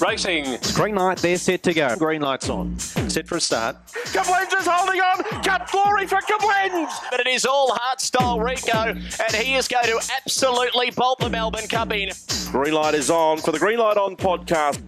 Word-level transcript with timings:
Racing. 0.00 0.58
Green 0.74 0.94
light, 0.94 1.18
they're 1.18 1.36
set 1.36 1.62
to 1.62 1.72
go. 1.72 1.96
Green 1.96 2.20
light's 2.20 2.48
on. 2.50 2.78
Set 2.78 3.26
for 3.26 3.36
a 3.36 3.40
start. 3.40 3.76
Koblenz 3.86 4.52
is 4.58 4.66
holding 4.66 5.00
on. 5.00 5.42
Cut 5.42 5.70
glory 5.70 6.06
for 6.06 6.18
Koblenz. 6.18 6.90
But 7.10 7.20
it 7.20 7.28
is 7.28 7.46
all 7.46 7.72
Hard 7.72 8.00
Style 8.00 8.40
Rico, 8.40 8.76
and 8.76 9.34
he 9.36 9.54
is 9.54 9.68
going 9.68 9.86
to 9.86 10.00
absolutely 10.16 10.90
bolt 10.90 11.18
the 11.20 11.30
Melbourne 11.30 11.66
Cup 11.68 11.92
in. 11.92 12.10
Green 12.50 12.74
light 12.74 12.94
is 12.94 13.10
on 13.10 13.38
for 13.38 13.52
the 13.52 13.58
Green 13.58 13.78
Light 13.78 13.96
On 13.96 14.16
podcast. 14.16 14.82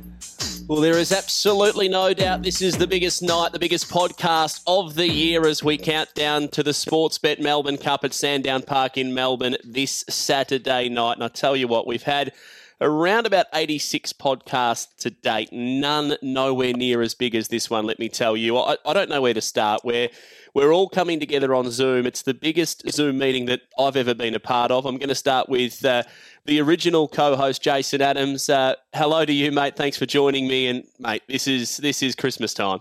Well, 0.68 0.82
there 0.82 0.98
is 0.98 1.12
absolutely 1.12 1.88
no 1.88 2.12
doubt 2.12 2.42
this 2.42 2.60
is 2.60 2.76
the 2.76 2.86
biggest 2.86 3.22
night, 3.22 3.52
the 3.52 3.58
biggest 3.58 3.88
podcast 3.88 4.60
of 4.66 4.96
the 4.96 5.08
year 5.08 5.46
as 5.46 5.64
we 5.64 5.78
count 5.78 6.12
down 6.14 6.48
to 6.48 6.62
the 6.62 6.72
Sportsbet 6.72 7.40
Melbourne 7.40 7.78
Cup 7.78 8.04
at 8.04 8.12
Sandown 8.12 8.60
Park 8.60 8.98
in 8.98 9.14
Melbourne 9.14 9.56
this 9.64 10.04
Saturday 10.10 10.90
night. 10.90 11.14
And 11.14 11.24
I 11.24 11.28
tell 11.28 11.56
you 11.56 11.68
what, 11.68 11.86
we've 11.86 12.02
had 12.02 12.34
around 12.80 13.26
about 13.26 13.46
86 13.52 14.12
podcasts 14.12 14.94
to 14.98 15.10
date, 15.10 15.52
none 15.52 16.16
nowhere 16.22 16.72
near 16.72 17.02
as 17.02 17.14
big 17.14 17.34
as 17.34 17.48
this 17.48 17.68
one, 17.68 17.86
let 17.86 17.98
me 17.98 18.08
tell 18.08 18.36
you. 18.36 18.56
I, 18.56 18.76
I 18.86 18.92
don't 18.92 19.08
know 19.08 19.20
where 19.20 19.34
to 19.34 19.40
start. 19.40 19.82
We're, 19.84 20.08
we're 20.54 20.72
all 20.72 20.88
coming 20.88 21.18
together 21.18 21.54
on 21.54 21.70
Zoom. 21.70 22.06
It's 22.06 22.22
the 22.22 22.34
biggest 22.34 22.88
Zoom 22.90 23.18
meeting 23.18 23.46
that 23.46 23.62
I've 23.78 23.96
ever 23.96 24.14
been 24.14 24.34
a 24.34 24.40
part 24.40 24.70
of. 24.70 24.86
I'm 24.86 24.98
going 24.98 25.08
to 25.08 25.14
start 25.14 25.48
with 25.48 25.84
uh, 25.84 26.04
the 26.44 26.60
original 26.60 27.08
co-host, 27.08 27.62
Jason 27.62 28.00
Adams. 28.00 28.48
Uh, 28.48 28.74
hello 28.94 29.24
to 29.24 29.32
you, 29.32 29.50
mate. 29.50 29.76
Thanks 29.76 29.96
for 29.96 30.06
joining 30.06 30.46
me. 30.46 30.68
And, 30.68 30.84
mate, 30.98 31.22
this 31.28 31.48
is, 31.48 31.78
this 31.78 32.02
is 32.02 32.14
Christmas 32.14 32.54
time. 32.54 32.80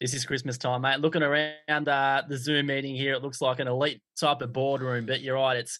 This 0.00 0.14
is 0.14 0.24
Christmas 0.24 0.56
time, 0.56 0.80
mate. 0.80 1.00
Looking 1.00 1.22
around 1.22 1.88
uh, 1.88 2.22
the 2.26 2.38
Zoom 2.38 2.66
meeting 2.66 2.94
here, 2.94 3.12
it 3.12 3.22
looks 3.22 3.42
like 3.42 3.58
an 3.58 3.68
elite 3.68 4.00
type 4.18 4.40
of 4.40 4.50
boardroom, 4.50 5.04
but 5.04 5.20
you're 5.20 5.34
right. 5.34 5.58
It's 5.58 5.78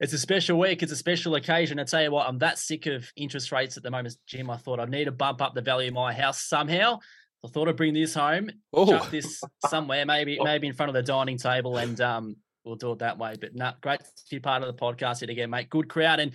it's 0.00 0.12
a 0.12 0.18
special 0.18 0.58
week. 0.58 0.82
It's 0.82 0.92
a 0.92 0.96
special 0.96 1.34
occasion. 1.34 1.78
I 1.78 1.84
tell 1.84 2.02
you 2.02 2.10
what, 2.10 2.28
I'm 2.28 2.38
that 2.38 2.58
sick 2.58 2.86
of 2.86 3.10
interest 3.16 3.50
rates 3.50 3.76
at 3.76 3.82
the 3.82 3.90
moment, 3.90 4.16
Jim. 4.26 4.50
I 4.50 4.56
thought 4.56 4.80
I 4.80 4.84
need 4.84 5.04
to 5.04 5.12
bump 5.12 5.42
up 5.42 5.54
the 5.54 5.62
value 5.62 5.88
of 5.88 5.94
my 5.94 6.12
house 6.12 6.40
somehow. 6.42 6.98
I 7.44 7.48
thought 7.48 7.68
I'd 7.68 7.76
bring 7.76 7.94
this 7.94 8.14
home, 8.14 8.50
Ooh. 8.76 8.86
chuck 8.86 9.10
this 9.10 9.40
somewhere, 9.66 10.04
maybe 10.04 10.38
maybe 10.42 10.66
in 10.66 10.74
front 10.74 10.90
of 10.90 10.94
the 10.94 11.02
dining 11.02 11.38
table, 11.38 11.76
and 11.76 12.00
um, 12.00 12.36
we'll 12.64 12.76
do 12.76 12.92
it 12.92 12.98
that 12.98 13.18
way. 13.18 13.34
But 13.40 13.54
nah, 13.54 13.74
great 13.80 14.00
to 14.00 14.06
be 14.30 14.40
part 14.40 14.62
of 14.62 14.68
the 14.68 14.80
podcast 14.80 15.20
yet 15.20 15.30
again, 15.30 15.50
mate. 15.50 15.70
Good 15.70 15.88
crowd, 15.88 16.20
and 16.20 16.32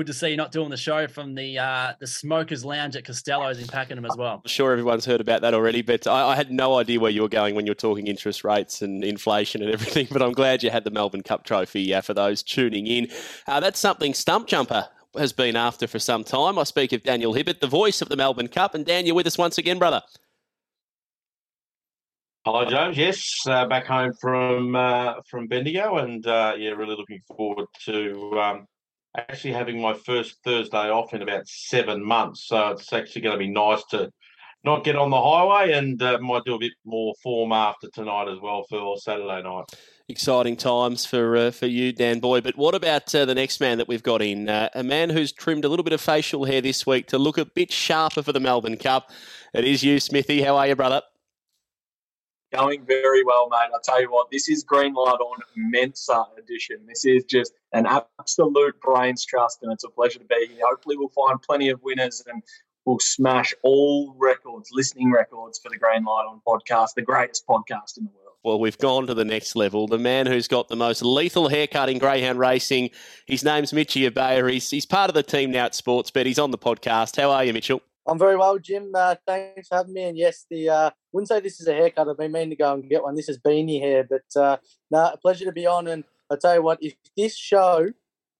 good 0.00 0.06
to 0.06 0.14
see 0.14 0.30
you 0.30 0.36
not 0.36 0.50
doing 0.50 0.70
the 0.70 0.78
show 0.78 1.06
from 1.06 1.34
the 1.34 1.58
uh, 1.58 1.92
the 1.98 2.06
Smokers 2.06 2.64
Lounge 2.64 2.96
at 2.96 3.04
Costello's 3.04 3.60
in 3.60 3.66
Pakenham 3.66 4.06
as 4.06 4.16
well. 4.16 4.40
I'm 4.42 4.48
sure 4.48 4.72
everyone's 4.72 5.04
heard 5.04 5.20
about 5.20 5.42
that 5.42 5.52
already, 5.52 5.82
but 5.82 6.06
I, 6.06 6.28
I 6.28 6.36
had 6.36 6.50
no 6.50 6.78
idea 6.78 6.98
where 6.98 7.10
you 7.10 7.20
were 7.20 7.28
going 7.28 7.54
when 7.54 7.66
you 7.66 7.72
were 7.72 7.76
talking 7.76 8.06
interest 8.06 8.42
rates 8.42 8.80
and 8.80 9.04
inflation 9.04 9.62
and 9.62 9.70
everything. 9.74 10.08
But 10.10 10.22
I'm 10.22 10.32
glad 10.32 10.62
you 10.62 10.70
had 10.70 10.84
the 10.84 10.90
Melbourne 10.90 11.22
Cup 11.22 11.44
trophy 11.44 11.92
uh, 11.92 12.00
for 12.00 12.14
those 12.14 12.42
tuning 12.42 12.86
in. 12.86 13.08
Uh, 13.46 13.60
that's 13.60 13.78
something 13.78 14.14
Stump 14.14 14.46
Jumper 14.46 14.88
has 15.18 15.34
been 15.34 15.54
after 15.54 15.86
for 15.86 15.98
some 15.98 16.24
time. 16.24 16.58
I 16.58 16.64
speak 16.64 16.92
of 16.92 17.02
Daniel 17.02 17.34
Hibbert, 17.34 17.60
the 17.60 17.66
voice 17.66 18.00
of 18.00 18.08
the 18.08 18.16
Melbourne 18.16 18.48
Cup. 18.48 18.74
And 18.74 18.86
Dan, 18.86 19.04
you're 19.04 19.14
with 19.14 19.26
us 19.26 19.36
once 19.36 19.58
again, 19.58 19.78
brother. 19.78 20.00
Hello, 22.46 22.64
James. 22.64 22.96
Yes, 22.96 23.22
uh, 23.46 23.66
back 23.66 23.84
home 23.84 24.14
from 24.18 24.74
uh, 24.74 25.16
from 25.28 25.46
Bendigo, 25.46 25.98
and 25.98 26.26
uh, 26.26 26.54
yeah, 26.56 26.70
really 26.70 26.96
looking 26.96 27.20
forward 27.36 27.66
to 27.84 28.40
um, 28.40 28.66
actually 29.16 29.52
having 29.52 29.80
my 29.80 29.94
first 29.94 30.38
Thursday 30.44 30.90
off 30.90 31.14
in 31.14 31.22
about 31.22 31.46
seven 31.46 32.04
months. 32.04 32.46
So 32.46 32.68
it's 32.68 32.92
actually 32.92 33.22
going 33.22 33.34
to 33.34 33.38
be 33.38 33.50
nice 33.50 33.82
to 33.90 34.10
not 34.62 34.84
get 34.84 34.96
on 34.96 35.10
the 35.10 35.20
highway, 35.20 35.72
and 35.72 36.02
uh, 36.02 36.18
might 36.20 36.44
do 36.44 36.54
a 36.54 36.58
bit 36.58 36.72
more 36.84 37.14
form 37.22 37.52
after 37.52 37.88
tonight 37.88 38.28
as 38.28 38.38
well 38.40 38.64
for 38.68 38.96
Saturday 38.98 39.42
night. 39.42 39.64
Exciting 40.08 40.56
times 40.56 41.06
for 41.06 41.36
uh, 41.36 41.50
for 41.50 41.66
you, 41.66 41.92
Dan 41.92 42.20
Boy. 42.20 42.40
But 42.40 42.58
what 42.58 42.74
about 42.74 43.14
uh, 43.14 43.24
the 43.24 43.34
next 43.34 43.60
man 43.60 43.78
that 43.78 43.88
we've 43.88 44.02
got 44.02 44.20
in? 44.20 44.48
Uh, 44.48 44.68
a 44.74 44.82
man 44.82 45.08
who's 45.08 45.32
trimmed 45.32 45.64
a 45.64 45.68
little 45.68 45.84
bit 45.84 45.92
of 45.92 46.00
facial 46.00 46.44
hair 46.44 46.60
this 46.60 46.86
week 46.86 47.06
to 47.06 47.18
look 47.18 47.38
a 47.38 47.46
bit 47.46 47.72
sharper 47.72 48.22
for 48.22 48.32
the 48.32 48.40
Melbourne 48.40 48.76
Cup. 48.76 49.10
It 49.54 49.64
is 49.64 49.82
you, 49.82 49.98
Smithy. 49.98 50.42
How 50.42 50.56
are 50.56 50.66
you, 50.66 50.76
brother? 50.76 51.02
Going 52.52 52.84
very 52.84 53.22
well, 53.24 53.48
mate. 53.48 53.70
I'll 53.72 53.80
tell 53.80 54.00
you 54.00 54.10
what, 54.10 54.30
this 54.32 54.48
is 54.48 54.64
Green 54.64 54.92
Light 54.92 55.20
on 55.20 55.38
Mensa 55.56 56.24
edition. 56.36 56.78
This 56.88 57.04
is 57.04 57.24
just 57.24 57.52
an 57.72 57.86
absolute 57.86 58.80
brains 58.80 59.24
trust, 59.24 59.60
and 59.62 59.72
it's 59.72 59.84
a 59.84 59.88
pleasure 59.88 60.18
to 60.18 60.24
be 60.24 60.48
here. 60.48 60.64
Hopefully, 60.68 60.96
we'll 60.96 61.10
find 61.10 61.40
plenty 61.40 61.68
of 61.68 61.80
winners 61.82 62.24
and 62.26 62.42
we'll 62.84 62.98
smash 62.98 63.54
all 63.62 64.16
records, 64.18 64.70
listening 64.72 65.12
records 65.12 65.60
for 65.60 65.68
the 65.68 65.76
Green 65.76 66.04
Light 66.04 66.26
on 66.28 66.40
podcast, 66.46 66.94
the 66.96 67.02
greatest 67.02 67.46
podcast 67.46 67.98
in 67.98 68.04
the 68.04 68.10
world. 68.10 68.34
Well, 68.42 68.58
we've 68.58 68.78
gone 68.78 69.06
to 69.06 69.14
the 69.14 69.24
next 69.24 69.54
level. 69.54 69.86
The 69.86 69.98
man 69.98 70.26
who's 70.26 70.48
got 70.48 70.68
the 70.68 70.76
most 70.76 71.02
lethal 71.02 71.48
haircut 71.48 71.90
in 71.90 71.98
greyhound 71.98 72.38
racing. 72.38 72.90
His 73.26 73.44
name's 73.44 73.72
Mitchy 73.72 74.08
Abaya. 74.08 74.50
He's, 74.50 74.70
he's 74.70 74.86
part 74.86 75.10
of 75.10 75.14
the 75.14 75.22
team 75.22 75.50
now 75.50 75.66
at 75.66 75.74
Sports, 75.74 76.10
but 76.10 76.26
he's 76.26 76.38
on 76.38 76.50
the 76.50 76.58
podcast. 76.58 77.20
How 77.20 77.30
are 77.30 77.44
you, 77.44 77.52
Mitchell? 77.52 77.82
I'm 78.06 78.18
very 78.18 78.36
well, 78.36 78.58
Jim. 78.58 78.90
Uh, 78.94 79.14
thanks 79.26 79.68
for 79.68 79.76
having 79.76 79.92
me. 79.92 80.04
And 80.04 80.18
yes, 80.18 80.46
the 80.50 80.68
uh, 80.68 80.90
wouldn't 81.12 81.28
say 81.28 81.40
this 81.40 81.60
is 81.60 81.68
a 81.68 81.74
haircut. 81.74 82.08
I've 82.08 82.18
been 82.18 82.32
meaning 82.32 82.50
to 82.50 82.56
go 82.56 82.74
and 82.74 82.88
get 82.88 83.02
one. 83.02 83.14
This 83.14 83.28
is 83.28 83.38
beanie 83.38 83.80
hair, 83.80 84.06
but 84.08 84.40
uh, 84.40 84.56
no, 84.90 85.10
a 85.12 85.16
pleasure 85.16 85.44
to 85.44 85.52
be 85.52 85.66
on. 85.66 85.86
And 85.86 86.04
I 86.30 86.36
tell 86.36 86.54
you 86.54 86.62
what, 86.62 86.78
if 86.80 86.94
this 87.16 87.36
show 87.36 87.88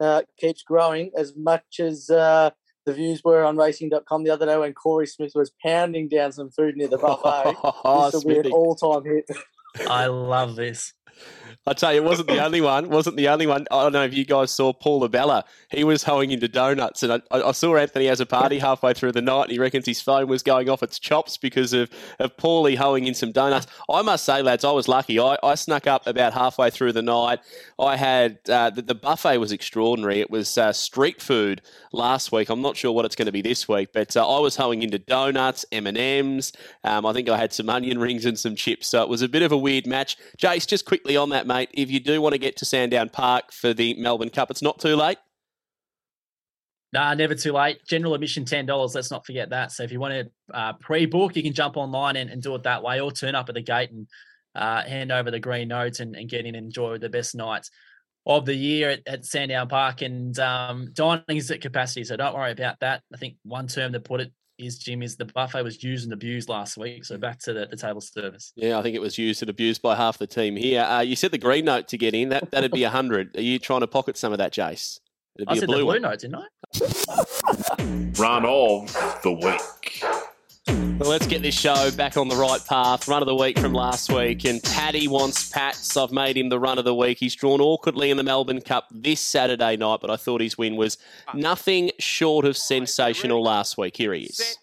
uh, 0.00 0.22
keeps 0.38 0.62
growing 0.62 1.10
as 1.16 1.34
much 1.36 1.78
as 1.78 2.08
uh, 2.10 2.50
the 2.86 2.94
views 2.94 3.22
were 3.22 3.44
on 3.44 3.56
Racing.com 3.56 4.24
the 4.24 4.30
other 4.30 4.46
day 4.46 4.56
when 4.56 4.72
Corey 4.72 5.06
Smith 5.06 5.32
was 5.34 5.52
pounding 5.64 6.08
down 6.08 6.32
some 6.32 6.50
food 6.50 6.76
near 6.76 6.88
the 6.88 6.98
buffet, 6.98 7.54
this 8.12 8.24
will 8.24 8.42
be 8.42 8.48
an 8.48 8.52
all-time 8.52 9.04
hit. 9.04 9.30
I 9.88 10.06
love 10.06 10.56
this. 10.56 10.94
I 11.66 11.74
tell 11.74 11.92
you, 11.92 12.00
it 12.00 12.04
wasn't 12.04 12.28
the 12.28 12.40
only 12.44 12.60
one. 12.60 12.88
Wasn't 12.88 13.16
the 13.16 13.28
only 13.28 13.46
one. 13.46 13.66
I 13.70 13.82
don't 13.82 13.92
know 13.92 14.04
if 14.04 14.14
you 14.14 14.24
guys 14.24 14.50
saw 14.50 14.72
Paul 14.72 15.04
Abella. 15.04 15.44
He 15.70 15.84
was 15.84 16.02
hoeing 16.02 16.30
into 16.30 16.48
donuts, 16.48 17.02
and 17.02 17.12
I, 17.12 17.20
I 17.30 17.52
saw 17.52 17.76
Anthony 17.76 18.06
has 18.06 18.20
a 18.20 18.26
party 18.26 18.58
halfway 18.58 18.94
through 18.94 19.12
the 19.12 19.20
night, 19.20 19.44
and 19.44 19.52
he 19.52 19.58
reckons 19.58 19.86
his 19.86 20.00
phone 20.00 20.26
was 20.26 20.42
going 20.42 20.68
off 20.70 20.82
its 20.82 20.98
chops 20.98 21.36
because 21.36 21.72
of 21.72 21.90
of 22.18 22.36
Paulie 22.36 22.76
hoeing 22.76 23.06
in 23.06 23.14
some 23.14 23.32
donuts. 23.32 23.66
I 23.90 24.02
must 24.02 24.24
say, 24.24 24.42
lads, 24.42 24.64
I 24.64 24.72
was 24.72 24.88
lucky. 24.88 25.20
I, 25.20 25.36
I 25.42 25.54
snuck 25.54 25.86
up 25.86 26.06
about 26.06 26.32
halfway 26.32 26.70
through 26.70 26.92
the 26.92 27.02
night. 27.02 27.40
I 27.78 27.96
had 27.96 28.38
uh, 28.48 28.70
the, 28.70 28.82
the 28.82 28.94
buffet 28.94 29.38
was 29.38 29.52
extraordinary. 29.52 30.20
It 30.20 30.30
was 30.30 30.56
uh, 30.56 30.72
street 30.72 31.20
food 31.20 31.60
last 31.92 32.32
week. 32.32 32.48
I'm 32.48 32.62
not 32.62 32.76
sure 32.76 32.92
what 32.92 33.04
it's 33.04 33.16
going 33.16 33.26
to 33.26 33.32
be 33.32 33.42
this 33.42 33.68
week, 33.68 33.90
but 33.92 34.16
uh, 34.16 34.28
I 34.28 34.40
was 34.40 34.56
hoeing 34.56 34.82
into 34.82 34.98
donuts, 34.98 35.64
M 35.72 35.86
and 35.86 35.98
M's. 35.98 36.52
Um, 36.84 37.04
I 37.04 37.12
think 37.12 37.28
I 37.28 37.36
had 37.36 37.52
some 37.52 37.68
onion 37.68 37.98
rings 37.98 38.24
and 38.24 38.38
some 38.38 38.54
chips. 38.54 38.88
So 38.88 39.02
it 39.02 39.08
was 39.08 39.22
a 39.22 39.28
bit 39.28 39.42
of 39.42 39.52
a 39.52 39.58
weird 39.58 39.86
match. 39.86 40.16
Jace, 40.38 40.66
just 40.66 40.84
quickly 40.84 41.16
on 41.16 41.28
that, 41.30 41.46
mate. 41.50 41.70
If 41.74 41.90
you 41.90 42.00
do 42.00 42.22
want 42.22 42.34
to 42.34 42.38
get 42.38 42.56
to 42.58 42.64
Sandown 42.64 43.08
Park 43.08 43.52
for 43.52 43.74
the 43.74 43.94
Melbourne 43.94 44.30
Cup, 44.30 44.50
it's 44.50 44.62
not 44.62 44.78
too 44.78 44.94
late. 44.94 45.18
Nah, 46.92 47.14
never 47.14 47.34
too 47.34 47.52
late. 47.52 47.78
General 47.86 48.14
admission 48.14 48.44
ten 48.44 48.66
dollars. 48.66 48.94
Let's 48.94 49.10
not 49.10 49.26
forget 49.26 49.50
that. 49.50 49.72
So 49.72 49.82
if 49.82 49.92
you 49.92 50.00
want 50.00 50.14
to 50.14 50.56
uh, 50.56 50.72
pre-book, 50.74 51.36
you 51.36 51.42
can 51.42 51.52
jump 51.52 51.76
online 51.76 52.16
and, 52.16 52.30
and 52.30 52.42
do 52.42 52.54
it 52.54 52.62
that 52.62 52.82
way, 52.82 53.00
or 53.00 53.12
turn 53.12 53.34
up 53.34 53.48
at 53.48 53.54
the 53.54 53.62
gate 53.62 53.90
and 53.90 54.06
uh, 54.54 54.82
hand 54.82 55.12
over 55.12 55.30
the 55.30 55.40
green 55.40 55.68
notes 55.68 56.00
and, 56.00 56.16
and 56.16 56.28
get 56.28 56.46
in 56.46 56.54
and 56.54 56.66
enjoy 56.66 56.98
the 56.98 57.08
best 57.08 57.34
nights 57.34 57.70
of 58.26 58.44
the 58.44 58.54
year 58.54 58.90
at, 58.90 59.00
at 59.06 59.24
Sandown 59.24 59.68
Park. 59.68 60.02
And 60.02 60.38
um, 60.38 60.88
dining 60.92 61.36
is 61.36 61.50
at 61.50 61.60
capacity, 61.60 62.04
so 62.04 62.16
don't 62.16 62.34
worry 62.34 62.52
about 62.52 62.80
that. 62.80 63.02
I 63.14 63.16
think 63.16 63.36
one 63.44 63.66
term 63.66 63.92
to 63.92 64.00
put 64.00 64.20
it 64.20 64.32
is 64.60 64.78
Jim 64.78 65.02
is 65.02 65.16
the 65.16 65.24
buffet 65.24 65.62
was 65.62 65.82
used 65.82 66.04
and 66.04 66.12
abused 66.12 66.48
last 66.48 66.76
week. 66.76 67.04
So 67.04 67.18
back 67.18 67.38
to 67.40 67.52
the, 67.52 67.66
the 67.66 67.76
table 67.76 68.00
service. 68.00 68.52
Yeah, 68.56 68.78
I 68.78 68.82
think 68.82 68.94
it 68.96 69.00
was 69.00 69.18
used 69.18 69.42
and 69.42 69.50
abused 69.50 69.82
by 69.82 69.96
half 69.96 70.18
the 70.18 70.26
team 70.26 70.56
here. 70.56 70.82
Uh, 70.82 71.00
you 71.00 71.16
said 71.16 71.30
the 71.30 71.38
green 71.38 71.64
note 71.64 71.88
to 71.88 71.98
get 71.98 72.14
in. 72.14 72.28
That 72.30 72.50
that'd 72.50 72.72
be 72.72 72.84
a 72.84 72.90
hundred. 72.90 73.36
Are 73.36 73.42
you 73.42 73.58
trying 73.58 73.80
to 73.80 73.86
pocket 73.86 74.16
some 74.16 74.32
of 74.32 74.38
that, 74.38 74.52
Jace? 74.52 75.00
It'd 75.36 75.48
I 75.48 75.52
be 75.52 75.58
a 75.58 75.60
said 75.60 75.66
blue 75.68 75.78
the 75.78 75.84
blue 75.84 75.92
one. 75.92 76.02
note, 76.02 76.18
didn't 76.20 76.36
I? 76.36 76.46
Run 78.20 78.44
of 78.44 79.20
the 79.22 79.32
week. 79.32 80.02
Well, 81.00 81.08
let's 81.08 81.26
get 81.26 81.40
this 81.40 81.58
show 81.58 81.90
back 81.92 82.18
on 82.18 82.28
the 82.28 82.36
right 82.36 82.62
path. 82.66 83.08
Run 83.08 83.22
of 83.22 83.26
the 83.26 83.34
week 83.34 83.58
from 83.58 83.72
last 83.72 84.12
week. 84.12 84.44
And 84.44 84.62
Paddy 84.62 85.08
wants 85.08 85.48
Pats. 85.48 85.96
I've 85.96 86.12
made 86.12 86.36
him 86.36 86.50
the 86.50 86.58
run 86.58 86.76
of 86.76 86.84
the 86.84 86.94
week. 86.94 87.16
He's 87.18 87.34
drawn 87.34 87.58
awkwardly 87.62 88.10
in 88.10 88.18
the 88.18 88.22
Melbourne 88.22 88.60
Cup 88.60 88.86
this 88.90 89.18
Saturday 89.18 89.78
night, 89.78 90.00
but 90.02 90.10
I 90.10 90.16
thought 90.16 90.42
his 90.42 90.58
win 90.58 90.76
was 90.76 90.98
nothing 91.32 91.90
short 91.98 92.44
of 92.44 92.54
sensational 92.54 93.42
last 93.42 93.78
week. 93.78 93.96
Here 93.96 94.12
he 94.12 94.24
is. 94.24 94.58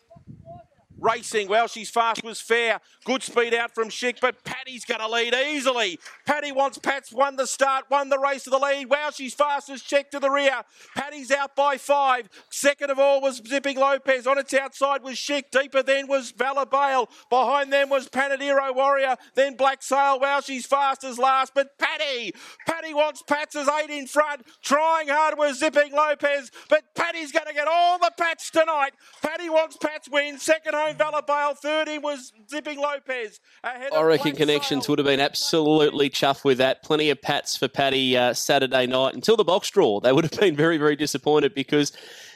Racing, 1.00 1.48
well, 1.48 1.68
she's 1.68 1.90
fast, 1.90 2.24
was 2.24 2.42
fair. 2.42 2.80
Good 3.06 3.22
speed 3.22 3.54
out 3.54 3.76
from 3.76 3.90
Schick, 3.90 4.20
but 4.20 4.44
Paddy's 4.44 4.84
going 4.84 5.00
to 5.00 5.08
lead 5.08 5.36
easily. 5.36 6.00
Paddy 6.26 6.52
wants 6.52 6.80
Pats, 6.80 7.14
won 7.14 7.36
the 7.36 7.46
start, 7.46 7.86
won 7.90 8.10
the 8.10 8.18
race 8.18 8.46
to 8.46 8.50
the 8.50 8.58
lead. 8.58 8.90
Wow, 8.90 9.12
she's 9.14 9.34
fast 9.34 9.70
as 9.70 9.84
Check 9.84 10.10
to 10.12 10.20
the 10.20 10.30
rear. 10.30 10.64
Paddy's 10.96 11.32
out 11.32 11.56
by 11.56 11.78
five. 11.78 12.28
Second 12.50 12.90
of 12.90 12.98
all 12.98 13.22
was 13.22 13.42
Zipping 13.48 13.78
Lopez. 13.78 14.26
On 14.26 14.40
its 14.40 14.54
outside 14.54 15.04
was 15.04 15.16
Schick. 15.16 15.52
Deeper 15.52 15.84
then 15.84 16.08
was 16.08 16.32
Valor 16.32 16.66
Bale. 16.66 17.10
Behind 17.30 17.72
them 17.72 17.90
was 17.90 18.10
Panadero 18.10 18.76
Warrior. 18.76 19.18
Then 19.36 19.56
Black 19.56 19.84
Sail. 19.84 20.20
Wow, 20.20 20.42
she's 20.42 20.66
fast 20.66 21.04
as 21.04 21.20
last. 21.20 21.54
But 21.54 21.78
Paddy, 21.78 22.34
Paddy 22.68 22.94
wants 22.94 23.22
Pats 23.22 23.56
as 23.56 23.70
eight 23.70 23.92
in 23.92 24.08
front. 24.08 24.42
Trying 24.64 25.10
hard 25.10 25.38
was 25.38 25.60
Zipping 25.60 25.92
Lopez, 25.92 26.52
but 26.70 26.84
Paddy's 26.96 27.32
going 27.32 27.46
to 27.46 27.54
get 27.54 27.68
all 27.68 28.00
the 28.00 28.12
Pats 28.18 28.50
tonight. 28.50 28.92
Paddy 29.22 29.50
wants 29.50 29.78
Pats 29.78 30.10
win. 30.10 30.40
Second 30.40 30.74
home 30.74 30.87
Valor 30.94 31.22
Bale. 31.25 31.54
Third 31.54 31.88
in 31.88 32.01
was 32.01 32.31
Zipping 32.50 32.80
Lopez. 32.80 33.39
Ahead 33.63 33.94
I 33.94 34.01
reckon 34.04 34.36
Connections 34.36 34.86
Sail. 34.86 34.94
would 34.94 35.00
have 35.00 35.06
been 35.06 35.19
absolutely 35.19 36.10
chuffed 36.10 36.44
with 36.44 36.57
that. 36.60 36.84
Plenty 36.84 37.10
of 37.10 37.22
pats 37.22 37.57
for 37.57 37.68
Paddy 37.68 38.16
uh, 38.16 38.34
Saturday 38.34 38.88
night 38.88 39.13
until 39.13 39.36
the 39.36 39.44
box 39.44 39.69
draw. 39.69 40.00
They 40.00 40.12
would 40.12 40.24
have 40.24 40.39
been 40.39 40.56
very, 40.56 40.78
very 40.78 40.95
disappointed 40.95 41.54
because, 41.54 41.92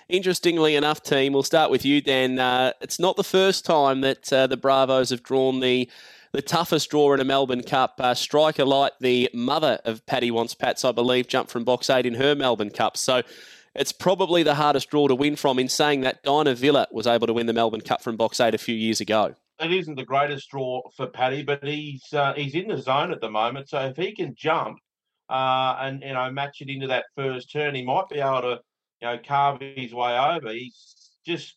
interestingly 0.10 0.76
enough, 0.76 1.02
team, 1.04 1.34
we'll 1.34 1.44
start 1.44 1.72
with 1.72 1.86
you, 1.86 2.02
Dan. 2.02 2.40
Uh, 2.40 2.74
it's 2.82 3.00
not 3.00 3.16
the 3.16 3.24
first 3.24 3.66
time 3.66 4.02
that 4.02 4.32
uh, 4.34 4.48
the 4.48 4.58
Bravos 4.58 5.10
have 5.10 5.24
drawn 5.24 5.60
the 5.60 5.90
the 6.34 6.42
toughest 6.42 6.90
draw 6.90 7.14
in 7.14 7.20
a 7.20 7.26
Melbourne 7.26 7.62
Cup. 7.64 8.00
Uh, 8.00 8.14
Striker 8.14 8.64
Light, 8.64 8.94
the 9.02 9.30
mother 9.34 9.80
of 9.84 10.06
Paddy 10.06 10.32
Wants 10.32 10.56
Pats, 10.56 10.86
I 10.86 10.94
believe, 10.94 11.28
jumped 11.28 11.52
from 11.52 11.66
box 11.66 11.90
eight 11.90 12.06
in 12.06 12.14
her 12.16 12.36
Melbourne 12.36 12.70
Cup. 12.70 12.96
So 12.96 13.22
it's 13.76 13.92
probably 13.92 14.44
the 14.44 14.56
hardest 14.56 14.90
draw 14.90 15.08
to 15.08 15.16
win 15.16 15.36
from. 15.36 15.60
In 15.60 15.70
saying 15.70 16.02
that, 16.02 16.24
Dinah 16.24 16.56
Villa 16.56 16.88
was 16.92 17.08
able 17.08 17.28
to 17.28 17.34
win 17.34 17.46
the 17.46 17.54
Melbourne 17.54 17.82
Cup 17.82 18.02
from 18.02 18.18
box 18.18 18.40
eight 18.40 18.54
a 18.54 18.58
few 18.58 18.76
years 18.76 19.00
ago. 19.02 19.36
it 19.60 19.72
isn't 19.72 19.96
the 19.96 20.06
greatest 20.06 20.50
draw 20.50 20.82
for 20.98 21.08
Paddy, 21.08 21.44
but 21.44 21.64
he's 21.64 22.04
uh, 22.14 22.34
he's 22.34 22.56
in 22.56 22.68
the 22.68 22.78
zone 22.78 23.12
at 23.12 23.22
the 23.22 23.30
moment. 23.30 23.70
So 23.70 23.80
if 23.86 23.96
he 23.98 24.14
can 24.16 24.34
jump 24.36 24.78
uh, 25.30 25.78
and 25.80 26.02
you 26.02 26.14
know 26.14 26.30
match 26.32 26.58
it 26.62 26.70
into 26.70 26.88
that 26.88 27.06
first 27.16 27.52
turn, 27.52 27.76
he 27.76 27.84
might 27.84 28.10
be 28.10 28.20
able 28.20 28.42
to 28.42 28.60
you 29.02 29.08
know 29.08 29.20
carve 29.26 29.62
his 29.62 29.94
way 29.94 30.18
over. 30.18 30.52
He's 30.52 31.12
just 31.26 31.54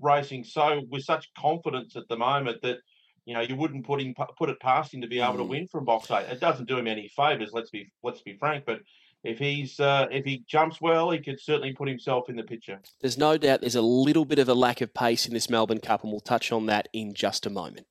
racing 0.00 0.44
so 0.44 0.82
with 0.88 1.02
such 1.02 1.28
confidence 1.36 1.96
at 1.96 2.06
the 2.08 2.16
moment 2.16 2.62
that 2.62 2.78
you 3.26 3.34
know 3.34 3.40
you 3.40 3.56
wouldn't 3.56 3.84
put 3.84 4.00
him 4.00 4.14
put 4.38 4.48
it 4.48 4.60
past 4.60 4.94
him 4.94 5.00
to 5.02 5.08
be 5.08 5.20
able 5.20 5.36
to 5.38 5.42
Mm. 5.44 5.48
win 5.48 5.66
from 5.66 5.84
box 5.84 6.10
eight. 6.10 6.28
It 6.30 6.40
doesn't 6.40 6.68
do 6.68 6.78
him 6.78 6.86
any 6.86 7.08
favors. 7.08 7.50
Let's 7.52 7.70
be 7.70 7.90
let's 8.02 8.22
be 8.22 8.36
frank, 8.38 8.64
but. 8.66 8.80
If 9.24 9.38
he's 9.38 9.80
uh, 9.80 10.06
if 10.10 10.24
he 10.24 10.44
jumps 10.46 10.80
well, 10.80 11.10
he 11.10 11.18
could 11.18 11.40
certainly 11.40 11.72
put 11.72 11.88
himself 11.88 12.28
in 12.28 12.36
the 12.36 12.44
picture. 12.44 12.80
There's 13.00 13.18
no 13.18 13.36
doubt 13.36 13.60
there's 13.60 13.74
a 13.74 13.82
little 13.82 14.24
bit 14.24 14.38
of 14.38 14.48
a 14.48 14.54
lack 14.54 14.80
of 14.80 14.94
pace 14.94 15.26
in 15.26 15.34
this 15.34 15.50
Melbourne 15.50 15.80
Cup, 15.80 16.02
and 16.02 16.12
we'll 16.12 16.20
touch 16.20 16.52
on 16.52 16.66
that 16.66 16.88
in 16.92 17.14
just 17.14 17.44
a 17.44 17.50
moment. 17.50 17.86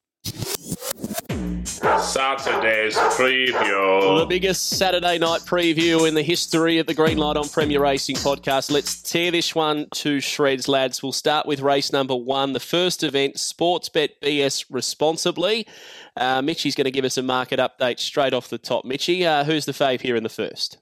Saturday's 2.00 2.96
preview. 2.96 4.20
The 4.20 4.26
biggest 4.26 4.70
Saturday 4.70 5.18
night 5.18 5.42
preview 5.42 6.08
in 6.08 6.14
the 6.14 6.22
history 6.22 6.80
of 6.80 6.88
the 6.88 6.94
Green 6.94 7.18
Light 7.18 7.38
on 7.38 7.48
Premier 7.50 7.82
Racing 7.82 8.16
podcast. 8.18 8.72
Let's 8.72 9.02
tear 9.02 9.32
this 9.32 9.54
one 9.54 9.88
to 9.96 10.20
shreds, 10.20 10.68
lads. 10.68 11.04
We'll 11.04 11.12
start 11.12 11.46
with 11.46 11.60
race 11.60 11.92
number 11.92 12.16
one, 12.16 12.54
the 12.54 12.60
first 12.60 13.04
event, 13.04 13.36
Sportsbet 13.36 14.10
BS 14.24 14.66
responsibly. 14.70 15.68
Uh, 16.16 16.42
Mitchy's 16.42 16.76
going 16.76 16.86
to 16.86 16.92
give 16.92 17.06
us 17.06 17.18
a 17.18 17.24
market 17.24 17.60
update 17.60 18.00
straight 18.00 18.34
off 18.34 18.48
the 18.48 18.58
top. 18.58 18.86
Mitchy, 18.86 19.26
uh, 19.26 19.44
who's 19.44 19.66
the 19.66 19.72
fave 19.72 20.02
here 20.02 20.16
in 20.16 20.24
the 20.24 20.30
first? 20.30 20.78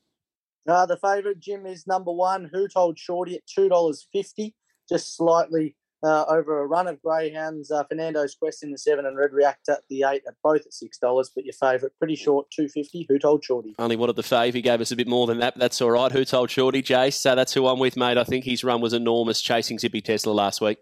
Uh, 0.68 0.86
the 0.86 0.98
favourite, 0.98 1.40
Jim, 1.40 1.66
is 1.66 1.86
number 1.88 2.12
one. 2.12 2.50
Who 2.52 2.68
told 2.68 2.98
Shorty 2.98 3.36
at 3.36 3.46
two 3.46 3.70
dollars 3.70 4.08
fifty, 4.12 4.56
just 4.90 5.16
slightly 5.16 5.76
uh, 6.04 6.26
over 6.28 6.60
a 6.62 6.68
run 6.68 6.88
of 6.88 7.02
greyhounds. 7.02 7.72
Uh, 7.72 7.84
Fernando's 7.84 8.36
Quest 8.36 8.64
in 8.64 8.72
the 8.72 8.78
seven 8.78 9.06
and 9.06 9.18
Red 9.18 9.32
React 9.32 9.70
at 9.70 9.82
the 9.90 10.04
eight, 10.04 10.24
at 10.28 10.36
both 10.44 10.66
at 10.66 10.74
six 10.74 10.98
dollars. 10.98 11.32
But 11.34 11.46
your 11.46 11.54
favourite, 11.54 11.94
pretty 12.00 12.16
short, 12.16 12.48
two 12.52 12.68
fifty. 12.68 13.06
Who 13.10 13.20
told 13.20 13.44
Shorty? 13.44 13.76
Only 13.80 13.96
wanted 13.96 14.16
the 14.16 14.24
fave. 14.24 14.54
He 14.54 14.62
gave 14.62 14.82
us 14.82 14.92
a 14.92 14.96
bit 14.96 15.08
more 15.08 15.28
than 15.28 15.40
that, 15.40 15.56
but 15.56 15.62
that's 15.62 15.82
all 15.82 15.92
right. 15.92 16.12
Who 16.12 16.26
told 16.26 16.50
Shorty, 16.50 16.82
Jace? 16.82 17.14
So 17.14 17.36
that's 17.36 17.54
who 17.54 17.68
I'm 17.68 17.80
with, 17.80 17.96
mate. 17.98 18.18
I 18.18 18.24
think 18.24 18.46
his 18.46 18.64
run 18.64 18.82
was 18.82 18.94
enormous 18.94 19.42
chasing 19.42 19.80
Zippy 19.80 20.02
Tesla 20.02 20.32
last 20.32 20.62
week. 20.62 20.78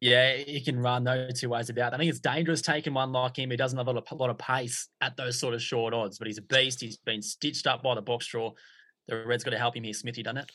Yeah, 0.00 0.36
he 0.36 0.60
can 0.60 0.78
run 0.78 1.04
no 1.04 1.30
two 1.30 1.48
ways 1.48 1.70
about. 1.70 1.92
it. 1.92 1.96
I 1.96 1.98
think 1.98 2.10
it's 2.10 2.20
dangerous 2.20 2.60
taking 2.60 2.92
one 2.92 3.12
like 3.12 3.38
him. 3.38 3.50
He 3.50 3.56
doesn't 3.56 3.78
have 3.78 3.86
a 3.86 3.92
lot 3.92 4.02
of, 4.10 4.12
a 4.18 4.22
lot 4.22 4.30
of 4.30 4.38
pace 4.38 4.88
at 5.00 5.16
those 5.16 5.38
sort 5.38 5.54
of 5.54 5.62
short 5.62 5.94
odds, 5.94 6.18
but 6.18 6.26
he's 6.26 6.38
a 6.38 6.42
beast. 6.42 6.82
He's 6.82 6.98
been 6.98 7.22
stitched 7.22 7.66
up 7.66 7.82
by 7.82 7.94
the 7.94 8.02
box 8.02 8.26
draw. 8.26 8.52
The 9.08 9.24
Red's 9.24 9.44
got 9.44 9.52
to 9.52 9.58
help 9.58 9.76
him 9.76 9.84
here. 9.84 9.94
Smithy 9.94 10.22
done 10.22 10.36
it. 10.36 10.50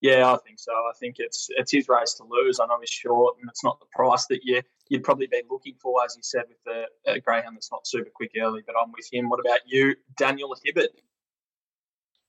Yeah, 0.00 0.32
I 0.32 0.36
think 0.44 0.58
so. 0.58 0.72
I 0.72 0.92
think 0.98 1.16
it's 1.18 1.48
it's 1.50 1.72
his 1.72 1.88
race 1.88 2.14
to 2.14 2.24
lose. 2.24 2.60
I 2.60 2.66
know 2.66 2.78
he's 2.80 2.90
short, 2.90 3.36
and 3.40 3.48
it's 3.48 3.64
not 3.64 3.78
the 3.80 3.86
price 3.92 4.26
that 4.26 4.40
you 4.42 4.60
you'd 4.88 5.04
probably 5.04 5.28
be 5.28 5.42
looking 5.48 5.76
for, 5.80 6.04
as 6.04 6.14
you 6.16 6.22
said, 6.22 6.44
with 6.48 6.58
the 6.66 7.10
uh, 7.10 7.18
greyhound 7.24 7.56
that's 7.56 7.72
not 7.72 7.86
super 7.86 8.10
quick 8.14 8.32
early. 8.38 8.62
But 8.66 8.74
I'm 8.80 8.92
with 8.92 9.08
him. 9.10 9.30
What 9.30 9.40
about 9.40 9.60
you, 9.64 9.94
Daniel 10.18 10.54
Hibbert? 10.62 10.90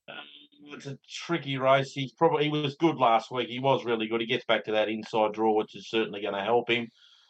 Um, 0.07 0.15
it's 0.67 0.87
a 0.87 0.97
tricky 1.09 1.57
race. 1.57 1.91
He's 1.91 2.13
probably 2.13 2.45
he 2.45 2.49
was 2.49 2.75
good 2.75 2.97
last 2.97 3.31
week. 3.31 3.49
He 3.49 3.59
was 3.59 3.85
really 3.85 4.07
good. 4.07 4.21
He 4.21 4.27
gets 4.27 4.45
back 4.45 4.65
to 4.65 4.71
that 4.73 4.89
inside 4.89 5.33
draw, 5.33 5.55
which 5.55 5.75
is 5.75 5.89
certainly 5.89 6.21
going 6.21 6.33
to 6.33 6.41
help 6.41 6.69
him. 6.69 6.87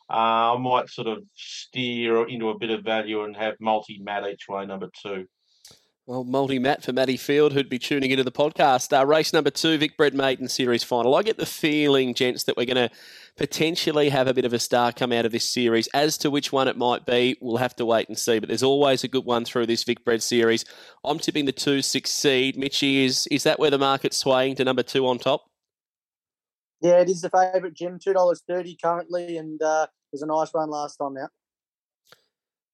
Uh, 0.10 0.54
I 0.54 0.58
might 0.58 0.90
sort 0.90 1.08
of 1.08 1.24
steer 1.36 2.28
into 2.28 2.50
a 2.50 2.58
bit 2.58 2.70
of 2.70 2.84
value 2.84 3.24
and 3.24 3.36
have 3.36 3.56
multi 3.60 4.00
mat 4.04 4.28
each 4.28 4.48
way, 4.48 4.66
number 4.66 4.90
two. 5.02 5.26
Well, 6.08 6.24
multi 6.24 6.60
Matt 6.60 6.84
for 6.84 6.94
Matty 6.94 7.18
Field, 7.18 7.54
who'd 7.54 7.68
be 7.68 7.80
tuning 7.80 8.12
into 8.12 8.24
the 8.24 8.32
podcast. 8.32 8.96
Uh, 8.96 9.04
race 9.08 9.34
number 9.34 9.50
two, 9.50 9.80
Vic 9.80 9.98
Bred 9.98 10.14
Maiden 10.14 10.48
Series 10.48 10.84
final. 10.84 11.16
I 11.16 11.24
get 11.24 11.38
the 11.38 11.48
feeling, 11.48 12.14
gents, 12.14 12.44
that 12.44 12.56
we're 12.56 12.68
going 12.68 12.90
to 12.90 12.96
potentially 13.38 14.10
have 14.10 14.28
a 14.28 14.34
bit 14.34 14.46
of 14.46 14.54
a 14.54 14.60
star 14.60 14.92
come 14.92 15.12
out 15.12 15.26
of 15.26 15.32
this 15.32 15.46
series. 15.46 15.88
As 15.94 16.18
to 16.20 16.32
which 16.32 16.52
one 16.52 16.68
it 16.68 16.78
might 16.78 17.06
be, 17.06 17.38
we'll 17.42 17.58
have 17.58 17.76
to 17.78 17.86
wait 17.86 18.08
and 18.08 18.18
see. 18.18 18.40
But 18.40 18.50
there's 18.50 18.64
always 18.64 19.04
a 19.04 19.08
good 19.08 19.26
one 19.26 19.46
through 19.46 19.66
this 19.66 19.84
Vic 19.84 20.04
Bred 20.06 20.24
series. 20.24 20.66
I'm 21.04 21.20
tipping 21.20 21.46
the 21.46 21.52
two 21.52 21.82
succeed. 21.82 22.58
Mitchy, 22.58 23.06
is 23.06 23.28
is 23.28 23.44
that 23.44 23.60
where 23.60 23.72
the 23.72 23.78
market's 23.78 24.18
swaying 24.18 24.56
to 24.56 24.64
number 24.64 24.84
two 24.84 25.06
on 25.08 25.20
top? 25.20 25.46
Yeah, 26.82 27.00
it 27.02 27.10
is 27.10 27.22
the 27.22 27.30
favourite, 27.30 27.74
Jim. 27.74 28.00
Two 28.00 28.14
dollars 28.14 28.44
thirty 28.48 28.78
currently, 28.82 29.38
and 29.38 29.62
uh, 29.62 29.88
was 30.12 30.22
a 30.22 30.28
nice 30.28 30.54
one 30.54 30.70
last 30.70 30.98
time 30.98 31.18
out. 31.18 31.30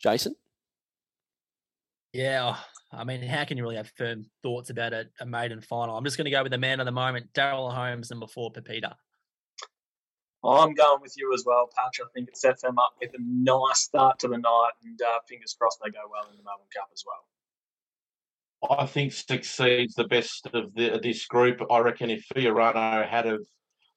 Jason? 0.02 0.36
Yeah, 2.14 2.56
oh, 2.56 2.64
I 2.92 3.04
mean, 3.04 3.22
how 3.24 3.46
can 3.46 3.58
you 3.58 3.64
really 3.64 3.78
have 3.78 3.90
firm 3.98 4.26
thoughts 4.44 4.70
about 4.70 4.92
a, 4.94 5.06
a 5.22 5.26
maiden 5.26 5.62
final? 5.62 5.96
I'm 5.96 6.04
just 6.04 6.18
going 6.18 6.26
to 6.26 6.32
go 6.32 6.44
with 6.44 6.52
the 6.52 6.58
man 6.58 6.80
of 6.80 6.86
the 6.86 6.92
moment, 6.92 7.32
Daryl 7.34 7.74
Holmes, 7.74 8.10
number 8.10 8.28
four, 8.28 8.52
Pepita. 8.52 8.96
I'm 10.44 10.74
going 10.74 11.02
with 11.02 11.14
you 11.18 11.34
as 11.34 11.44
well, 11.46 11.70
Patch. 11.76 12.00
I 12.04 12.10
think 12.14 12.30
it 12.30 12.38
sets 12.38 12.64
them 12.64 12.80
up 12.80 12.94
with 13.00 13.12
a 13.14 13.22
nice 13.22 13.82
start 13.82 14.20
to 14.20 14.28
the 14.28 14.38
night, 14.38 14.72
and 14.84 15.00
uh, 15.02 15.20
fingers 15.28 15.56
crossed 15.58 15.80
they 15.84 15.92
go 15.92 16.00
well 16.10 16.30
in 16.32 16.38
the 16.38 16.44
Melbourne 16.44 16.66
Cup 16.76 16.90
as 16.92 17.04
well. 17.06 18.78
I 18.80 18.86
think 18.86 19.12
succeeds 19.12 19.96
the 19.96 20.04
best 20.04 20.48
of 20.54 20.74
the, 20.76 21.00
this 21.02 21.26
group. 21.26 21.62
I 21.72 21.80
reckon 21.80 22.10
if 22.10 22.26
Fiorano 22.34 23.08
had 23.08 23.26
have 23.26 23.46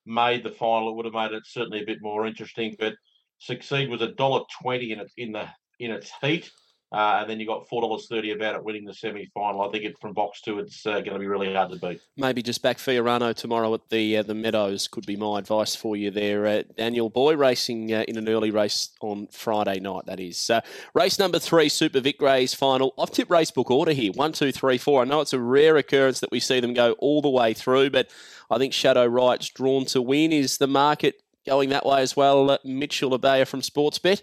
made 0.07 0.43
the 0.43 0.51
final, 0.51 0.91
it 0.91 0.97
would 0.97 1.05
have 1.05 1.15
made 1.15 1.33
it 1.33 1.43
certainly 1.47 1.83
a 1.83 1.87
bit 1.87 1.99
more 2.01 2.27
interesting. 2.27 2.77
But 2.79 2.95
succeed 3.39 3.91
was 3.91 4.03
a 4.03 4.13
dollar 4.13 4.45
twenty 4.61 4.93
in 4.93 5.01
its 5.01 5.13
in 5.17 5.33
the 5.33 5.49
in 5.81 5.91
its 5.91 6.11
heat, 6.21 6.51
uh, 6.95 7.19
and 7.21 7.29
then 7.29 7.41
you 7.41 7.47
got 7.47 7.69
four 7.69 7.83
dollars 7.83 8.07
thirty 8.07 8.31
about 8.31 8.55
it 8.55 8.63
winning 8.63 8.85
the 8.85 8.95
semi 8.95 9.27
final. 9.35 9.63
I 9.63 9.71
think 9.71 9.85
it 9.85 9.99
from 9.99 10.13
box 10.13 10.41
two, 10.41 10.61
it's 10.61 10.87
uh, 10.87 11.01
going 11.01 11.15
to 11.15 11.19
be 11.19 11.27
really 11.27 11.53
hard 11.53 11.73
to 11.73 11.79
beat. 11.79 12.01
Maybe 12.17 12.41
just 12.41 12.63
back 12.63 12.79
Fiorano 12.79 13.35
tomorrow 13.35 13.75
at 13.75 13.89
the 13.91 14.19
uh, 14.19 14.23
the 14.23 14.35
Meadows 14.35 14.87
could 14.87 15.05
be 15.05 15.17
my 15.17 15.41
advice 15.41 15.75
for 15.75 15.97
you 15.97 16.13
there. 16.13 16.47
Uh, 16.47 16.63
Daniel 16.77 17.11
Boy 17.11 17.37
racing 17.37 17.93
uh, 17.93 18.05
in 18.07 18.17
an 18.17 18.29
early 18.29 18.53
race 18.53 18.91
on 19.01 19.27
Friday 19.33 19.81
night, 19.81 20.07
that 20.07 20.21
is. 20.21 20.49
Uh, 20.49 20.61
race 20.95 21.19
number 21.19 21.41
three, 21.41 21.69
Super 21.69 21.99
Vic 21.99 22.23
Rays 22.23 22.55
final. 22.55 22.95
I've 22.97 23.11
tipped 23.11 23.31
racebook 23.31 23.71
order 23.71 23.93
here 23.93 24.13
one, 24.13 24.33
two, 24.33 24.53
three, 24.53 24.79
four. 24.79 25.03
I 25.03 25.05
know 25.05 25.21
it's 25.21 25.33
a 25.33 25.41
rare 25.41 25.77
occurrence 25.77 26.21
that 26.21 26.31
we 26.31 26.39
see 26.39 26.61
them 26.61 26.75
go 26.75 26.93
all 26.93 27.21
the 27.21 27.29
way 27.29 27.55
through, 27.55 27.91
but 27.91 28.09
I 28.51 28.59
think 28.59 28.73
Shadow 28.73 29.07
Right's 29.07 29.49
drawn 29.49 29.85
to 29.87 30.01
win. 30.01 30.33
Is 30.33 30.59
the 30.59 30.69
market 30.69 31.23
going 31.45 31.71
that 31.71 31.85
way 31.85 32.03
as 32.03 32.17
well? 32.17 32.57
Mitchell 32.65 33.19
Abaya 33.19 33.47
from 33.47 33.63
Sportsbet. 33.63 34.23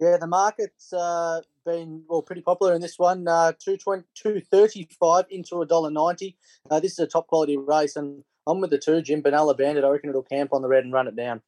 Yeah, 0.00 0.16
the 0.16 0.26
market's 0.26 0.94
uh, 0.94 1.42
been 1.66 2.02
well 2.08 2.22
pretty 2.22 2.40
popular 2.40 2.74
in 2.74 2.80
this 2.80 2.98
one. 2.98 3.28
Uh, 3.28 3.52
220, 3.52 4.04
235 4.14 5.26
into 5.30 5.60
a 5.60 5.66
dollar 5.66 5.90
ninety. 5.90 6.38
Uh, 6.70 6.80
this 6.80 6.92
is 6.92 7.00
a 7.00 7.06
top 7.06 7.26
quality 7.26 7.58
race, 7.58 7.96
and 7.96 8.24
I'm 8.46 8.60
with 8.60 8.70
the 8.70 8.78
two, 8.78 9.02
Jim 9.02 9.22
Benalla 9.22 9.56
Bandit. 9.56 9.84
I 9.84 9.88
reckon 9.88 10.08
it'll 10.08 10.22
camp 10.22 10.54
on 10.54 10.62
the 10.62 10.68
red 10.68 10.84
and 10.84 10.92
run 10.92 11.06
it 11.06 11.16
down. 11.16 11.42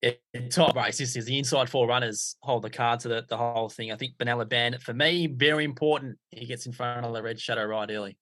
Yeah, 0.00 0.12
top 0.48 0.76
race. 0.76 0.98
This 0.98 1.16
is 1.16 1.24
the 1.24 1.38
inside 1.38 1.68
four 1.68 1.88
runners 1.88 2.36
hold 2.40 2.62
the 2.62 2.70
card 2.70 3.00
to 3.00 3.08
the, 3.08 3.26
the 3.28 3.36
whole 3.36 3.68
thing. 3.68 3.90
I 3.90 3.96
think 3.96 4.16
Benalla 4.16 4.48
Bandit, 4.48 4.80
for 4.80 4.94
me, 4.94 5.26
very 5.26 5.64
important. 5.64 6.18
He 6.30 6.46
gets 6.46 6.66
in 6.66 6.72
front 6.72 7.04
of 7.04 7.12
the 7.12 7.22
red 7.22 7.40
shadow 7.40 7.64
right 7.64 7.90
early. 7.90 8.16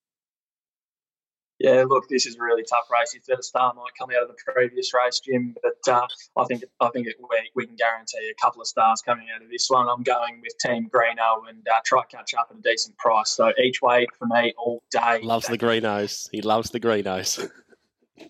Yeah, 1.59 1.83
look, 1.87 2.07
this 2.07 2.25
is 2.25 2.37
a 2.37 2.41
really 2.41 2.63
tough 2.63 2.89
race. 2.89 3.13
If 3.13 3.25
that 3.25 3.43
star 3.43 3.73
might 3.73 3.91
come 3.99 4.09
out 4.15 4.23
of 4.23 4.29
the 4.29 4.53
previous 4.53 4.93
race, 4.93 5.19
Jim, 5.19 5.55
but 5.61 5.93
uh, 5.93 6.07
I 6.37 6.45
think 6.45 6.63
I 6.79 6.89
think 6.89 7.07
it, 7.07 7.15
we, 7.19 7.51
we 7.53 7.65
can 7.67 7.75
guarantee 7.75 8.31
a 8.31 8.41
couple 8.41 8.61
of 8.61 8.67
stars 8.67 9.01
coming 9.01 9.27
out 9.35 9.41
of 9.41 9.49
this 9.49 9.69
one. 9.69 9.89
I'm 9.89 10.03
going 10.03 10.41
with 10.41 10.57
Team 10.59 10.89
Greeno 10.89 11.49
and 11.49 11.67
uh, 11.67 11.79
try 11.85 12.03
catch 12.09 12.33
up 12.33 12.47
at 12.49 12.57
a 12.57 12.61
decent 12.61 12.97
price. 12.97 13.31
So 13.31 13.51
each 13.61 13.81
way 13.81 14.07
for 14.17 14.25
me 14.27 14.53
all 14.57 14.81
day. 14.89 15.19
Loves 15.21 15.47
the 15.47 15.57
greenos. 15.57 16.29
He 16.31 16.41
loves 16.41 16.69
the 16.69 16.79
greenos. 16.79 17.49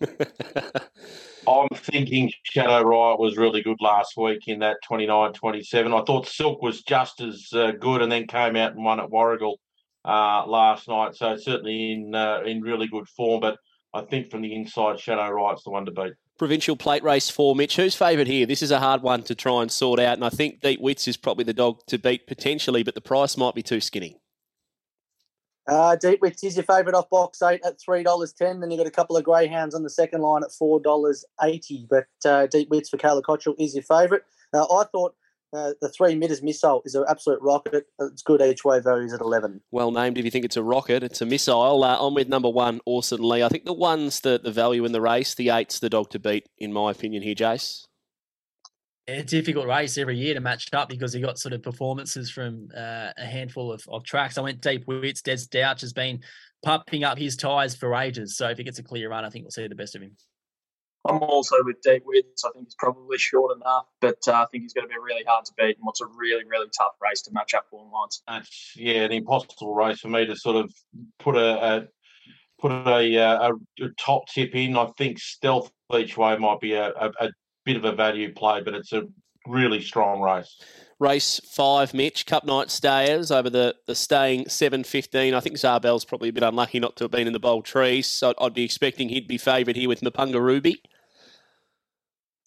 I'm 1.48 1.68
thinking 1.74 2.32
Shadow 2.42 2.82
Riot 2.82 3.18
was 3.18 3.36
really 3.36 3.62
good 3.62 3.78
last 3.80 4.16
week 4.16 4.48
in 4.48 4.58
that 4.60 4.78
29 4.86 5.32
27. 5.32 5.92
I 5.92 6.02
thought 6.02 6.26
Silk 6.26 6.62
was 6.62 6.82
just 6.82 7.20
as 7.20 7.48
uh, 7.54 7.72
good 7.72 8.02
and 8.02 8.10
then 8.10 8.26
came 8.26 8.56
out 8.56 8.74
and 8.74 8.84
won 8.84 9.00
at 9.00 9.10
Warragul 9.10 9.56
uh, 10.04 10.46
last 10.46 10.88
night. 10.88 11.14
So 11.14 11.36
certainly 11.36 11.92
in 11.92 12.14
uh, 12.14 12.40
in 12.44 12.62
really 12.62 12.88
good 12.88 13.08
form. 13.08 13.40
But 13.40 13.58
I 13.92 14.02
think 14.02 14.30
from 14.30 14.42
the 14.42 14.54
inside, 14.54 15.00
Shadow 15.00 15.28
Riot's 15.30 15.64
the 15.64 15.70
one 15.70 15.86
to 15.86 15.92
beat. 15.92 16.12
Provincial 16.38 16.76
plate 16.76 17.02
race 17.02 17.28
for 17.28 17.54
Mitch. 17.54 17.76
Who's 17.76 17.94
favourite 17.94 18.26
here? 18.28 18.46
This 18.46 18.62
is 18.62 18.70
a 18.70 18.78
hard 18.78 19.02
one 19.02 19.22
to 19.24 19.34
try 19.34 19.60
and 19.60 19.70
sort 19.70 20.00
out, 20.00 20.14
and 20.14 20.24
I 20.24 20.30
think 20.30 20.60
Deep 20.60 20.80
Wits 20.80 21.06
is 21.06 21.18
probably 21.18 21.44
the 21.44 21.52
dog 21.52 21.80
to 21.88 21.98
beat 21.98 22.26
potentially, 22.26 22.82
but 22.82 22.94
the 22.94 23.02
price 23.02 23.36
might 23.36 23.54
be 23.54 23.62
too 23.62 23.80
skinny. 23.80 24.16
Uh, 25.68 25.94
Deep 25.96 26.22
Wits 26.22 26.42
is 26.42 26.56
your 26.56 26.64
favourite 26.64 26.96
off 26.96 27.10
box 27.10 27.42
eight 27.42 27.60
at 27.64 27.78
three 27.78 28.02
dollars 28.02 28.32
ten. 28.32 28.60
Then 28.60 28.70
you've 28.70 28.78
got 28.78 28.86
a 28.86 28.90
couple 28.90 29.16
of 29.16 29.24
greyhounds 29.24 29.74
on 29.74 29.82
the 29.82 29.90
second 29.90 30.22
line 30.22 30.42
at 30.42 30.50
four 30.50 30.80
dollars 30.80 31.24
eighty. 31.42 31.86
But 31.88 32.06
uh, 32.24 32.46
Deep 32.46 32.70
Wits 32.70 32.88
for 32.88 32.96
Kayla 32.96 33.22
Cottrell 33.22 33.54
is 33.58 33.74
your 33.74 33.84
favourite. 33.84 34.22
Uh, 34.54 34.64
I 34.64 34.84
thought 34.90 35.14
uh, 35.52 35.72
the 35.80 35.88
three 35.88 36.14
meters 36.14 36.42
missile 36.42 36.82
is 36.84 36.94
an 36.94 37.04
absolute 37.08 37.40
rocket. 37.42 37.86
It's 37.98 38.22
good 38.22 38.40
each 38.40 38.64
way 38.64 38.80
values 38.80 39.12
at 39.12 39.20
eleven. 39.20 39.60
Well 39.70 39.90
named 39.90 40.18
if 40.18 40.24
you 40.24 40.30
think 40.30 40.44
it's 40.44 40.56
a 40.56 40.62
rocket. 40.62 41.02
It's 41.02 41.20
a 41.20 41.26
missile. 41.26 41.82
Uh, 41.82 41.96
on 41.96 42.14
with 42.14 42.28
number 42.28 42.48
one, 42.48 42.80
Orson 42.86 43.20
Lee. 43.20 43.42
I 43.42 43.48
think 43.48 43.64
the 43.64 43.72
one's 43.72 44.20
the, 44.20 44.40
the 44.42 44.52
value 44.52 44.84
in 44.84 44.92
the 44.92 45.00
race. 45.00 45.34
The 45.34 45.50
eight's 45.50 45.78
the 45.78 45.90
dog 45.90 46.10
to 46.10 46.18
beat, 46.18 46.48
in 46.58 46.72
my 46.72 46.90
opinion, 46.90 47.22
here, 47.22 47.34
Jace. 47.34 47.84
a 49.08 49.22
difficult 49.22 49.66
race 49.66 49.98
every 49.98 50.16
year 50.16 50.34
to 50.34 50.40
match 50.40 50.68
up 50.72 50.88
because 50.88 51.12
he 51.12 51.20
got 51.20 51.38
sort 51.38 51.52
of 51.52 51.62
performances 51.62 52.30
from 52.30 52.68
uh, 52.76 53.10
a 53.16 53.24
handful 53.24 53.72
of, 53.72 53.82
of 53.88 54.04
tracks. 54.04 54.38
I 54.38 54.42
went 54.42 54.60
deep 54.60 54.86
wits. 54.86 55.22
Des 55.22 55.46
Douch 55.50 55.80
has 55.80 55.92
been 55.92 56.20
pumping 56.62 57.04
up 57.04 57.18
his 57.18 57.36
tyres 57.36 57.74
for 57.74 57.94
ages. 57.94 58.36
So 58.36 58.48
if 58.48 58.58
he 58.58 58.64
gets 58.64 58.78
a 58.78 58.82
clear 58.82 59.10
run, 59.10 59.24
I 59.24 59.30
think 59.30 59.44
we'll 59.44 59.50
see 59.50 59.66
the 59.66 59.74
best 59.74 59.96
of 59.96 60.02
him. 60.02 60.16
I'm 61.08 61.18
also 61.18 61.56
with 61.64 61.80
Deep 61.82 62.02
Wits. 62.04 62.44
I 62.44 62.50
think 62.52 62.66
he's 62.66 62.74
probably 62.74 63.16
short 63.16 63.56
enough, 63.56 63.86
but 64.00 64.18
uh, 64.28 64.32
I 64.32 64.46
think 64.50 64.64
he's 64.64 64.74
going 64.74 64.86
to 64.86 64.92
be 64.92 65.00
really 65.02 65.24
hard 65.26 65.44
to 65.46 65.52
beat 65.56 65.76
and 65.76 65.84
what's 65.84 66.00
a 66.00 66.06
really, 66.06 66.44
really 66.44 66.68
tough 66.76 66.92
race 67.00 67.22
to 67.22 67.32
match 67.32 67.54
up 67.54 67.66
form 67.70 67.90
lines. 67.90 68.22
That's 68.28 68.72
yeah, 68.76 69.04
an 69.04 69.12
impossible 69.12 69.74
race 69.74 70.00
for 70.00 70.08
me 70.08 70.26
to 70.26 70.36
sort 70.36 70.56
of 70.56 70.72
put 71.18 71.36
a, 71.36 71.64
a 71.64 71.86
put 72.60 72.72
a, 72.72 73.18
uh, 73.18 73.50
a, 73.50 73.84
a 73.84 73.88
top 73.98 74.28
tip 74.28 74.54
in. 74.54 74.76
I 74.76 74.86
think 74.98 75.18
Stealth 75.18 75.70
each 75.96 76.16
way 76.18 76.36
might 76.36 76.60
be 76.60 76.74
a, 76.74 76.90
a 76.90 77.30
bit 77.64 77.76
of 77.76 77.84
a 77.84 77.92
value 77.92 78.32
play, 78.34 78.60
but 78.62 78.74
it's 78.74 78.92
a 78.92 79.04
really 79.46 79.80
strong 79.80 80.20
race. 80.20 80.60
Race 81.00 81.40
five, 81.46 81.94
Mitch. 81.94 82.26
Cup 82.26 82.44
night 82.44 82.70
stayers 82.70 83.30
over 83.30 83.48
the, 83.48 83.74
the 83.86 83.94
staying 83.94 84.50
seven 84.50 84.84
fifteen. 84.84 85.32
I 85.32 85.40
think 85.40 85.56
Zarbel's 85.56 86.04
probably 86.04 86.28
a 86.28 86.32
bit 86.32 86.42
unlucky 86.42 86.78
not 86.78 86.94
to 86.96 87.04
have 87.04 87.10
been 87.10 87.26
in 87.26 87.32
the 87.32 87.40
Bold 87.40 87.64
Trease, 87.64 88.06
so 88.06 88.34
I'd 88.38 88.52
be 88.52 88.64
expecting 88.64 89.08
he'd 89.08 89.26
be 89.26 89.38
favoured 89.38 89.76
here 89.76 89.88
with 89.88 90.02
Mapunga 90.02 90.38
Ruby. 90.38 90.82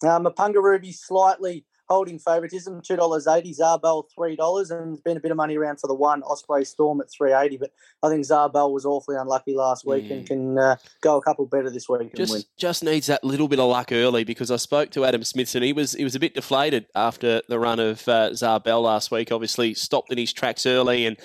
Uh, 0.04 0.20
Mapunga 0.20 0.62
Ruby 0.62 0.92
slightly 0.92 1.64
holding 1.88 2.18
favouritism, 2.18 2.80
two 2.82 2.96
dollars 2.96 3.26
eighty. 3.26 3.54
Zarbel 3.54 4.04
three 4.14 4.36
dollars, 4.36 4.70
and 4.70 4.92
there's 4.92 5.00
been 5.00 5.16
a 5.16 5.20
bit 5.20 5.30
of 5.30 5.36
money 5.36 5.56
around 5.56 5.80
for 5.80 5.86
the 5.86 5.94
one 5.94 6.22
Osprey 6.22 6.64
Storm 6.64 7.00
at 7.00 7.10
three 7.10 7.32
eighty. 7.32 7.56
But 7.56 7.72
I 8.02 8.08
think 8.08 8.24
Zarbel 8.24 8.72
was 8.72 8.84
awfully 8.84 9.16
unlucky 9.16 9.54
last 9.54 9.86
week 9.86 10.10
and 10.10 10.26
can 10.26 10.58
uh, 10.58 10.76
go 11.00 11.16
a 11.16 11.22
couple 11.22 11.46
better 11.46 11.70
this 11.70 11.88
week 11.88 12.00
and 12.00 12.10
win. 12.10 12.26
Just 12.26 12.56
just 12.56 12.84
needs 12.84 13.06
that 13.06 13.24
little 13.24 13.48
bit 13.48 13.58
of 13.58 13.68
luck 13.68 13.92
early 13.92 14.24
because 14.24 14.50
I 14.50 14.56
spoke 14.56 14.90
to 14.90 15.04
Adam 15.04 15.24
Smithson. 15.24 15.62
He 15.62 15.72
was 15.72 15.92
he 15.92 16.04
was 16.04 16.14
a 16.14 16.20
bit 16.20 16.34
deflated 16.34 16.86
after 16.94 17.42
the 17.48 17.58
run 17.58 17.80
of 17.80 18.06
uh, 18.08 18.30
Zarbel 18.30 18.82
last 18.82 19.10
week. 19.10 19.32
Obviously 19.32 19.74
stopped 19.74 20.12
in 20.12 20.18
his 20.18 20.32
tracks 20.32 20.66
early 20.66 21.06
and 21.06 21.16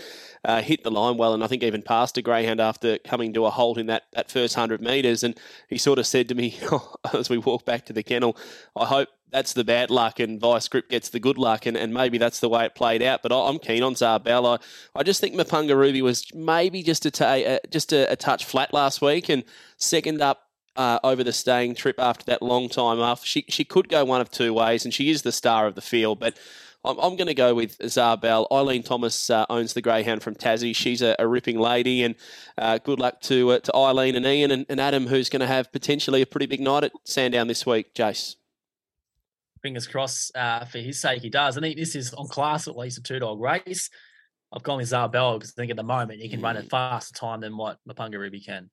uh, 0.45 0.61
hit 0.61 0.83
the 0.83 0.91
line 0.91 1.17
well, 1.17 1.33
and 1.33 1.43
I 1.43 1.47
think 1.47 1.63
even 1.63 1.81
passed 1.81 2.17
a 2.17 2.21
greyhound 2.21 2.61
after 2.61 2.97
coming 2.99 3.33
to 3.33 3.45
a 3.45 3.49
halt 3.49 3.77
in 3.77 3.87
that, 3.87 4.03
that 4.13 4.31
first 4.31 4.55
hundred 4.55 4.81
metres. 4.81 5.23
And 5.23 5.37
he 5.67 5.77
sort 5.77 5.99
of 5.99 6.07
said 6.07 6.29
to 6.29 6.35
me 6.35 6.57
as 7.13 7.29
we 7.29 7.37
walked 7.37 7.65
back 7.65 7.85
to 7.85 7.93
the 7.93 8.03
kennel, 8.03 8.37
"I 8.75 8.85
hope 8.85 9.09
that's 9.31 9.53
the 9.53 9.63
bad 9.63 9.89
luck 9.89 10.19
and 10.19 10.39
Vice 10.39 10.67
Grip 10.67 10.89
gets 10.89 11.09
the 11.09 11.19
good 11.19 11.37
luck, 11.37 11.65
and, 11.65 11.77
and 11.77 11.93
maybe 11.93 12.17
that's 12.17 12.39
the 12.39 12.49
way 12.49 12.65
it 12.65 12.75
played 12.75 13.01
out. 13.01 13.21
But 13.21 13.31
I, 13.31 13.49
am 13.49 13.59
keen 13.59 13.83
on 13.83 13.95
Zarbel. 13.95 14.57
I, 14.57 14.99
I 14.99 15.03
just 15.03 15.21
think 15.21 15.35
Mapunga 15.35 15.75
Ruby 15.75 16.01
was 16.01 16.25
maybe 16.33 16.83
just 16.83 17.05
a, 17.05 17.59
just 17.69 17.93
a, 17.93 18.11
a 18.11 18.15
touch 18.15 18.45
flat 18.45 18.73
last 18.73 19.01
week, 19.01 19.29
and 19.29 19.43
second 19.77 20.21
up 20.21 20.49
uh, 20.75 20.99
over 21.03 21.23
the 21.23 21.33
staying 21.33 21.75
trip 21.75 21.99
after 21.99 22.25
that 22.25 22.41
long 22.41 22.69
time 22.69 22.99
off. 22.99 23.25
She 23.25 23.45
she 23.49 23.65
could 23.65 23.89
go 23.89 24.05
one 24.05 24.21
of 24.21 24.31
two 24.31 24.53
ways, 24.53 24.85
and 24.85 24.93
she 24.93 25.09
is 25.09 25.21
the 25.21 25.31
star 25.31 25.67
of 25.67 25.75
the 25.75 25.81
field. 25.81 26.19
But 26.19 26.37
I'm, 26.85 26.97
I'm 26.99 27.15
going 27.17 27.27
to 27.27 27.33
go 27.33 27.53
with 27.53 27.77
Zarbel. 27.79 28.47
Eileen 28.51 28.83
Thomas 28.83 29.29
uh, 29.29 29.45
owns 29.49 29.73
the 29.73 29.81
greyhound 29.81 30.23
from 30.23 30.35
Tassie. 30.35 30.75
She's 30.75 31.01
a, 31.01 31.15
a 31.19 31.27
ripping 31.27 31.59
lady, 31.59 32.03
and 32.03 32.15
uh, 32.57 32.77
good 32.77 32.99
luck 32.99 33.21
to 33.21 33.51
uh, 33.51 33.59
to 33.59 33.75
Eileen 33.75 34.15
and 34.15 34.25
Ian 34.25 34.51
and, 34.51 34.65
and 34.69 34.79
Adam, 34.79 35.07
who's 35.07 35.29
going 35.29 35.41
to 35.41 35.47
have 35.47 35.71
potentially 35.71 36.21
a 36.21 36.25
pretty 36.25 36.45
big 36.45 36.61
night 36.61 36.85
at 36.85 36.93
Sandown 37.03 37.47
this 37.47 37.65
week. 37.65 37.93
Jace. 37.93 38.35
Fingers 39.61 39.87
crossed 39.87 40.35
uh, 40.35 40.65
for 40.65 40.77
his 40.79 41.01
sake, 41.01 41.21
he 41.21 41.29
does. 41.29 41.57
I 41.57 41.61
think 41.61 41.77
this 41.77 41.95
is 41.95 42.13
on 42.13 42.27
class 42.27 42.67
at 42.67 42.77
least 42.77 42.97
a 42.97 43.01
two 43.01 43.19
dog 43.19 43.39
race. 43.39 43.89
I've 44.51 44.63
gone 44.63 44.77
with 44.77 44.89
Zarbel 44.89 45.37
because 45.37 45.53
I 45.55 45.61
think 45.61 45.71
at 45.71 45.77
the 45.77 45.83
moment 45.83 46.21
he 46.21 46.29
can 46.29 46.41
run 46.41 46.57
a 46.57 46.63
faster 46.63 47.13
time 47.13 47.41
than 47.41 47.55
what 47.55 47.77
Mapunga 47.87 48.17
Ruby 48.17 48.39
can. 48.39 48.69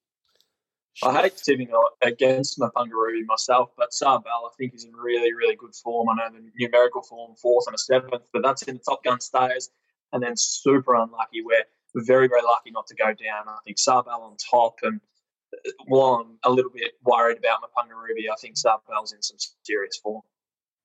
I 1.02 1.21
hate 1.21 1.37
tipping 1.37 1.69
against 2.02 2.59
Mapunga 2.59 2.93
Ruby 2.93 3.25
myself, 3.25 3.71
but 3.76 3.90
Zarbel 3.90 4.25
I 4.26 4.49
think 4.57 4.75
is 4.75 4.85
in 4.85 4.93
really, 4.93 5.35
really 5.35 5.57
good 5.57 5.75
form. 5.75 6.09
I 6.09 6.14
know 6.14 6.38
the 6.38 6.50
numerical 6.59 7.02
form, 7.02 7.35
fourth 7.37 7.66
and 7.66 7.75
a 7.75 7.78
seventh, 7.78 8.28
but 8.33 8.43
that's 8.43 8.62
in 8.62 8.76
the 8.76 8.83
Top 8.88 9.05
Gun 9.05 9.21
stays. 9.21 9.71
And 10.12 10.23
then 10.23 10.35
super 10.37 10.95
unlucky 10.95 11.43
where 11.43 11.64
we're 11.95 12.05
very, 12.05 12.28
very 12.28 12.43
lucky 12.43 12.71
not 12.71 12.87
to 12.87 12.95
go 12.95 13.07
down. 13.07 13.49
I 13.49 13.59
think 13.64 13.76
Zarbel 13.76 14.21
on 14.21 14.37
top. 14.37 14.76
And 14.83 15.00
while 15.87 16.25
I'm 16.25 16.38
a 16.45 16.50
little 16.50 16.71
bit 16.71 16.93
worried 17.05 17.38
about 17.38 17.59
Mapunga 17.61 17.95
Ruby, 17.95 18.31
I 18.31 18.37
think 18.40 18.57
Zarbel's 18.57 19.12
in 19.12 19.21
some 19.21 19.37
serious 19.64 19.99
form. 19.99 20.23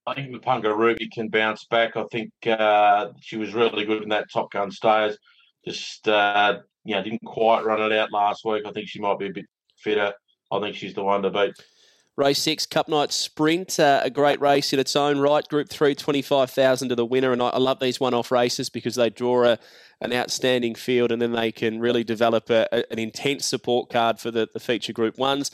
I 0.08 0.16
think 0.16 0.34
Mapunga 0.34 0.76
Ruby 0.76 1.08
can 1.10 1.30
bounce 1.30 1.66
back. 1.66 1.96
I 1.96 2.04
think 2.12 2.32
uh, 2.48 3.10
she 3.22 3.38
was 3.38 3.54
really 3.54 3.86
good 3.86 4.04
in 4.04 4.10
that 4.10 4.32
Top 4.32 4.52
Gun 4.52 4.72
Stayers. 4.72 5.18
Just, 5.66 6.08
uh, 6.08 6.60
you 6.84 6.96
know, 6.96 7.04
didn't 7.04 7.24
quite 7.24 7.64
run 7.64 7.82
it 7.82 7.96
out 7.96 8.12
last 8.12 8.44
week. 8.44 8.64
I 8.66 8.72
think 8.72 8.88
she 8.88 9.00
might 9.00 9.20
be 9.20 9.28
a 9.28 9.34
bit 9.34 9.46
fitter. 9.78 10.14
I 10.52 10.60
think 10.60 10.76
she's 10.76 10.96
the 10.96 11.04
one 11.04 11.22
to 11.22 11.30
beat. 11.30 11.54
Race 12.18 12.40
six, 12.40 12.66
Cup 12.66 12.90
Night 12.90 13.14
Sprint, 13.14 13.80
uh, 13.80 14.02
a 14.04 14.10
great 14.10 14.42
race 14.42 14.74
in 14.74 14.80
its 14.80 14.96
own 14.96 15.20
right. 15.20 15.48
Group 15.48 15.70
three, 15.70 15.96
25,000 15.96 16.90
to 16.90 16.96
the 16.96 17.06
winner. 17.06 17.32
And 17.32 17.42
I, 17.42 17.50
I 17.50 17.58
love 17.58 17.80
these 17.80 18.00
one 18.00 18.14
off 18.14 18.32
races 18.32 18.70
because 18.70 18.96
they 18.96 19.10
draw 19.10 19.46
a, 19.46 19.60
an 20.02 20.12
outstanding 20.12 20.76
field 20.76 21.12
and 21.12 21.22
then 21.22 21.32
they 21.32 21.52
can 21.54 21.80
really 21.80 22.04
develop 22.04 22.50
a, 22.50 22.68
a, 22.72 22.92
an 22.92 23.00
intense 23.00 23.46
support 23.46 23.90
card 23.90 24.20
for 24.20 24.30
the, 24.30 24.50
the 24.54 24.60
feature 24.60 24.92
group 24.92 25.18
ones. 25.18 25.52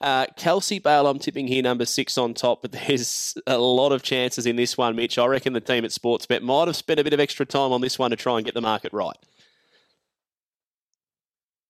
Uh, 0.00 0.26
Kelsey 0.36 0.78
Bale, 0.80 1.06
I'm 1.06 1.18
tipping 1.18 1.46
here 1.46 1.62
number 1.62 1.84
six 1.84 2.18
on 2.18 2.34
top, 2.34 2.62
but 2.62 2.72
there's 2.88 3.36
a 3.46 3.58
lot 3.58 3.92
of 3.92 4.02
chances 4.02 4.46
in 4.46 4.56
this 4.56 4.76
one, 4.76 4.96
Mitch. 4.96 5.16
I 5.16 5.26
reckon 5.26 5.52
the 5.52 5.60
team 5.60 5.84
at 5.84 5.92
Sportsbet 5.92 6.42
might 6.42 6.66
have 6.66 6.76
spent 6.76 6.98
a 6.98 7.04
bit 7.04 7.12
of 7.12 7.20
extra 7.20 7.46
time 7.46 7.70
on 7.70 7.82
this 7.82 7.98
one 7.98 8.10
to 8.10 8.16
try 8.16 8.36
and 8.36 8.44
get 8.44 8.54
the 8.54 8.60
market 8.60 8.92
right. 8.92 9.16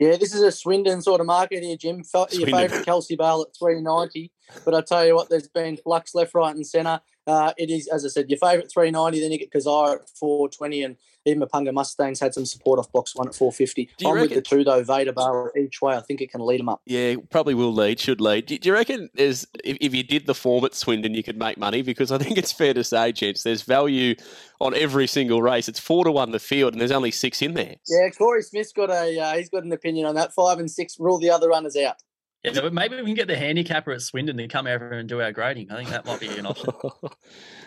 Yeah, 0.00 0.16
this 0.16 0.34
is 0.34 0.40
a 0.40 0.50
Swindon 0.50 1.02
sort 1.02 1.20
of 1.20 1.26
market 1.26 1.62
here, 1.62 1.76
Jim. 1.76 2.02
Your 2.32 2.46
favourite 2.46 2.86
Kelsey 2.86 3.16
Bale 3.16 3.42
at 3.46 3.54
three 3.54 3.82
ninety, 3.82 4.32
but 4.64 4.74
I 4.74 4.80
tell 4.80 5.06
you 5.06 5.14
what, 5.14 5.28
there's 5.28 5.46
been 5.46 5.76
flux 5.76 6.14
left, 6.14 6.34
right, 6.34 6.54
and 6.56 6.66
centre. 6.66 7.00
Uh, 7.26 7.52
it 7.58 7.70
is, 7.70 7.86
as 7.88 8.04
I 8.04 8.08
said, 8.08 8.30
your 8.30 8.38
favourite 8.38 8.70
three 8.72 8.90
ninety. 8.90 9.20
Then 9.20 9.30
you 9.30 9.38
get 9.38 9.52
Kazire 9.52 9.96
at 9.96 10.08
four 10.08 10.48
twenty, 10.48 10.82
and 10.82 10.96
even 11.26 11.46
Mapunga 11.46 11.72
Mustangs 11.72 12.18
had 12.18 12.32
some 12.32 12.46
support 12.46 12.78
off 12.78 12.90
box 12.92 13.14
one 13.14 13.28
at 13.28 13.34
four 13.34 13.52
fifty. 13.52 13.90
I'm 14.04 14.14
reckon... 14.14 14.30
with 14.30 14.34
the 14.34 14.42
two 14.42 14.64
though, 14.64 14.82
Vader 14.82 15.12
Bale 15.12 15.50
each 15.56 15.82
way. 15.82 15.94
I 15.94 16.00
think 16.00 16.22
it 16.22 16.30
can 16.30 16.40
lead 16.40 16.60
them 16.60 16.70
up. 16.70 16.80
Yeah, 16.86 17.16
probably 17.30 17.54
will 17.54 17.74
lead, 17.74 18.00
should 18.00 18.20
lead. 18.20 18.46
Do 18.46 18.58
you 18.60 18.72
reckon 18.72 19.10
there's 19.14 19.46
if, 19.62 19.76
if 19.80 19.94
you 19.94 20.02
did 20.02 20.26
the 20.26 20.34
form 20.34 20.64
at 20.64 20.74
Swindon, 20.74 21.14
you 21.14 21.22
could 21.22 21.38
make 21.38 21.58
money? 21.58 21.82
Because 21.82 22.10
I 22.10 22.18
think 22.18 22.38
it's 22.38 22.52
fair 22.52 22.72
to 22.74 22.82
say, 22.82 23.12
gents, 23.12 23.42
there's 23.42 23.62
value 23.62 24.14
on 24.60 24.74
every 24.74 25.06
single 25.06 25.42
race. 25.42 25.68
It's 25.68 25.78
four 25.78 26.04
to 26.04 26.10
one 26.10 26.30
the 26.30 26.38
field, 26.38 26.72
and 26.72 26.80
there's 26.80 26.90
only 26.90 27.10
six 27.10 27.42
in 27.42 27.52
there. 27.54 27.76
Yeah, 27.86 28.08
Corey 28.16 28.42
Smith's 28.42 28.72
got 28.72 28.90
a 28.90 29.18
uh, 29.20 29.36
he's 29.36 29.50
got 29.50 29.62
an 29.62 29.72
opinion 29.72 30.06
on 30.06 30.14
that. 30.14 30.32
Five 30.32 30.58
and 30.58 30.70
six 30.70 30.98
rule 30.98 31.18
the 31.18 31.30
other 31.30 31.48
runners 31.50 31.76
out. 31.76 31.96
Yeah, 32.42 32.52
but 32.62 32.72
maybe 32.72 32.96
we 32.96 33.04
can 33.04 33.14
get 33.14 33.28
the 33.28 33.36
handicapper 33.36 33.92
at 33.92 34.00
Swindon 34.00 34.38
to 34.38 34.48
come 34.48 34.66
over 34.66 34.92
and 34.92 35.06
do 35.06 35.20
our 35.20 35.30
grading. 35.30 35.70
I 35.70 35.76
think 35.76 35.90
that 35.90 36.06
might 36.06 36.20
be 36.20 36.28
an 36.28 36.46
option. 36.46 36.70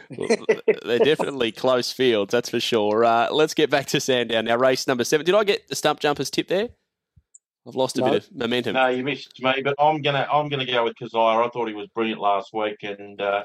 they're 0.84 0.98
definitely 1.00 1.52
close 1.52 1.92
fields, 1.92 2.32
that's 2.32 2.50
for 2.50 2.60
sure. 2.60 3.06
Uh, 3.06 3.32
let's 3.32 3.54
get 3.54 3.70
back 3.70 3.86
to 3.88 4.00
Sandown 4.00 4.46
now. 4.46 4.58
Race 4.58 4.88
number 4.88 5.04
seven. 5.04 5.28
Did 5.28 5.36
I 5.36 5.44
get 5.44 5.68
the 5.68 5.76
stump 5.76 6.00
jumpers 6.00 6.32
tip 6.32 6.48
there? 6.48 6.70
I've 7.68 7.76
lost 7.76 7.98
a 7.98 8.02
no. 8.02 8.12
bit 8.12 8.24
of 8.24 8.36
momentum. 8.36 8.74
No, 8.74 8.88
you 8.88 9.04
missed 9.04 9.42
me, 9.42 9.62
but 9.64 9.76
I'm 9.80 10.02
gonna 10.02 10.28
I'm 10.32 10.50
gonna 10.50 10.66
go 10.66 10.84
with 10.84 10.96
Kazire. 10.96 11.46
I 11.46 11.50
thought 11.50 11.68
he 11.68 11.74
was 11.74 11.88
brilliant 11.96 12.20
last 12.20 12.52
week, 12.52 12.78
and 12.82 13.22
uh, 13.22 13.44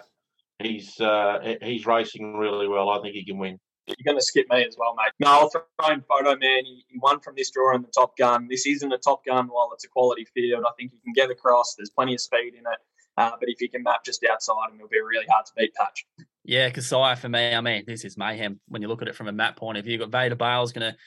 he's 0.59 0.99
uh, 0.99 1.57
he's 1.63 1.87
racing 1.87 2.37
really 2.37 2.69
well. 2.69 2.89
I 2.89 3.01
think 3.01 3.15
he 3.15 3.25
can 3.25 3.39
win. 3.39 3.61
You're 3.89 4.05
going 4.05 4.19
to 4.19 4.25
skip 4.25 4.47
me 4.51 4.65
as 4.65 4.77
well, 4.79 4.95
mate. 4.95 5.13
No, 5.19 5.29
I'll 5.29 5.49
throw 5.49 5.63
in 5.91 6.03
Photo 6.03 6.37
Man. 6.37 6.65
He, 6.65 6.85
he, 6.89 6.99
won 6.99 7.21
from 7.21 7.35
this 7.37 7.51
draw 7.51 7.75
in 7.75 7.83
the 7.83 7.89
Top 7.89 8.17
Gun. 8.17 8.47
This 8.49 8.67
isn't 8.67 8.93
a 8.93 8.99
Top 8.99 9.25
Gun 9.25 9.49
while 9.49 9.71
it's 9.73 9.85
a 9.85 9.89
quality 9.89 10.27
field. 10.35 10.65
I 10.67 10.73
think 10.79 10.93
he 10.93 10.99
can 10.99 11.13
get 11.13 11.31
across. 11.31 11.75
There's 11.75 11.91
plenty 11.91 12.15
of 12.15 12.21
speed 12.21 12.55
in 12.55 12.61
it. 12.61 12.79
Uh, 13.17 13.33
but 13.41 13.49
if 13.49 13.59
he 13.59 13.69
can 13.69 13.83
map 13.83 14.05
just 14.05 14.25
outside 14.31 14.71
him, 14.71 14.77
it'll 14.77 14.89
be 14.89 15.01
really 15.01 15.27
hard 15.29 15.45
to 15.47 15.53
beat 15.57 15.75
Patch. 15.75 16.07
Yeah, 16.45 16.71
Kasai 16.71 17.17
for 17.17 17.29
me, 17.29 17.53
I 17.53 17.61
mean, 17.61 17.85
this 17.87 18.05
is 18.05 18.17
mayhem 18.17 18.61
when 18.69 18.81
you 18.81 18.89
look 18.89 19.03
at 19.03 19.09
it 19.09 19.17
from 19.17 19.29
a 19.29 19.33
map 19.33 19.57
point 19.57 19.77
of 19.77 19.85
view. 19.85 19.93
You've 19.93 20.01
got 20.01 20.11
Vader 20.11 20.37
Bale's 20.37 20.73
going 20.73 20.93
to 20.93 20.99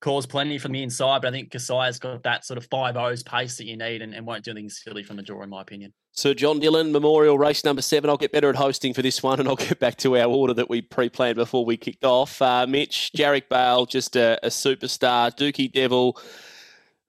cause 0.00 0.26
plenty 0.26 0.58
from 0.58 0.72
the 0.72 0.82
inside, 0.82 1.22
but 1.22 1.28
I 1.28 1.30
think 1.32 1.50
Kasai's 1.50 1.98
got 1.98 2.22
that 2.24 2.44
sort 2.44 2.58
of 2.58 2.66
five 2.66 2.96
O's 2.96 3.22
pace 3.22 3.56
that 3.56 3.66
you 3.66 3.76
need 3.76 4.02
and, 4.02 4.14
and 4.14 4.26
won't 4.26 4.44
do 4.44 4.50
anything 4.50 4.68
silly 4.68 5.02
from 5.02 5.16
the 5.16 5.22
draw, 5.22 5.42
in 5.42 5.50
my 5.50 5.62
opinion. 5.62 5.92
Sir 6.12 6.32
John 6.34 6.60
Dillon 6.60 6.92
Memorial 6.92 7.38
Race 7.38 7.64
number 7.64 7.82
seven. 7.82 8.08
I'll 8.08 8.16
get 8.16 8.32
better 8.32 8.48
at 8.48 8.56
hosting 8.56 8.94
for 8.94 9.02
this 9.02 9.22
one, 9.22 9.40
and 9.40 9.48
I'll 9.48 9.56
get 9.56 9.78
back 9.78 9.96
to 9.98 10.16
our 10.16 10.26
order 10.26 10.54
that 10.54 10.70
we 10.70 10.82
pre-planned 10.82 11.36
before 11.36 11.64
we 11.64 11.76
kicked 11.76 12.04
off. 12.04 12.40
Uh, 12.40 12.66
Mitch, 12.66 13.10
Jarek 13.16 13.48
Bale, 13.48 13.86
just 13.86 14.16
a, 14.16 14.38
a, 14.42 14.48
superstar. 14.48 15.34
Dookie 15.36 15.70
Devil, 15.70 16.18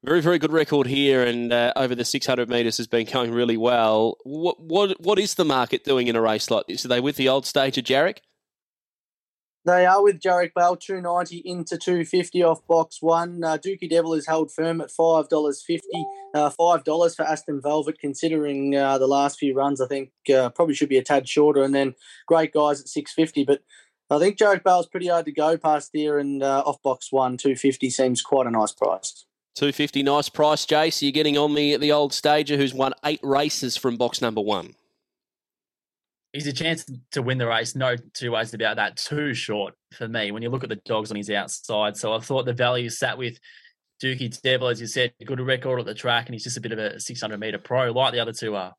very 0.03 0.21
very 0.21 0.39
good 0.39 0.51
record 0.51 0.87
here, 0.87 1.23
and 1.23 1.53
uh, 1.53 1.73
over 1.75 1.95
the 1.95 2.05
600 2.05 2.49
metres 2.49 2.77
has 2.77 2.87
been 2.87 3.05
going 3.05 3.31
really 3.31 3.57
well. 3.57 4.17
What 4.23 4.61
what 4.61 4.99
what 5.01 5.19
is 5.19 5.35
the 5.35 5.45
market 5.45 5.83
doing 5.83 6.07
in 6.07 6.15
a 6.15 6.21
race 6.21 6.51
like 6.51 6.67
this? 6.67 6.83
Are 6.83 6.89
they 6.89 6.99
with 6.99 7.15
the 7.15 7.29
old 7.29 7.45
stage 7.45 7.77
of 7.77 7.85
Jarek? 7.85 8.17
They 9.67 9.85
are 9.85 10.01
with 10.01 10.21
Jarek 10.21 10.53
Bell, 10.53 10.77
290 10.77 11.41
into 11.43 11.77
250 11.77 12.41
off 12.41 12.65
box 12.67 13.01
one. 13.01 13.43
Uh, 13.43 13.57
Dookie 13.57 13.89
Devil 13.89 14.13
is 14.13 14.25
held 14.25 14.49
firm 14.49 14.79
at 14.79 14.87
$5.50. 14.87 15.79
Uh, 16.33 16.49
$5 16.57 17.15
for 17.17 17.23
Aston 17.23 17.61
Velvet, 17.61 17.99
considering 17.99 18.77
uh, 18.77 18.97
the 18.97 19.07
last 19.07 19.37
few 19.37 19.53
runs, 19.53 19.81
I 19.81 19.87
think 19.87 20.11
uh, 20.33 20.51
probably 20.51 20.73
should 20.73 20.87
be 20.87 20.97
a 20.97 21.03
tad 21.03 21.27
shorter. 21.27 21.63
And 21.63 21.75
then 21.75 21.95
Great 22.27 22.53
Guys 22.53 22.79
at 22.79 22.87
650 22.87 23.43
But 23.43 23.61
I 24.09 24.19
think 24.19 24.37
Jarek 24.37 24.63
Bell's 24.63 24.87
pretty 24.87 25.07
hard 25.09 25.25
to 25.25 25.33
go 25.33 25.57
past 25.57 25.89
here, 25.91 26.17
and 26.17 26.41
uh, 26.41 26.63
off 26.65 26.81
box 26.81 27.11
one, 27.11 27.35
250 27.35 27.89
seems 27.89 28.21
quite 28.21 28.47
a 28.47 28.51
nice 28.51 28.71
price. 28.71 29.25
250, 29.55 30.01
nice 30.01 30.29
price, 30.29 30.65
Jace. 30.65 31.01
You're 31.01 31.11
getting 31.11 31.37
on 31.37 31.55
the, 31.55 31.75
the 31.75 31.91
old 31.91 32.13
stager 32.13 32.55
who's 32.55 32.73
won 32.73 32.93
eight 33.03 33.19
races 33.21 33.75
from 33.75 33.97
box 33.97 34.21
number 34.21 34.39
one. 34.39 34.75
He's 36.37 36.45
a 36.45 36.53
chance 36.53 36.85
to 37.13 37.23
win 37.23 37.39
the 37.39 37.47
race. 37.47 37.75
No 37.75 37.95
two 38.13 38.33
ways 38.33 38.53
about 38.53 38.75
that. 38.75 38.95
Too 38.95 39.33
short 39.33 39.73
for 39.91 40.07
me 40.07 40.31
when 40.31 40.43
you 40.43 40.51
look 40.51 40.61
at 40.61 40.69
the 40.69 40.75
dogs 40.85 41.09
on 41.09 41.17
his 41.17 41.31
outside. 41.31 41.97
So 41.97 42.13
I 42.13 42.19
thought 42.19 42.45
the 42.45 42.53
value 42.53 42.89
sat 42.89 43.17
with 43.17 43.39
Dookie 44.03 44.39
Devil, 44.43 44.67
as 44.67 44.79
you 44.79 44.85
said, 44.85 45.15
good 45.25 45.39
record 45.39 45.79
at 45.79 45.87
the 45.87 45.95
track, 45.95 46.27
and 46.27 46.35
he's 46.35 46.43
just 46.43 46.55
a 46.55 46.61
bit 46.61 46.73
of 46.73 46.77
a 46.77 46.99
600 46.99 47.39
metre 47.39 47.57
pro, 47.57 47.91
like 47.91 48.13
the 48.13 48.19
other 48.19 48.33
two 48.33 48.55
are. 48.55 48.75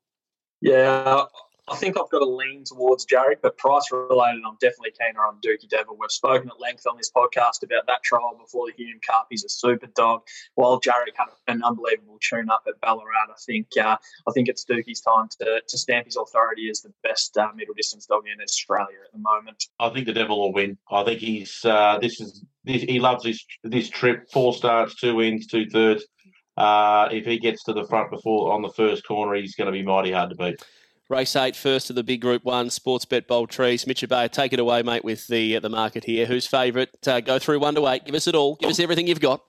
Yeah, 0.61 1.25
I 1.69 1.75
think 1.75 1.97
I've 1.99 2.09
got 2.09 2.19
to 2.19 2.25
lean 2.25 2.63
towards 2.63 3.05
Jarek, 3.05 3.37
but 3.43 3.57
price 3.57 3.83
related, 3.91 4.41
I'm 4.45 4.57
definitely 4.59 4.91
keener 4.99 5.25
on 5.25 5.39
Dookie 5.45 5.69
Devil. 5.69 5.97
We've 5.99 6.11
spoken 6.11 6.49
at 6.49 6.59
length 6.59 6.87
on 6.87 6.97
this 6.97 7.11
podcast 7.11 7.63
about 7.63 7.85
that 7.87 8.01
trial 8.03 8.37
before 8.39 8.67
the 8.67 8.73
Hume 8.75 8.99
Cup. 9.05 9.27
He's 9.29 9.43
a 9.43 9.49
super 9.49 9.87
dog. 9.95 10.21
While 10.55 10.81
Jarek 10.81 11.15
had 11.15 11.27
an 11.47 11.61
unbelievable 11.63 12.17
tune 12.21 12.49
up 12.49 12.63
at 12.67 12.81
Ballarat, 12.81 13.29
I 13.29 13.37
think 13.45 13.67
uh, 13.79 13.97
I 14.27 14.31
think 14.33 14.47
it's 14.47 14.65
Dookie's 14.65 15.01
time 15.01 15.27
to, 15.39 15.61
to 15.67 15.77
stamp 15.77 16.05
his 16.05 16.17
authority 16.17 16.69
as 16.69 16.81
the 16.81 16.91
best 17.03 17.37
uh, 17.37 17.49
middle 17.55 17.75
distance 17.75 18.07
dog 18.07 18.23
in 18.25 18.41
Australia 18.41 18.97
at 19.05 19.11
the 19.13 19.19
moment. 19.19 19.65
I 19.79 19.89
think 19.89 20.07
the 20.07 20.13
Devil 20.13 20.39
will 20.39 20.53
win. 20.53 20.77
I 20.89 21.03
think 21.03 21.19
he's 21.19 21.63
uh, 21.63 21.99
this 22.01 22.19
is 22.19 22.43
this, 22.63 22.81
he 22.81 22.99
loves 22.99 23.23
this 23.23 23.45
this 23.63 23.89
trip. 23.89 24.29
Four 24.31 24.53
starts, 24.53 24.95
two 24.95 25.15
wins, 25.15 25.45
two 25.45 25.69
thirds. 25.69 26.03
Uh, 26.57 27.07
if 27.11 27.25
he 27.25 27.37
gets 27.37 27.63
to 27.63 27.73
the 27.73 27.85
front 27.85 28.11
before 28.11 28.51
on 28.51 28.61
the 28.61 28.73
first 28.73 29.07
corner, 29.07 29.35
he's 29.35 29.55
going 29.55 29.67
to 29.67 29.71
be 29.71 29.83
mighty 29.83 30.11
hard 30.11 30.31
to 30.31 30.35
beat. 30.35 30.61
Race 31.09 31.35
eight, 31.35 31.55
first 31.55 31.89
of 31.89 31.95
the 31.95 32.03
big 32.03 32.21
Group 32.21 32.45
One, 32.45 32.69
Sports 32.69 33.03
Bet 33.03 33.27
Bold 33.27 33.49
Trease. 33.49 33.87
Mitch 33.87 34.07
Bay, 34.07 34.27
take 34.27 34.53
it 34.53 34.59
away, 34.59 34.83
mate, 34.83 35.03
with 35.03 35.25
the 35.25 35.55
uh, 35.55 35.59
the 35.59 35.69
market 35.69 36.03
here. 36.03 36.27
Who's 36.27 36.45
favourite? 36.45 36.89
Uh, 37.07 37.19
go 37.19 37.39
through 37.39 37.59
one 37.59 37.73
to 37.73 37.87
eight. 37.87 38.05
Give 38.05 38.13
us 38.13 38.27
it 38.27 38.35
all. 38.35 38.57
Give 38.57 38.69
us 38.69 38.79
everything 38.79 39.07
you've 39.07 39.19
got. 39.19 39.41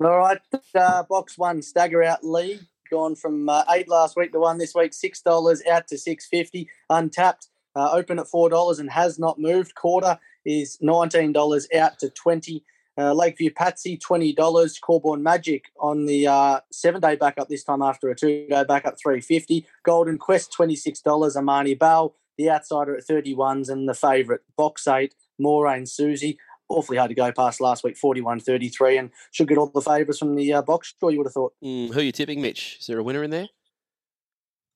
All 0.00 0.18
right, 0.18 0.40
uh, 0.74 1.04
box 1.04 1.38
one, 1.38 1.62
stagger 1.62 2.02
out 2.02 2.24
Lee, 2.24 2.58
gone 2.90 3.14
from 3.14 3.48
uh, 3.48 3.62
eight 3.70 3.88
last 3.88 4.16
week 4.16 4.32
to 4.32 4.40
one 4.40 4.58
this 4.58 4.74
week, 4.74 4.92
six 4.92 5.20
dollars 5.20 5.62
out 5.70 5.86
to 5.86 5.98
six 5.98 6.26
fifty, 6.26 6.68
untapped, 6.90 7.46
uh, 7.76 7.90
open 7.92 8.18
at 8.18 8.26
four 8.26 8.48
dollars 8.48 8.80
and 8.80 8.90
has 8.90 9.20
not 9.20 9.38
moved. 9.38 9.76
Quarter 9.76 10.18
is 10.44 10.78
nineteen 10.80 11.32
dollars 11.32 11.68
out 11.76 12.00
to 12.00 12.10
twenty. 12.10 12.64
Uh, 12.96 13.12
Lakeview 13.12 13.50
Patsy, 13.52 13.98
$20. 13.98 14.80
Corborn 14.80 15.22
Magic 15.22 15.66
on 15.80 16.06
the 16.06 16.26
uh, 16.26 16.60
seven 16.70 17.00
day 17.00 17.16
backup 17.16 17.48
this 17.48 17.64
time 17.64 17.82
after 17.82 18.08
a 18.08 18.14
two 18.14 18.46
day 18.48 18.64
backup, 18.66 18.94
350 19.00 19.66
Golden 19.84 20.18
Quest, 20.18 20.54
$26. 20.56 21.36
Amani 21.36 21.74
Bell, 21.74 22.14
the 22.38 22.50
outsider 22.50 22.96
at 22.96 23.06
31s, 23.06 23.68
and 23.68 23.88
the 23.88 23.94
favourite, 23.94 24.42
Box 24.56 24.86
8, 24.86 25.14
Moraine 25.38 25.86
Susie. 25.86 26.38
Awfully 26.68 26.96
hard 26.96 27.10
to 27.10 27.14
go 27.14 27.30
past 27.32 27.60
last 27.60 27.84
week, 27.84 27.96
41.33, 28.02 28.98
and 28.98 29.10
should 29.32 29.48
get 29.48 29.58
all 29.58 29.66
the 29.66 29.82
favours 29.82 30.18
from 30.18 30.34
the 30.34 30.52
uh, 30.52 30.62
box 30.62 30.94
sure 30.98 31.10
you 31.10 31.18
would 31.18 31.26
have 31.26 31.34
thought. 31.34 31.52
Mm, 31.62 31.92
who 31.92 32.00
are 32.00 32.04
you 32.04 32.12
tipping, 32.12 32.40
Mitch? 32.40 32.78
Is 32.80 32.86
there 32.86 32.98
a 32.98 33.02
winner 33.02 33.22
in 33.22 33.30
there? 33.30 33.48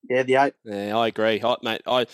Yeah, 0.09 0.23
the 0.23 0.35
eight. 0.35 0.53
Yeah, 0.63 0.97
I 0.97 1.07
agree, 1.07 1.41
I, 1.43 1.55
mate. 1.61 1.81
I 1.87 2.05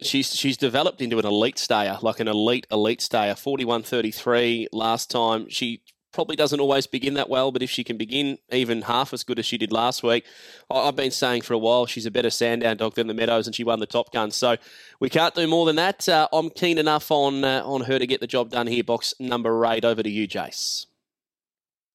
she's 0.00 0.34
she's 0.34 0.56
developed 0.56 1.00
into 1.00 1.18
an 1.18 1.26
elite 1.26 1.58
stayer, 1.58 1.98
like 2.02 2.20
an 2.20 2.28
elite 2.28 2.66
elite 2.70 3.00
stayer. 3.00 3.34
Forty 3.34 3.64
one 3.64 3.82
thirty 3.82 4.10
three 4.10 4.68
last 4.72 5.10
time. 5.10 5.48
She 5.48 5.82
probably 6.12 6.36
doesn't 6.36 6.60
always 6.60 6.86
begin 6.86 7.14
that 7.14 7.28
well, 7.28 7.50
but 7.50 7.62
if 7.62 7.68
she 7.68 7.82
can 7.82 7.96
begin 7.96 8.38
even 8.52 8.82
half 8.82 9.12
as 9.12 9.24
good 9.24 9.38
as 9.38 9.44
she 9.44 9.58
did 9.58 9.72
last 9.72 10.02
week, 10.02 10.24
I've 10.70 10.94
been 10.94 11.10
saying 11.10 11.42
for 11.42 11.54
a 11.54 11.58
while 11.58 11.86
she's 11.86 12.06
a 12.06 12.10
better 12.10 12.30
Sandown 12.30 12.76
dog 12.76 12.94
than 12.94 13.08
the 13.08 13.14
Meadows, 13.14 13.46
and 13.46 13.54
she 13.54 13.64
won 13.64 13.80
the 13.80 13.86
Top 13.86 14.12
Gun. 14.12 14.30
So 14.30 14.56
we 15.00 15.10
can't 15.10 15.34
do 15.34 15.46
more 15.46 15.66
than 15.66 15.76
that. 15.76 16.08
Uh, 16.08 16.28
I'm 16.32 16.50
keen 16.50 16.78
enough 16.78 17.10
on 17.10 17.44
uh, 17.44 17.62
on 17.64 17.82
her 17.82 17.98
to 17.98 18.06
get 18.06 18.20
the 18.20 18.26
job 18.26 18.50
done 18.50 18.68
here. 18.68 18.84
Box 18.84 19.12
number 19.18 19.66
eight. 19.66 19.84
Over 19.84 20.02
to 20.02 20.10
you, 20.10 20.28
Jace. 20.28 20.86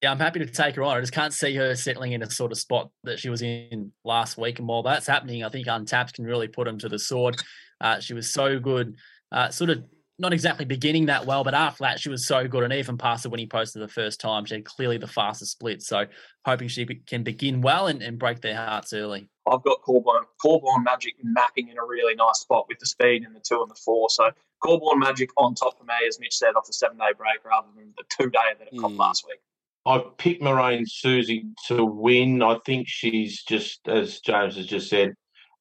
Yeah, 0.01 0.11
I'm 0.11 0.19
happy 0.19 0.39
to 0.39 0.45
take 0.45 0.75
her 0.75 0.83
on. 0.83 0.95
I 0.95 1.01
just 1.01 1.11
can't 1.11 1.33
see 1.33 1.55
her 1.55 1.75
settling 1.75 2.13
in 2.13 2.21
a 2.21 2.29
sort 2.29 2.53
of 2.53 2.57
spot 2.57 2.89
that 3.03 3.19
she 3.19 3.29
was 3.29 3.41
in 3.41 3.91
last 4.05 4.37
week. 4.37 4.59
And 4.59 4.67
while 4.67 4.81
that's 4.81 5.07
happening, 5.07 5.43
I 5.43 5.49
think 5.49 5.67
Untapped 5.67 6.13
can 6.13 6.23
really 6.23 6.47
put 6.47 6.69
him 6.69 6.77
to 6.79 6.87
the 6.87 6.99
sword. 6.99 7.35
Uh, 7.81 7.99
she 7.99 8.13
was 8.13 8.31
so 8.31 8.59
good, 8.59 8.95
uh, 9.31 9.49
sort 9.49 9.69
of 9.69 9.83
not 10.19 10.33
exactly 10.33 10.65
beginning 10.65 11.05
that 11.05 11.25
well, 11.25 11.43
but 11.45 11.53
after 11.53 11.83
that, 11.83 11.99
she 11.99 12.09
was 12.09 12.27
so 12.27 12.47
good. 12.47 12.63
And 12.63 12.73
even 12.73 12.97
past 12.97 13.25
it 13.25 13.29
when 13.29 13.39
he 13.39 13.47
posted 13.47 13.81
the 13.81 13.87
first 13.87 14.19
time, 14.19 14.45
she 14.45 14.55
had 14.55 14.65
clearly 14.65 14.97
the 14.97 15.07
fastest 15.07 15.53
split. 15.53 15.81
So 15.81 16.05
hoping 16.45 16.67
she 16.67 16.85
can 16.85 17.23
begin 17.23 17.61
well 17.61 17.87
and, 17.87 18.01
and 18.01 18.19
break 18.19 18.41
their 18.41 18.57
hearts 18.57 18.91
early. 18.91 19.29
I've 19.49 19.63
got 19.63 19.81
Corborn, 19.81 20.25
Corborn 20.41 20.83
Magic 20.83 21.13
mapping 21.23 21.69
in 21.69 21.77
a 21.77 21.85
really 21.85 22.15
nice 22.15 22.39
spot 22.39 22.65
with 22.67 22.79
the 22.79 22.85
speed 22.85 23.23
in 23.23 23.33
the 23.33 23.39
two 23.39 23.61
and 23.61 23.71
the 23.71 23.79
four. 23.83 24.09
So 24.09 24.29
Corborn 24.61 24.99
Magic 24.99 25.29
on 25.37 25.55
top 25.55 25.77
for 25.77 25.85
me, 25.85 25.93
as 26.07 26.19
Mitch 26.19 26.35
said, 26.35 26.51
off 26.55 26.67
the 26.67 26.73
seven 26.73 26.97
day 26.97 27.11
break 27.17 27.43
rather 27.45 27.67
than 27.75 27.93
the 27.97 28.03
two 28.09 28.29
day 28.29 28.39
that 28.59 28.67
it 28.67 28.73
mm. 28.73 28.97
last 28.97 29.25
week. 29.25 29.39
I 29.85 30.03
picked 30.17 30.43
Moraine 30.43 30.85
Susie 30.85 31.45
to 31.67 31.85
win. 31.85 32.43
I 32.43 32.59
think 32.65 32.87
she's 32.87 33.41
just, 33.43 33.87
as 33.87 34.19
James 34.19 34.57
has 34.57 34.67
just 34.67 34.89
said, 34.89 35.13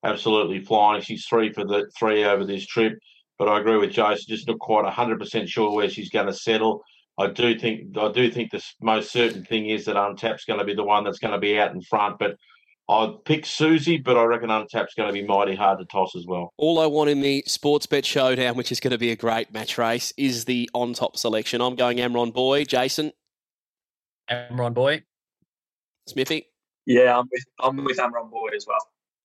absolutely 0.05 0.61
flying. 0.65 1.03
She's 1.03 1.27
three 1.27 1.53
for 1.53 1.65
the 1.65 1.91
three 1.99 2.25
over 2.25 2.45
this 2.45 2.67
trip, 2.67 2.99
but 3.39 3.49
I 3.49 3.61
agree 3.61 3.77
with 3.77 3.91
Jason. 3.91 4.25
Just 4.29 4.49
not 4.49 4.59
quite 4.59 4.85
hundred 4.93 5.19
percent 5.19 5.49
sure 5.49 5.75
where 5.75 5.89
she's 5.89 6.11
going 6.11 6.27
to 6.27 6.33
settle. 6.33 6.83
I 7.19 7.29
do 7.29 7.59
think 7.59 7.97
I 7.99 8.13
do 8.13 8.31
think 8.31 8.51
the 8.51 8.63
most 8.81 9.11
certain 9.11 9.45
thing 9.45 9.67
is 9.67 9.85
that 9.87 9.97
Untapped's 9.97 10.45
going 10.45 10.61
to 10.61 10.65
be 10.65 10.75
the 10.75 10.85
one 10.85 11.05
that's 11.05 11.19
going 11.19 11.33
to 11.33 11.39
be 11.39 11.59
out 11.59 11.73
in 11.73 11.83
front, 11.83 12.19
but. 12.19 12.37
I'd 12.91 13.23
pick 13.27 13.45
Susie, 13.45 13.99
but 13.99 14.17
I 14.17 14.25
reckon 14.25 14.49
Untapped's 14.49 14.95
going 14.95 15.09
to 15.09 15.13
be 15.13 15.23
mighty 15.23 15.55
hard 15.55 15.79
to 15.79 15.85
toss 15.85 16.17
as 16.17 16.25
well. 16.27 16.55
All 16.57 16.79
I 16.79 16.87
want 16.87 17.11
in 17.11 17.21
the 17.21 17.45
sports 17.47 17.85
bet 17.85 18.07
showdown, 18.07 18.57
which 18.57 18.73
is 18.73 18.81
going 18.81 18.93
to 18.93 18.97
be 18.97 19.11
a 19.11 19.15
great 19.15 19.53
match 19.53 19.77
race, 19.77 20.15
is 20.17 20.47
the 20.47 20.71
on 20.73 20.95
top 20.95 21.19
selection. 21.19 21.61
I'm 21.61 21.77
going 21.77 21.99
Amron 21.99 22.33
Boy. 22.33 22.65
Jason? 22.65 23.13
Amron 24.31 24.73
Boy. 24.73 25.03
Smithy? 26.07 26.47
Yeah, 26.87 27.19
I'm 27.19 27.29
with, 27.31 27.45
I'm 27.61 27.85
with 27.85 27.99
Amron 27.99 28.31
Boy 28.31 28.49
as 28.57 28.65
well. 28.67 28.79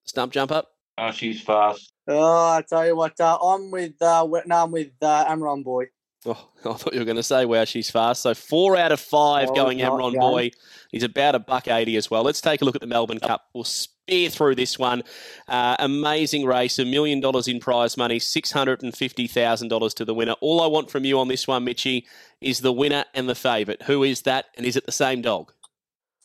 Stump 0.05 0.31
jump 0.33 0.51
up? 0.51 0.69
Oh, 0.97 1.11
she's 1.11 1.41
fast. 1.41 1.93
Oh, 2.07 2.49
I 2.49 2.63
tell 2.67 2.85
you 2.85 2.95
what, 2.95 3.19
uh, 3.19 3.37
I'm 3.37 3.71
with 3.71 4.01
uh, 4.01 4.27
no, 4.45 4.63
I'm 4.63 4.71
with 4.71 4.91
uh, 5.01 5.25
Amron 5.25 5.63
Boy. 5.63 5.85
Oh, 6.25 6.49
I 6.65 6.73
thought 6.73 6.93
you 6.93 6.99
were 6.99 7.05
going 7.05 7.17
to 7.17 7.23
say, 7.23 7.45
wow, 7.45 7.65
she's 7.65 7.89
fast. 7.89 8.21
So 8.21 8.33
four 8.33 8.77
out 8.77 8.91
of 8.91 8.99
five 8.99 9.49
oh, 9.49 9.55
going 9.55 9.79
Amron 9.79 10.13
Boy. 10.13 10.51
He's 10.91 11.03
about 11.03 11.35
a 11.35 11.39
buck 11.39 11.67
eighty 11.67 11.95
as 11.97 12.11
well. 12.11 12.23
Let's 12.23 12.41
take 12.41 12.61
a 12.61 12.65
look 12.65 12.75
at 12.75 12.81
the 12.81 12.87
Melbourne 12.87 13.19
Cup. 13.19 13.45
We'll 13.53 13.63
spear 13.63 14.29
through 14.29 14.55
this 14.55 14.77
one. 14.77 15.03
Uh, 15.47 15.75
amazing 15.79 16.45
race, 16.45 16.77
a 16.77 16.85
million 16.85 17.19
dollars 17.19 17.47
in 17.47 17.59
prize 17.59 17.97
money, 17.97 18.19
six 18.19 18.51
hundred 18.51 18.83
and 18.83 18.95
fifty 18.95 19.27
thousand 19.27 19.69
dollars 19.69 19.93
to 19.95 20.05
the 20.05 20.13
winner. 20.13 20.35
All 20.41 20.61
I 20.61 20.67
want 20.67 20.91
from 20.91 21.05
you 21.05 21.19
on 21.19 21.27
this 21.27 21.47
one, 21.47 21.63
Mitchy, 21.63 22.05
is 22.41 22.59
the 22.59 22.73
winner 22.73 23.05
and 23.13 23.27
the 23.27 23.35
favourite. 23.35 23.83
Who 23.83 24.03
is 24.03 24.21
that, 24.23 24.45
and 24.57 24.65
is 24.65 24.75
it 24.75 24.85
the 24.85 24.91
same 24.91 25.21
dog? 25.21 25.53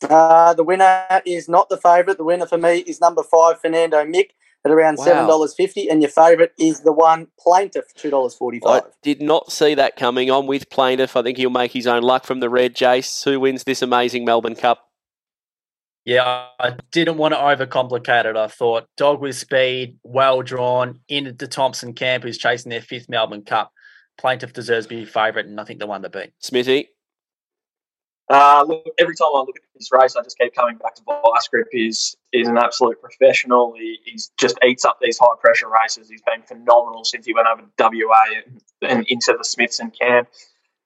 Uh, 0.01 0.53
the 0.53 0.63
winner 0.63 1.21
is 1.25 1.49
not 1.49 1.69
the 1.69 1.77
favourite. 1.77 2.17
The 2.17 2.23
winner 2.23 2.45
for 2.45 2.57
me 2.57 2.79
is 2.79 3.01
number 3.01 3.23
five, 3.23 3.59
Fernando 3.59 4.03
Mick, 4.05 4.29
at 4.65 4.71
around 4.71 4.97
wow. 4.97 5.05
seven 5.05 5.27
dollars 5.27 5.53
fifty, 5.53 5.89
and 5.89 6.01
your 6.01 6.11
favourite 6.11 6.51
is 6.57 6.81
the 6.81 6.91
one 6.91 7.27
Plaintiff, 7.39 7.93
two 7.95 8.09
dollars 8.09 8.33
forty 8.33 8.59
five. 8.59 8.83
I 8.83 8.87
did 9.01 9.21
not 9.21 9.51
see 9.51 9.75
that 9.75 9.95
coming. 9.95 10.31
on 10.31 10.47
with 10.47 10.69
Plaintiff. 10.69 11.15
I 11.15 11.21
think 11.21 11.37
he'll 11.37 11.49
make 11.49 11.73
his 11.73 11.87
own 11.87 12.03
luck 12.03 12.25
from 12.25 12.39
the 12.39 12.49
red. 12.49 12.75
Jace, 12.75 13.23
who 13.23 13.39
wins 13.39 13.63
this 13.63 13.81
amazing 13.81 14.25
Melbourne 14.25 14.55
Cup? 14.55 14.85
Yeah, 16.05 16.45
I 16.59 16.75
didn't 16.91 17.17
want 17.17 17.33
to 17.33 17.37
overcomplicate 17.37 18.25
it. 18.25 18.35
I 18.35 18.47
thought 18.47 18.87
dog 18.97 19.21
with 19.21 19.35
speed, 19.35 19.97
well 20.03 20.41
drawn, 20.41 21.01
into 21.07 21.33
the 21.33 21.47
Thompson 21.47 21.93
camp, 21.93 22.23
who's 22.23 22.37
chasing 22.37 22.69
their 22.69 22.81
fifth 22.81 23.09
Melbourne 23.09 23.43
Cup. 23.43 23.71
Plaintiff 24.17 24.53
deserves 24.53 24.87
to 24.87 24.95
be 24.95 25.05
favourite, 25.05 25.45
and 25.45 25.59
I 25.59 25.65
think 25.65 25.79
the 25.79 25.87
one 25.87 26.01
to 26.01 26.09
beat. 26.09 26.31
Smithy. 26.39 26.89
Uh, 28.29 28.63
look, 28.67 28.85
every 28.99 29.15
time 29.15 29.29
I 29.33 29.39
look 29.39 29.57
at 29.57 29.63
this 29.75 29.89
race, 29.91 30.15
I 30.15 30.21
just 30.21 30.37
keep 30.37 30.53
coming 30.53 30.77
back 30.77 30.93
to 30.95 31.01
Vice 31.03 31.47
Grip. 31.47 31.67
He's, 31.71 32.15
he's 32.31 32.47
an 32.47 32.57
absolute 32.57 33.01
professional. 33.01 33.73
He 33.75 33.97
he's 34.05 34.31
just 34.37 34.57
eats 34.63 34.85
up 34.85 34.99
these 35.01 35.17
high 35.17 35.35
pressure 35.41 35.67
races. 35.67 36.09
He's 36.09 36.21
been 36.21 36.43
phenomenal 36.43 37.03
since 37.03 37.25
he 37.25 37.33
went 37.33 37.47
over 37.47 37.63
to 37.63 37.67
WA 37.79 38.41
and, 38.45 38.61
and 38.81 39.05
into 39.07 39.33
the 39.35 39.43
Smithson 39.43 39.91
camp. 39.91 40.29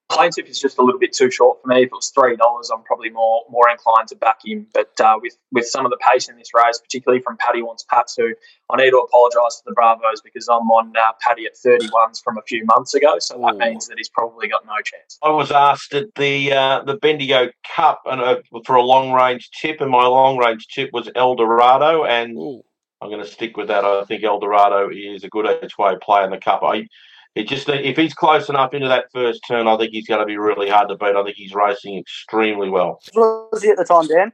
Plaintiff 0.09 0.47
is 0.47 0.59
just 0.59 0.77
a 0.77 0.83
little 0.83 0.99
bit 0.99 1.13
too 1.13 1.31
short 1.31 1.61
for 1.61 1.67
me. 1.67 1.83
If 1.83 1.87
it 1.87 1.91
was 1.91 2.11
three 2.13 2.35
dollars, 2.35 2.69
I'm 2.71 2.83
probably 2.83 3.09
more 3.09 3.43
more 3.49 3.69
inclined 3.69 4.09
to 4.09 4.15
back 4.15 4.39
him. 4.45 4.67
But 4.73 4.91
uh, 4.99 5.17
with 5.21 5.37
with 5.51 5.65
some 5.65 5.85
of 5.85 5.91
the 5.91 5.97
pace 5.97 6.29
in 6.29 6.37
this 6.37 6.49
race, 6.53 6.79
particularly 6.79 7.21
from 7.21 7.37
Paddy 7.37 7.61
wants 7.61 7.83
Pats, 7.89 8.15
who 8.15 8.33
I 8.69 8.77
need 8.77 8.91
to 8.91 8.97
apologise 8.97 9.57
to 9.57 9.63
the 9.65 9.73
Bravos 9.73 10.21
because 10.21 10.47
I'm 10.47 10.69
on 10.69 10.93
uh, 10.95 11.13
Paddy 11.21 11.45
at 11.45 11.53
31s 11.55 12.21
from 12.23 12.37
a 12.37 12.41
few 12.43 12.65
months 12.65 12.93
ago, 12.93 13.17
so 13.19 13.35
that 13.39 13.55
Ooh. 13.55 13.57
means 13.57 13.87
that 13.87 13.97
he's 13.97 14.09
probably 14.09 14.47
got 14.47 14.65
no 14.65 14.75
chance. 14.83 15.17
I 15.23 15.29
was 15.29 15.51
asked 15.51 15.93
at 15.93 16.13
the 16.15 16.51
uh, 16.51 16.83
the 16.83 16.97
Bendigo 16.97 17.49
Cup 17.75 18.01
and 18.05 18.21
uh, 18.21 18.41
for 18.65 18.75
a 18.75 18.83
long 18.83 19.13
range 19.13 19.49
tip, 19.51 19.81
and 19.81 19.89
my 19.89 20.05
long 20.05 20.37
range 20.37 20.67
tip 20.67 20.89
was 20.93 21.09
Eldorado, 21.15 22.03
and 22.05 22.37
Ooh. 22.37 22.63
I'm 23.01 23.09
going 23.09 23.23
to 23.23 23.29
stick 23.29 23.57
with 23.57 23.67
that. 23.67 23.83
I 23.83 24.05
think 24.05 24.23
Eldorado 24.23 24.89
is 24.89 25.25
a 25.25 25.29
good 25.29 25.45
each 25.61 25.77
way 25.77 25.93
play 26.01 26.23
in 26.23 26.29
the 26.29 26.37
Cup. 26.37 26.61
I 26.63 26.87
it 27.36 27.48
just 27.48 27.67
if 27.69 27.98
he's 27.98 28.13
close 28.13 28.50
enough 28.50 28.74
into 28.74 28.88
that 28.88 29.06
first 29.12 29.41
turn, 29.48 29.67
I 29.67 29.76
think 29.78 29.91
he's 29.91 30.08
going 30.08 30.19
to 30.19 30.26
be 30.26 30.38
really 30.38 30.69
hard 30.69 30.89
to 30.89 30.96
beat. 30.96 31.15
I 31.15 31.24
think 31.24 31.36
he's 31.36 31.54
racing 31.54 31.98
extremely 31.98 32.69
well. 32.69 33.00
Was 33.15 33.63
he 33.63 33.69
at 33.69 33.78
the 33.78 33.86
time, 33.86 34.08
Dan? 34.08 34.32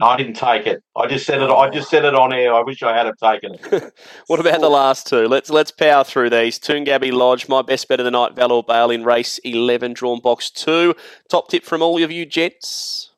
No, 0.00 0.06
I 0.06 0.16
didn't 0.16 0.34
take 0.34 0.64
it. 0.68 0.80
I 0.94 1.08
just 1.08 1.26
said 1.26 1.42
it. 1.42 1.50
I 1.50 1.68
just 1.70 1.90
said 1.90 2.04
it 2.04 2.14
on 2.14 2.32
air. 2.32 2.54
I 2.54 2.60
wish 2.62 2.84
I 2.84 2.96
had 2.96 3.06
have 3.06 3.16
taken 3.16 3.54
it. 3.54 3.92
What 4.28 4.38
about 4.38 4.60
the 4.60 4.68
last 4.70 5.08
two? 5.08 5.26
Let's 5.26 5.50
let's 5.50 5.72
power 5.72 6.04
through 6.04 6.30
these. 6.30 6.56
Toongabbie 6.60 7.10
Lodge, 7.12 7.48
my 7.48 7.62
best 7.62 7.88
bet 7.88 7.98
of 7.98 8.04
the 8.04 8.12
night, 8.12 8.36
Valor 8.36 8.62
Bale 8.62 8.90
in 8.92 9.02
race 9.02 9.38
eleven, 9.38 9.94
drawn 9.94 10.20
box 10.20 10.50
two. 10.50 10.94
Top 11.28 11.48
tip 11.48 11.64
from 11.64 11.82
all 11.82 12.00
of 12.00 12.12
you 12.12 12.26
gents. 12.26 13.10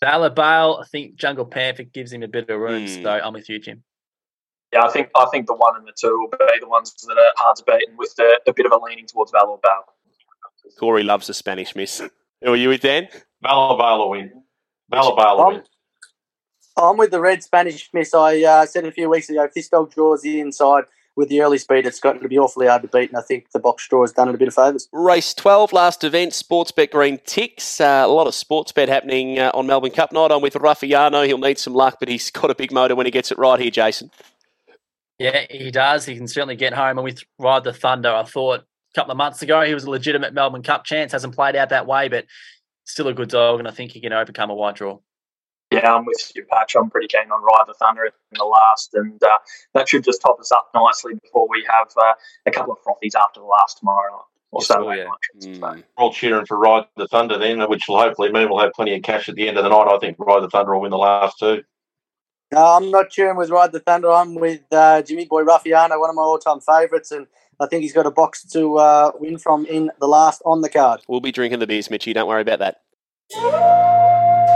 Valor 0.00 0.30
Bale, 0.30 0.78
I 0.80 0.86
think 0.86 1.16
Jungle 1.16 1.44
Panther 1.46 1.82
gives 1.82 2.12
him 2.12 2.22
a 2.22 2.28
bit 2.28 2.48
of 2.48 2.60
room, 2.60 2.86
Hmm. 2.86 3.02
so 3.02 3.10
I'm 3.10 3.32
with 3.32 3.48
you, 3.48 3.58
Jim. 3.58 3.82
Yeah, 4.72 4.84
I 4.84 4.90
think 4.90 5.10
I 5.16 5.26
think 5.32 5.46
the 5.46 5.54
one 5.54 5.76
and 5.76 5.86
the 5.86 5.92
two 5.98 6.16
will 6.18 6.28
be 6.28 6.60
the 6.60 6.68
ones 6.68 6.94
that 6.94 7.16
are 7.16 7.32
hard 7.36 7.56
to 7.56 7.64
beat, 7.66 7.88
and 7.88 7.98
with 7.98 8.14
the, 8.16 8.40
a 8.46 8.52
bit 8.52 8.66
of 8.66 8.72
a 8.72 8.78
leaning 8.78 9.06
towards 9.06 9.32
Valor 9.32 9.58
Bale. 9.62 9.84
Corey 10.78 11.02
loves 11.02 11.26
the 11.26 11.34
Spanish 11.34 11.74
miss. 11.74 11.98
Who 12.42 12.52
are 12.52 12.56
you 12.56 12.68
with, 12.68 12.80
Dan? 12.80 13.08
Malabala 13.44 14.08
win. 14.08 14.44
Malabala 14.92 15.48
win. 15.48 15.62
I'm 16.76 16.96
with 16.96 17.10
the 17.10 17.20
red 17.20 17.42
Spanish 17.42 17.90
miss. 17.92 18.14
I 18.14 18.42
uh, 18.42 18.66
said 18.66 18.84
a 18.84 18.92
few 18.92 19.10
weeks 19.10 19.28
ago, 19.28 19.42
if 19.44 19.54
this 19.54 19.68
dog 19.68 19.92
draws 19.92 20.22
the 20.22 20.40
inside 20.40 20.84
with 21.16 21.28
the 21.28 21.42
early 21.42 21.58
speed, 21.58 21.84
it's 21.84 22.00
going 22.00 22.20
to 22.20 22.28
be 22.28 22.38
awfully 22.38 22.68
hard 22.68 22.82
to 22.82 22.88
beat, 22.88 23.10
and 23.10 23.18
I 23.18 23.22
think 23.22 23.50
the 23.52 23.58
box 23.58 23.86
draw 23.88 24.02
has 24.02 24.12
done 24.12 24.28
it 24.28 24.34
a 24.34 24.38
bit 24.38 24.48
of 24.48 24.54
favours. 24.54 24.88
Race 24.92 25.34
12, 25.34 25.72
last 25.72 26.04
event, 26.04 26.32
Sportsbet 26.32 26.92
Green 26.92 27.18
ticks. 27.26 27.80
Uh, 27.80 28.04
a 28.06 28.08
lot 28.08 28.26
of 28.26 28.34
sports 28.34 28.72
bet 28.72 28.88
happening 28.88 29.38
uh, 29.38 29.50
on 29.52 29.66
Melbourne 29.66 29.90
Cup 29.90 30.12
night. 30.12 30.30
I'm 30.30 30.40
with 30.40 30.54
Raffiano. 30.54 31.26
He'll 31.26 31.38
need 31.38 31.58
some 31.58 31.74
luck, 31.74 31.96
but 31.98 32.08
he's 32.08 32.30
got 32.30 32.50
a 32.50 32.54
big 32.54 32.72
motor 32.72 32.94
when 32.94 33.06
he 33.06 33.12
gets 33.12 33.32
it 33.32 33.38
right 33.38 33.58
here, 33.58 33.70
Jason. 33.70 34.10
Yeah, 35.20 35.44
he 35.50 35.70
does. 35.70 36.06
He 36.06 36.16
can 36.16 36.26
certainly 36.26 36.56
get 36.56 36.72
home. 36.72 36.96
And 36.96 37.04
with 37.04 37.22
Ride 37.38 37.62
the 37.62 37.74
Thunder, 37.74 38.08
I 38.08 38.22
thought 38.22 38.60
a 38.60 38.94
couple 38.94 39.12
of 39.12 39.18
months 39.18 39.42
ago 39.42 39.60
he 39.60 39.74
was 39.74 39.84
a 39.84 39.90
legitimate 39.90 40.32
Melbourne 40.32 40.62
Cup 40.62 40.84
chance. 40.84 41.12
Hasn't 41.12 41.34
played 41.34 41.56
out 41.56 41.68
that 41.68 41.86
way, 41.86 42.08
but 42.08 42.24
still 42.84 43.06
a 43.06 43.12
good 43.12 43.28
dog, 43.28 43.58
and 43.58 43.68
I 43.68 43.70
think 43.70 43.92
he 43.92 44.00
can 44.00 44.14
overcome 44.14 44.48
a 44.48 44.54
wide 44.54 44.76
draw. 44.76 44.98
Yeah, 45.70 45.92
I'm 45.92 46.06
with 46.06 46.32
you, 46.34 46.46
Patch. 46.50 46.74
I'm 46.74 46.88
pretty 46.88 47.06
keen 47.06 47.30
on 47.30 47.42
Ride 47.42 47.64
the 47.66 47.74
Thunder 47.74 48.06
in 48.06 48.12
the 48.32 48.44
last, 48.44 48.94
and 48.94 49.22
uh, 49.22 49.38
that 49.74 49.90
should 49.90 50.04
just 50.04 50.22
top 50.22 50.40
us 50.40 50.50
up 50.52 50.70
nicely 50.74 51.12
before 51.22 51.46
we 51.50 51.66
have 51.68 51.88
uh, 52.02 52.14
a 52.46 52.50
couple 52.50 52.72
of 52.72 52.78
frothies 52.78 53.14
after 53.14 53.40
the 53.40 53.46
last 53.46 53.78
tomorrow 53.78 54.10
night 54.10 54.22
or 54.52 54.60
Yes, 54.62 54.68
Saturday 54.68 54.88
oh, 54.88 54.92
yeah. 54.92 55.04
night. 55.04 55.60
Mm. 55.60 55.60
We're 55.60 55.84
all 55.98 56.12
cheering 56.14 56.46
for 56.46 56.58
Ride 56.58 56.86
the 56.96 57.06
Thunder 57.06 57.36
then, 57.36 57.60
which 57.68 57.82
will 57.88 58.00
hopefully 58.00 58.32
mean 58.32 58.48
we'll 58.48 58.60
have 58.60 58.72
plenty 58.72 58.94
of 58.94 59.02
cash 59.02 59.28
at 59.28 59.34
the 59.34 59.48
end 59.48 59.58
of 59.58 59.64
the 59.64 59.70
night. 59.70 59.86
I 59.86 59.98
think 59.98 60.16
Ride 60.18 60.42
the 60.42 60.48
Thunder 60.48 60.72
will 60.72 60.80
win 60.80 60.90
the 60.90 60.96
last 60.96 61.38
two. 61.38 61.62
No, 62.52 62.64
I'm 62.64 62.90
not 62.90 63.10
cheering 63.10 63.36
with 63.36 63.50
Ride 63.50 63.70
the 63.70 63.78
Thunder. 63.78 64.10
I'm 64.10 64.34
with 64.34 64.62
uh, 64.72 65.02
Jimmy 65.02 65.24
Boy 65.24 65.44
Raffiano, 65.44 66.00
one 66.00 66.10
of 66.10 66.16
my 66.16 66.22
all-time 66.22 66.58
favourites, 66.60 67.12
and 67.12 67.28
I 67.60 67.66
think 67.66 67.82
he's 67.82 67.92
got 67.92 68.06
a 68.06 68.10
box 68.10 68.44
to 68.52 68.76
uh, 68.76 69.12
win 69.20 69.38
from 69.38 69.66
in 69.66 69.92
the 70.00 70.08
last 70.08 70.42
on 70.44 70.60
the 70.60 70.68
card. 70.68 71.02
We'll 71.06 71.20
be 71.20 71.30
drinking 71.30 71.60
the 71.60 71.68
beers, 71.68 71.90
Mitchy. 71.90 72.12
Don't 72.12 72.26
worry 72.26 72.42
about 72.42 72.58
that. 72.58 72.80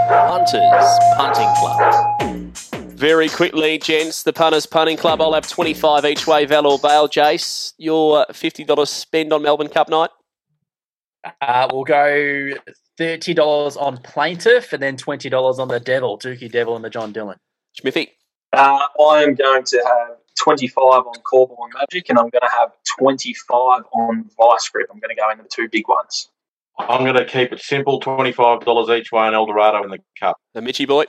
Punters 0.09 0.98
Punting 1.16 1.48
Club. 1.57 2.57
Very 2.96 3.28
quickly, 3.28 3.78
gents, 3.78 4.24
the 4.24 4.33
Punters 4.33 4.66
Punting 4.66 4.96
Club. 4.96 5.20
I'll 5.20 5.33
have 5.35 5.48
25 5.48 6.04
each 6.04 6.26
way, 6.26 6.46
Valor 6.46 6.78
Bale. 6.78 7.09
Jace, 7.09 7.74
your 7.78 8.26
$50 8.30 8.88
spend 8.88 9.33
on 9.33 9.42
Melbourne 9.42 9.68
Cup 9.68 9.88
night? 9.88 10.11
Uh, 11.40 11.68
we'll 11.72 11.85
go 11.85 12.50
thirty 12.98 13.33
dollars 13.33 13.76
on 13.78 13.96
Plaintiff, 13.98 14.72
and 14.74 14.83
then 14.83 14.96
twenty 14.96 15.30
dollars 15.30 15.59
on 15.59 15.68
the 15.68 15.80
Devil, 15.80 16.18
Dookie 16.18 16.52
Devil, 16.52 16.76
and 16.76 16.85
the 16.85 16.90
John 16.90 17.12
Dillon. 17.12 17.38
Smithy. 17.74 18.12
Uh, 18.52 18.80
I'm 19.00 19.34
going 19.34 19.64
to 19.64 19.82
have 19.84 20.16
25 20.38 20.78
on 20.82 21.14
Corborn 21.22 21.70
Magic, 21.74 22.08
and 22.08 22.18
I'm 22.18 22.28
going 22.28 22.42
to 22.42 22.50
have 22.50 22.72
25 22.98 23.82
on 23.92 24.30
Vice 24.38 24.68
Grip. 24.68 24.88
I'm 24.92 25.00
going 25.00 25.14
to 25.14 25.20
go 25.20 25.30
into 25.30 25.42
the 25.42 25.48
two 25.48 25.68
big 25.68 25.88
ones. 25.88 26.28
I'm 26.78 27.02
going 27.02 27.16
to 27.16 27.24
keep 27.24 27.52
it 27.52 27.60
simple 27.60 28.00
$25 28.00 28.98
each 28.98 29.12
way 29.12 29.22
on 29.22 29.34
Eldorado 29.34 29.82
in 29.84 29.90
the 29.90 29.98
Cup. 30.18 30.38
The 30.54 30.62
Mitchy 30.62 30.87
boy. 30.87 31.04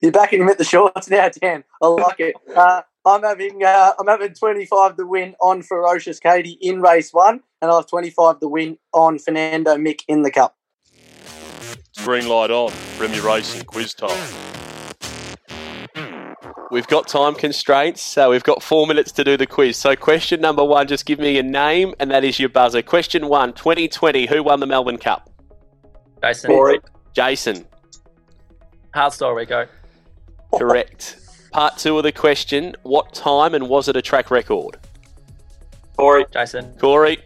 You're 0.00 0.12
backing 0.12 0.40
him 0.40 0.48
at 0.48 0.58
the 0.58 0.64
shorts 0.64 1.10
now, 1.10 1.28
Dan. 1.28 1.64
I 1.82 1.86
like 1.86 2.20
it. 2.20 2.34
Uh, 2.54 2.82
I'm 3.04 3.22
having 3.22 3.62
uh, 3.62 3.92
I'm 3.98 4.06
having 4.06 4.34
25 4.34 4.96
to 4.96 5.06
win 5.06 5.34
on 5.40 5.62
Ferocious 5.62 6.18
Katie 6.18 6.58
in 6.60 6.80
race 6.80 7.12
one, 7.12 7.40
and 7.60 7.70
I 7.70 7.76
have 7.76 7.86
25 7.86 8.40
to 8.40 8.48
win 8.48 8.78
on 8.92 9.18
Fernando 9.18 9.76
Mick 9.76 10.00
in 10.08 10.22
the 10.22 10.30
cup. 10.30 10.56
Green 11.98 12.28
light 12.28 12.50
on. 12.50 12.72
Remy 12.98 13.20
Racing 13.20 13.64
quiz 13.64 13.94
time. 13.94 14.59
We've 16.70 16.86
got 16.86 17.08
time 17.08 17.34
constraints, 17.34 18.00
so 18.00 18.30
we've 18.30 18.44
got 18.44 18.62
four 18.62 18.86
minutes 18.86 19.10
to 19.12 19.24
do 19.24 19.36
the 19.36 19.46
quiz. 19.46 19.76
So, 19.76 19.96
question 19.96 20.40
number 20.40 20.62
one, 20.64 20.86
just 20.86 21.04
give 21.04 21.18
me 21.18 21.34
your 21.34 21.42
name, 21.42 21.94
and 21.98 22.08
that 22.12 22.22
is 22.22 22.38
your 22.38 22.48
buzzer. 22.48 22.80
Question 22.80 23.26
one, 23.26 23.52
2020, 23.54 24.26
who 24.26 24.44
won 24.44 24.60
the 24.60 24.66
Melbourne 24.68 24.98
Cup? 24.98 25.28
Jason, 26.22 26.48
Corey, 26.48 26.78
Jason. 27.12 27.66
hard 28.94 29.12
style, 29.12 29.32
Rico. 29.32 29.66
Correct. 30.56 31.16
Part 31.50 31.76
two 31.76 31.98
of 31.98 32.04
the 32.04 32.12
question, 32.12 32.76
what 32.84 33.12
time 33.14 33.54
and 33.54 33.68
was 33.68 33.88
it 33.88 33.96
a 33.96 34.02
track 34.02 34.30
record? 34.30 34.78
Corey, 35.96 36.24
Jason, 36.32 36.72
Corey. 36.78 37.18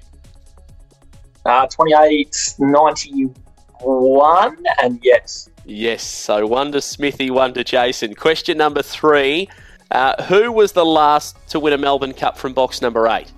uh, 1.44 1.66
28, 1.66 2.54
91, 2.58 4.56
and 4.82 5.00
yes. 5.02 5.50
Yes, 5.66 6.02
so 6.02 6.46
one 6.46 6.72
to 6.72 6.80
Smithy, 6.80 7.30
one 7.30 7.54
to 7.54 7.64
Jason. 7.64 8.14
Question 8.14 8.58
number 8.58 8.82
three, 8.82 9.48
uh, 9.90 10.22
who 10.24 10.52
was 10.52 10.72
the 10.72 10.84
last 10.84 11.36
to 11.48 11.60
win 11.60 11.72
a 11.72 11.78
Melbourne 11.78 12.12
Cup 12.12 12.36
from 12.36 12.52
box 12.52 12.82
number 12.82 13.08
eight? 13.08 13.32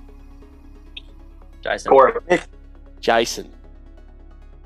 Jason, 1.63 1.91
Corey, 1.91 2.15
Jason. 3.01 3.53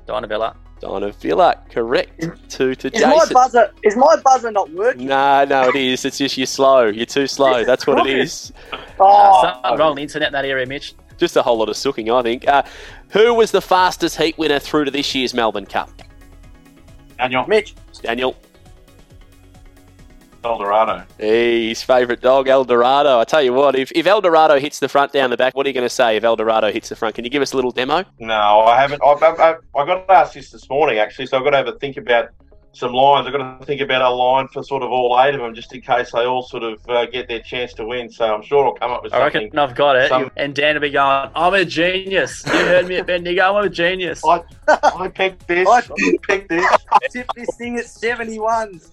Dinah 0.07 0.27
Villa. 0.27 0.55
Dinah 0.79 1.11
Villa, 1.11 1.61
correct. 1.69 2.27
Two 2.49 2.73
to 2.73 2.87
Is 2.95 3.03
my 3.03 3.11
Jason. 3.19 3.33
buzzer 3.33 3.71
is 3.83 3.95
my 3.95 4.15
buzzer 4.23 4.49
not 4.51 4.71
working? 4.71 5.05
No, 5.07 5.45
no, 5.45 5.69
it 5.69 5.75
is. 5.75 6.03
It's 6.05 6.17
just 6.17 6.37
you're 6.37 6.47
slow. 6.47 6.87
You're 6.87 7.05
too 7.05 7.27
slow. 7.27 7.63
That's 7.63 7.85
what 7.85 8.05
it 8.07 8.17
is. 8.17 8.51
Uh, 8.71 8.77
Oh, 8.99 9.41
something 9.43 9.79
wrong 9.79 9.89
on 9.91 9.95
the 9.95 10.01
internet 10.03 10.27
in 10.27 10.33
that 10.33 10.45
area, 10.45 10.65
Mitch. 10.65 10.93
Just 11.17 11.35
a 11.35 11.41
whole 11.43 11.57
lot 11.57 11.69
of 11.69 11.77
sooking, 11.77 12.09
I 12.11 12.21
think. 12.23 12.47
Uh, 12.47 12.63
who 13.09 13.33
was 13.33 13.51
the 13.51 13.61
fastest 13.61 14.17
heat 14.17 14.37
winner 14.39 14.57
through 14.59 14.85
to 14.85 14.91
this 14.91 15.13
year's 15.13 15.33
Melbourne 15.35 15.65
Cup? 15.67 15.89
Daniel 17.21 17.45
Mitch, 17.45 17.75
It's 17.89 17.99
Daniel. 17.99 18.35
Eldorado. 20.43 21.03
Hey, 21.19 21.67
his 21.67 21.83
favourite 21.83 22.19
dog, 22.19 22.47
El 22.47 22.63
Dorado. 22.65 23.19
I 23.19 23.25
tell 23.25 23.43
you 23.43 23.53
what, 23.53 23.75
if, 23.75 23.91
if 23.91 24.07
El 24.07 24.21
Dorado 24.21 24.57
hits 24.57 24.79
the 24.79 24.89
front 24.89 25.13
down 25.13 25.29
the 25.29 25.37
back, 25.37 25.55
what 25.55 25.67
are 25.67 25.69
you 25.69 25.73
going 25.73 25.85
to 25.85 25.89
say 25.89 26.17
if 26.17 26.23
El 26.23 26.35
Dorado 26.35 26.71
hits 26.71 26.89
the 26.89 26.95
front? 26.95 27.13
Can 27.13 27.23
you 27.23 27.29
give 27.29 27.43
us 27.43 27.53
a 27.53 27.55
little 27.55 27.69
demo? 27.69 28.03
No, 28.17 28.61
I 28.61 28.81
haven't. 28.81 29.03
I've, 29.05 29.21
I've, 29.21 29.39
I've, 29.39 29.55
I 29.75 29.85
got 29.85 30.07
to 30.07 30.11
ask 30.11 30.33
this 30.33 30.49
this 30.49 30.67
morning, 30.67 30.97
actually, 30.97 31.27
so 31.27 31.37
I've 31.37 31.43
got 31.43 31.51
to 31.51 31.57
have 31.57 31.67
a 31.67 31.73
think 31.77 31.97
about 31.97 32.29
some 32.73 32.93
lines. 32.93 33.27
I've 33.27 33.33
got 33.33 33.59
to 33.59 33.65
think 33.65 33.81
about 33.81 34.01
a 34.01 34.09
line 34.09 34.47
for 34.47 34.63
sort 34.63 34.81
of 34.81 34.91
all 34.91 35.19
eight 35.21 35.35
of 35.35 35.41
them, 35.41 35.53
just 35.53 35.73
in 35.75 35.81
case 35.81 36.11
they 36.13 36.25
all 36.25 36.41
sort 36.41 36.63
of 36.63 36.79
uh, 36.89 37.05
get 37.07 37.27
their 37.27 37.41
chance 37.41 37.73
to 37.73 37.85
win. 37.85 38.09
So 38.09 38.33
I'm 38.33 38.41
sure 38.41 38.65
I'll 38.65 38.73
come 38.73 38.91
up 38.91 39.03
with 39.03 39.13
I 39.13 39.19
something. 39.19 39.43
reckon 39.43 39.59
I've 39.59 39.75
got 39.75 39.95
it. 39.97 40.09
Some- 40.09 40.31
And 40.37 40.55
Dan 40.55 40.75
will 40.75 40.81
be 40.81 40.89
going, 40.91 41.29
I'm 41.35 41.53
a 41.53 41.65
genius. 41.65 42.43
You 42.45 42.51
heard 42.53 42.87
me 42.87 42.95
at 42.97 43.07
Bendigo, 43.07 43.55
I'm 43.57 43.65
a 43.65 43.69
genius. 43.69 44.23
I, 44.25 44.41
I 44.67 45.07
picked 45.09 45.47
this. 45.47 45.67
I- 45.67 45.79
I 45.79 46.13
picked 46.23 46.49
this. 46.49 46.65
tip 47.11 47.27
this 47.35 47.49
thing 47.57 47.77
at 47.77 47.85
71s. 47.85 48.89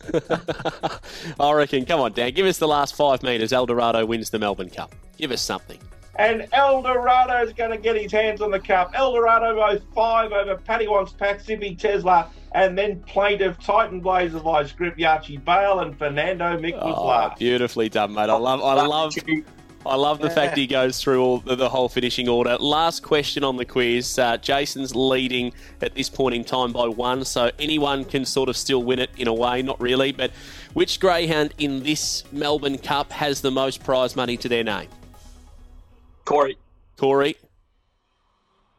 I 1.41 1.53
reckon. 1.53 1.85
Come 1.85 2.01
on, 2.01 2.13
Dan. 2.13 2.33
Give 2.33 2.47
us 2.47 2.59
the 2.59 2.69
last 2.69 2.97
five 2.97 3.23
metres. 3.23 3.53
El 3.53 3.67
Dorado 3.67 4.05
wins 4.05 4.31
the 4.31 4.39
Melbourne 4.39 4.71
Cup. 4.71 4.95
Give 5.19 5.31
us 5.31 5.41
something. 5.41 5.79
And 6.17 6.49
El 6.53 6.83
Eldorado's 6.83 7.53
going 7.53 7.71
to 7.71 7.79
get 7.79 7.97
his 7.97 8.11
hands 8.11 8.41
on 8.41 8.51
the 8.51 8.59
cup. 8.59 8.91
Eldorado 8.95 9.55
goes 9.55 9.81
five 9.95 10.33
over 10.33 10.57
Paddy 10.57 10.89
Wants 10.89 11.13
Pat, 11.13 11.41
Zippy 11.43 11.77
Tesla, 11.77 12.29
and 12.53 12.77
then 12.77 13.01
plaintiff 13.03 13.59
Titan 13.61 14.01
Blazer 14.01 14.39
Vice 14.39 14.73
Grip 14.73 14.97
Yachi 14.97 15.43
Bale 15.45 15.81
and 15.81 15.97
Fernando 15.99 16.59
Mick 16.59 16.75
was 16.75 16.95
Oh, 16.97 17.07
last. 17.07 17.39
beautifully 17.39 17.89
done, 17.89 18.15
mate. 18.15 18.31
I 18.31 18.37
love, 18.37 18.61
I 18.63 18.87
love, 18.87 19.15
I 19.87 19.95
love 19.95 20.19
the 20.19 20.29
fact 20.31 20.57
he 20.57 20.67
goes 20.67 21.01
through 21.01 21.23
all 21.23 21.39
the, 21.39 21.55
the 21.57 21.69
whole 21.69 21.89
finishing 21.89 22.29
order. 22.29 22.57
Last 22.59 23.03
question 23.03 23.45
on 23.45 23.57
the 23.57 23.65
quiz. 23.65 24.19
Uh, 24.19 24.37
Jason's 24.39 24.95
leading 24.95 25.53
at 25.81 25.95
this 25.95 26.09
point 26.09 26.35
in 26.35 26.45
time 26.45 26.73
by 26.73 26.87
one, 26.89 27.25
so 27.25 27.51
anyone 27.59 28.05
can 28.05 28.25
sort 28.25 28.49
of 28.49 28.57
still 28.57 28.83
win 28.83 28.99
it 28.99 29.11
in 29.17 29.29
a 29.29 29.35
way. 29.35 29.63
Not 29.63 29.81
really, 29.81 30.13
but 30.13 30.31
which 30.75 31.01
greyhound 31.01 31.55
in 31.59 31.83
this 31.83 32.25
Melbourne 32.33 32.79
Cup 32.79 33.13
has 33.13 33.41
the 33.41 33.51
most 33.51 33.83
prize 33.83 34.17
money 34.17 34.37
to 34.39 34.49
their 34.49 34.65
name? 34.65 34.89
Corey, 36.25 36.59
Corey. 36.97 37.37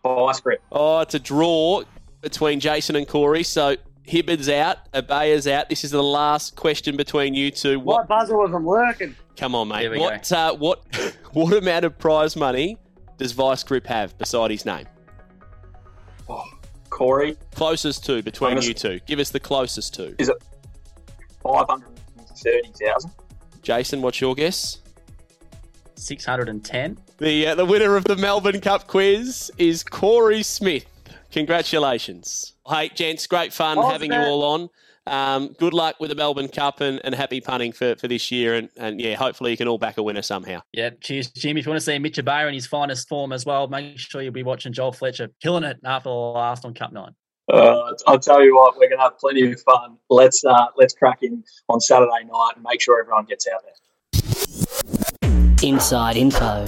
Vice 0.04 0.40
Grip. 0.40 0.62
Oh, 0.72 1.00
it's 1.02 1.14
a 1.14 1.20
draw 1.20 1.84
between 2.22 2.60
Jason 2.60 2.96
and 2.96 3.08
Corey. 3.08 3.44
So 3.44 3.76
Hibbard's 4.04 4.50
out, 4.50 4.78
Abaya's 4.94 5.48
out. 5.48 5.70
This 5.70 5.84
is 5.84 5.92
the 5.92 6.04
last 6.04 6.56
question 6.56 6.98
between 6.98 7.34
you 7.34 7.52
two. 7.52 7.78
My 7.78 7.84
What? 7.84 8.08
buzzer 8.08 8.38
wasn't 8.38 8.64
working. 8.64 9.16
Come 9.38 9.56
on, 9.56 9.68
mate. 9.70 9.98
What? 10.00 10.32
Uh, 10.32 10.56
what? 10.56 10.84
What 11.34 11.54
amount 11.54 11.86
of 11.86 11.96
prize 12.00 12.36
money 12.36 12.76
does 13.20 13.34
Vice 13.34 13.62
Grip 13.64 13.86
have 13.86 14.18
beside 14.18 14.50
his 14.50 14.66
name? 14.66 14.88
Corey, 16.90 17.38
Closest 17.54 18.04
to 18.08 18.24
between 18.24 18.52
Honest- 18.54 18.68
you 18.68 18.74
two. 18.74 19.00
Give 19.06 19.20
us 19.20 19.30
the 19.30 19.40
closest 19.40 19.94
to. 19.94 20.16
Is 20.20 20.28
it 20.30 20.38
530,000. 21.44 23.12
Jason, 23.62 24.02
what's 24.02 24.20
your 24.20 24.34
guess? 24.34 24.80
610. 25.96 26.98
The 27.20 27.48
uh, 27.48 27.56
the 27.56 27.66
winner 27.66 27.96
of 27.96 28.06
the 28.06 28.16
Melbourne 28.16 28.60
Cup 28.60 28.88
quiz 28.88 29.52
is 29.60 29.84
Corey 29.84 30.42
Smith. 30.42 30.86
Congratulations. 31.32 32.54
Hey, 32.68 32.90
gents, 32.90 33.28
great 33.28 33.54
fun 33.54 33.78
Awesome. 33.78 33.92
having 33.92 34.12
you 34.14 34.20
all 34.20 34.44
on. 34.44 34.70
Um, 35.08 35.56
good 35.58 35.74
luck 35.74 35.96
with 36.00 36.10
the 36.10 36.16
Melbourne 36.16 36.50
Cup 36.50 36.82
and, 36.82 37.02
and 37.04 37.16
happy 37.16 37.42
punting 37.42 37.72
for, 37.72 37.96
for 37.96 38.08
this 38.08 38.32
year. 38.32 38.56
And, 38.56 38.70
and 38.78 39.02
yeah, 39.02 39.16
hopefully 39.16 39.52
you 39.52 39.58
can 39.58 39.68
all 39.68 39.80
back 39.80 39.98
a 39.98 40.04
winner 40.04 40.22
somehow. 40.22 40.62
Yeah, 40.72 40.92
cheers, 41.02 41.32
Jim. 41.32 41.58
If 41.58 41.66
you 41.66 41.72
want 41.72 41.80
to 41.80 41.86
see 41.86 41.98
Mitch 41.98 42.24
Bayer 42.24 42.48
in 42.48 42.54
his 42.54 42.68
finest 42.68 43.10
form 43.10 43.32
as 43.32 43.46
well, 43.46 43.68
make 43.68 43.98
sure 43.98 44.22
you'll 44.22 44.34
be 44.34 44.44
watching 44.44 44.72
Joel 44.72 44.92
Fletcher 44.92 45.30
killing 45.42 45.64
it 45.64 45.78
after 45.84 46.10
the 46.10 46.16
last 46.16 46.64
on 46.66 46.74
Cup 46.74 46.92
Nine. 46.94 47.16
Uh, 47.52 47.94
I'll 48.06 48.20
tell 48.20 48.44
you 48.44 48.56
what, 48.56 48.76
we're 48.78 48.88
going 48.90 49.00
to 49.00 49.04
have 49.04 49.18
plenty 49.18 49.52
of 49.52 49.60
fun. 49.62 49.98
Let's 50.12 50.46
uh, 50.46 50.68
let's 50.78 50.94
crack 50.94 51.24
in 51.24 51.44
on 51.68 51.80
Saturday 51.82 52.26
night 52.32 52.52
and 52.56 52.64
make 52.64 52.80
sure 52.80 53.00
everyone 53.00 53.26
gets 53.26 53.48
out 53.48 53.62
there. 53.64 53.74
Inside 55.64 56.16
info. 56.18 56.68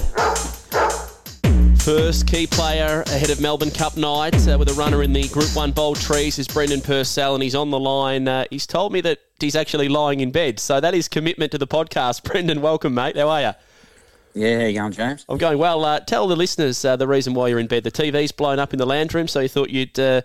First 1.84 2.28
key 2.28 2.46
player 2.46 3.02
ahead 3.08 3.30
of 3.30 3.40
Melbourne 3.40 3.72
Cup 3.72 3.96
night 3.96 4.46
uh, 4.46 4.56
with 4.56 4.70
a 4.70 4.72
runner 4.74 5.02
in 5.02 5.12
the 5.12 5.26
Group 5.30 5.48
1 5.56 5.72
Bold 5.72 5.96
Trease 5.96 6.38
is 6.38 6.46
Brendan 6.46 6.80
Purcell, 6.80 7.34
and 7.34 7.42
he's 7.42 7.56
on 7.56 7.70
the 7.70 7.78
line. 7.80 8.28
Uh, 8.28 8.44
he's 8.50 8.68
told 8.68 8.92
me 8.92 9.00
that 9.00 9.18
he's 9.40 9.56
actually 9.56 9.88
lying 9.88 10.20
in 10.20 10.30
bed, 10.30 10.60
so 10.60 10.78
that 10.78 10.94
is 10.94 11.08
commitment 11.08 11.50
to 11.50 11.58
the 11.58 11.66
podcast. 11.66 12.22
Brendan, 12.30 12.62
welcome, 12.62 12.94
mate. 12.94 13.16
How 13.16 13.28
are 13.28 13.40
you? 13.40 13.50
Yeah, 14.34 14.60
how 14.60 14.66
you 14.66 14.74
going, 14.74 14.92
James? 14.92 15.24
I'm 15.28 15.38
going 15.38 15.58
well. 15.58 15.84
Uh, 15.84 15.98
tell 15.98 16.28
the 16.28 16.36
listeners 16.36 16.84
uh, 16.84 16.94
the 16.94 17.08
reason 17.08 17.34
why 17.34 17.48
you're 17.48 17.58
in 17.58 17.66
bed. 17.66 17.82
The 17.82 17.90
TV's 17.90 18.30
blown 18.30 18.60
up 18.60 18.72
in 18.72 18.78
the 18.78 18.86
lounge 18.86 19.12
room, 19.12 19.26
so 19.26 19.40
you 19.40 19.48
thought 19.48 19.70
you'd 19.70 19.98
uh, 19.98 20.22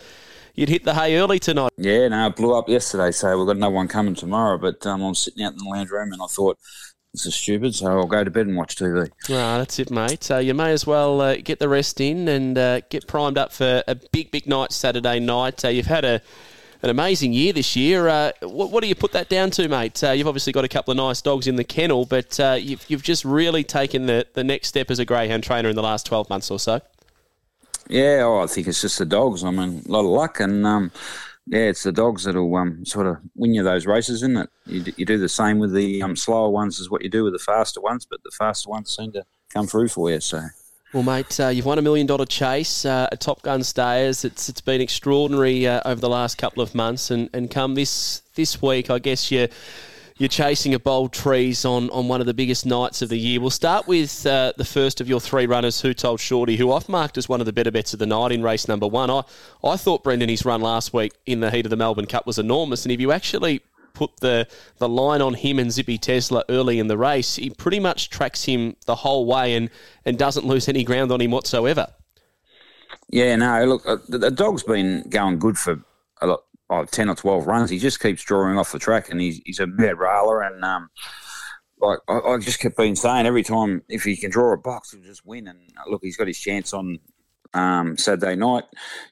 you'd 0.53 0.69
hit 0.69 0.83
the 0.83 0.93
hay 0.93 1.17
early 1.17 1.39
tonight. 1.39 1.71
Yeah, 1.75 2.07
no, 2.09 2.27
it 2.27 2.35
blew 2.35 2.53
up 2.53 2.69
yesterday, 2.69 3.09
so 3.09 3.35
we've 3.35 3.47
got 3.47 3.55
another 3.55 3.73
one 3.73 3.87
coming 3.87 4.13
tomorrow. 4.13 4.59
But 4.59 4.85
um, 4.85 5.01
I'm 5.01 5.15
sitting 5.15 5.43
out 5.43 5.53
in 5.53 5.57
the 5.57 5.67
lounge 5.67 5.89
room, 5.89 6.13
and 6.13 6.21
I 6.21 6.27
thought 6.27 6.59
this 7.13 7.25
is 7.25 7.35
stupid, 7.35 7.73
so 7.73 7.87
I'll 7.87 8.05
go 8.05 8.23
to 8.23 8.29
bed 8.29 8.47
and 8.47 8.55
watch 8.55 8.75
TV. 8.75 9.09
Ah, 9.29 9.57
that's 9.57 9.79
it, 9.79 9.89
mate. 9.89 10.23
So 10.23 10.39
you 10.39 10.53
may 10.53 10.71
as 10.71 10.85
well 10.85 11.21
uh, 11.21 11.35
get 11.37 11.59
the 11.59 11.69
rest 11.69 11.99
in 11.99 12.27
and 12.27 12.57
uh, 12.57 12.81
get 12.89 13.07
primed 13.07 13.37
up 13.37 13.51
for 13.51 13.83
a 13.87 13.95
big, 13.95 14.31
big 14.31 14.47
night 14.47 14.71
Saturday 14.71 15.19
night. 15.19 15.65
Uh, 15.65 15.69
you've 15.69 15.87
had 15.87 16.05
a 16.05 16.21
an 16.83 16.89
amazing 16.89 17.33
year 17.33 17.53
this 17.53 17.75
year. 17.75 18.07
Uh, 18.07 18.31
what, 18.41 18.71
what 18.71 18.81
do 18.81 18.87
you 18.87 18.95
put 18.95 19.11
that 19.13 19.29
down 19.29 19.49
to, 19.51 19.67
mate? 19.67 20.03
Uh, 20.03 20.11
you've 20.11 20.27
obviously 20.27 20.53
got 20.53 20.63
a 20.63 20.67
couple 20.67 20.91
of 20.91 20.97
nice 20.97 21.21
dogs 21.21 21.47
in 21.47 21.55
the 21.55 21.63
kennel, 21.63 22.05
but 22.05 22.39
uh, 22.39 22.57
you've, 22.59 22.85
you've 22.87 23.03
just 23.03 23.25
really 23.25 23.63
taken 23.63 24.05
the, 24.05 24.27
the 24.33 24.43
next 24.43 24.67
step 24.67 24.91
as 24.91 24.99
a 24.99 25.05
greyhound 25.05 25.43
trainer 25.43 25.69
in 25.69 25.75
the 25.75 25.81
last 25.81 26.05
12 26.05 26.29
months 26.29 26.51
or 26.51 26.59
so. 26.59 26.81
Yeah, 27.89 28.23
oh, 28.25 28.39
I 28.43 28.47
think 28.47 28.67
it's 28.67 28.81
just 28.81 28.99
the 28.99 29.05
dogs. 29.05 29.43
I 29.43 29.51
mean, 29.51 29.83
a 29.87 29.91
lot 29.91 30.01
of 30.01 30.07
luck, 30.07 30.39
and 30.39 30.65
um, 30.67 30.91
yeah, 31.47 31.61
it's 31.61 31.83
the 31.83 31.91
dogs 31.91 32.25
that'll 32.25 32.53
um, 32.55 32.85
sort 32.85 33.07
of 33.07 33.17
win 33.35 33.53
you 33.53 33.63
those 33.63 33.85
races, 33.85 34.17
isn't 34.17 34.37
it? 34.37 34.49
You, 34.65 34.81
d- 34.83 34.93
you 34.97 35.05
do 35.05 35.17
the 35.17 35.29
same 35.29 35.59
with 35.59 35.73
the 35.73 36.01
um, 36.01 36.15
slower 36.15 36.49
ones 36.49 36.79
as 36.79 36.89
what 36.89 37.03
you 37.03 37.09
do 37.09 37.23
with 37.23 37.33
the 37.33 37.39
faster 37.39 37.79
ones, 37.79 38.05
but 38.05 38.21
the 38.23 38.31
faster 38.37 38.69
ones 38.69 38.93
seem 38.95 39.11
to 39.13 39.23
come 39.53 39.65
through 39.65 39.87
for 39.87 40.11
you. 40.11 40.19
So 40.19 40.41
Well, 40.93 41.03
mate, 41.03 41.39
uh, 41.39 41.47
you've 41.47 41.65
won 41.65 41.79
a 41.79 41.81
million 41.81 42.05
dollar 42.05 42.25
chase 42.25 42.85
uh, 42.85 43.07
at 43.11 43.21
Top 43.21 43.41
Gun 43.43 43.63
Stayers. 43.63 44.25
It's 44.25 44.49
it's 44.49 44.61
been 44.61 44.81
extraordinary 44.81 45.65
uh, 45.65 45.81
over 45.85 46.01
the 46.01 46.09
last 46.09 46.37
couple 46.37 46.61
of 46.61 46.75
months, 46.75 47.11
and, 47.11 47.29
and 47.33 47.49
come 47.49 47.75
this 47.75 48.23
this 48.35 48.61
week, 48.61 48.89
I 48.89 48.99
guess 48.99 49.31
you 49.31 49.47
you're 50.17 50.27
chasing 50.27 50.73
a 50.73 50.79
Bold 50.79 51.13
Trease 51.13 51.63
on, 51.63 51.89
on 51.91 52.07
one 52.07 52.21
of 52.21 52.25
the 52.27 52.33
biggest 52.33 52.65
nights 52.65 53.01
of 53.03 53.09
the 53.09 53.17
year. 53.17 53.39
We'll 53.39 53.51
start 53.51 53.87
with 53.87 54.25
uh, 54.25 54.53
the 54.57 54.65
first 54.65 54.99
of 54.99 55.07
your 55.07 55.19
three 55.19 55.45
runners, 55.45 55.81
Who 55.81 55.93
Told 55.93 56.19
Shorty, 56.19 56.57
who 56.57 56.71
I've 56.71 56.89
marked 56.89 57.17
as 57.19 57.29
one 57.29 57.39
of 57.39 57.45
the 57.45 57.53
better 57.53 57.69
bets 57.69 57.93
of 57.93 57.99
the 57.99 58.07
night 58.07 58.31
in 58.31 58.41
race 58.41 58.67
number 58.67 58.87
one. 58.87 59.11
I, 59.11 59.21
I 59.63 59.77
thought 59.77 60.03
Brendan, 60.03 60.29
his 60.29 60.43
run 60.43 60.61
last 60.61 60.91
week 60.91 61.13
in 61.27 61.39
the 61.39 61.51
heat 61.51 61.67
of 61.67 61.69
the 61.69 61.75
Melbourne 61.75 62.07
Cup 62.07 62.25
was 62.25 62.39
enormous, 62.39 62.83
and 62.83 62.91
if 62.91 62.99
you 62.99 63.11
actually 63.11 63.61
put 63.93 64.17
the, 64.17 64.47
the 64.79 64.89
line 64.89 65.21
on 65.21 65.35
him 65.35 65.59
and 65.59 65.71
Zippy 65.71 65.99
Tesla 65.99 66.43
early 66.49 66.79
in 66.79 66.87
the 66.87 66.97
race, 66.97 67.35
he 67.35 67.51
pretty 67.51 67.79
much 67.79 68.09
tracks 68.09 68.45
him 68.45 68.75
the 68.85 68.95
whole 68.95 69.27
way 69.27 69.53
and, 69.53 69.69
and 70.03 70.17
doesn't 70.17 70.45
lose 70.45 70.67
any 70.67 70.83
ground 70.83 71.11
on 71.11 71.21
him 71.21 71.31
whatsoever. 71.31 71.87
yeah, 73.09 73.35
no, 73.35 73.65
look, 73.65 73.87
uh, 73.87 73.97
the, 74.07 74.17
the 74.17 74.31
dog's 74.31 74.63
been 74.63 75.03
going 75.09 75.37
good 75.37 75.57
for 75.59 75.79
a 76.21 76.27
lot, 76.27 76.43
oh, 76.69 76.85
ten 76.85 77.09
or 77.09 77.15
twelve 77.15 77.47
runs. 77.47 77.69
He 77.69 77.79
just 77.79 77.99
keeps 77.99 78.23
drawing 78.23 78.57
off 78.57 78.71
the 78.71 78.79
track, 78.79 79.09
and 79.09 79.21
he's 79.21 79.41
he's 79.45 79.59
a 79.59 79.67
bad 79.67 79.97
railer, 79.97 80.41
and 80.41 80.63
um, 80.63 80.89
like 81.79 81.99
I, 82.07 82.19
I 82.19 82.37
just 82.37 82.59
kept 82.59 82.77
been 82.77 82.95
saying 82.95 83.25
every 83.25 83.43
time 83.43 83.83
if 83.89 84.03
he 84.03 84.15
can 84.17 84.31
draw 84.31 84.53
a 84.53 84.57
box, 84.57 84.91
he'll 84.91 85.03
just 85.03 85.25
win. 85.25 85.47
And 85.47 85.59
uh, 85.77 85.89
look, 85.89 86.01
he's 86.03 86.17
got 86.17 86.27
his 86.27 86.39
chance 86.39 86.73
on 86.73 86.99
um, 87.53 87.97
Saturday 87.97 88.35
night, 88.35 88.65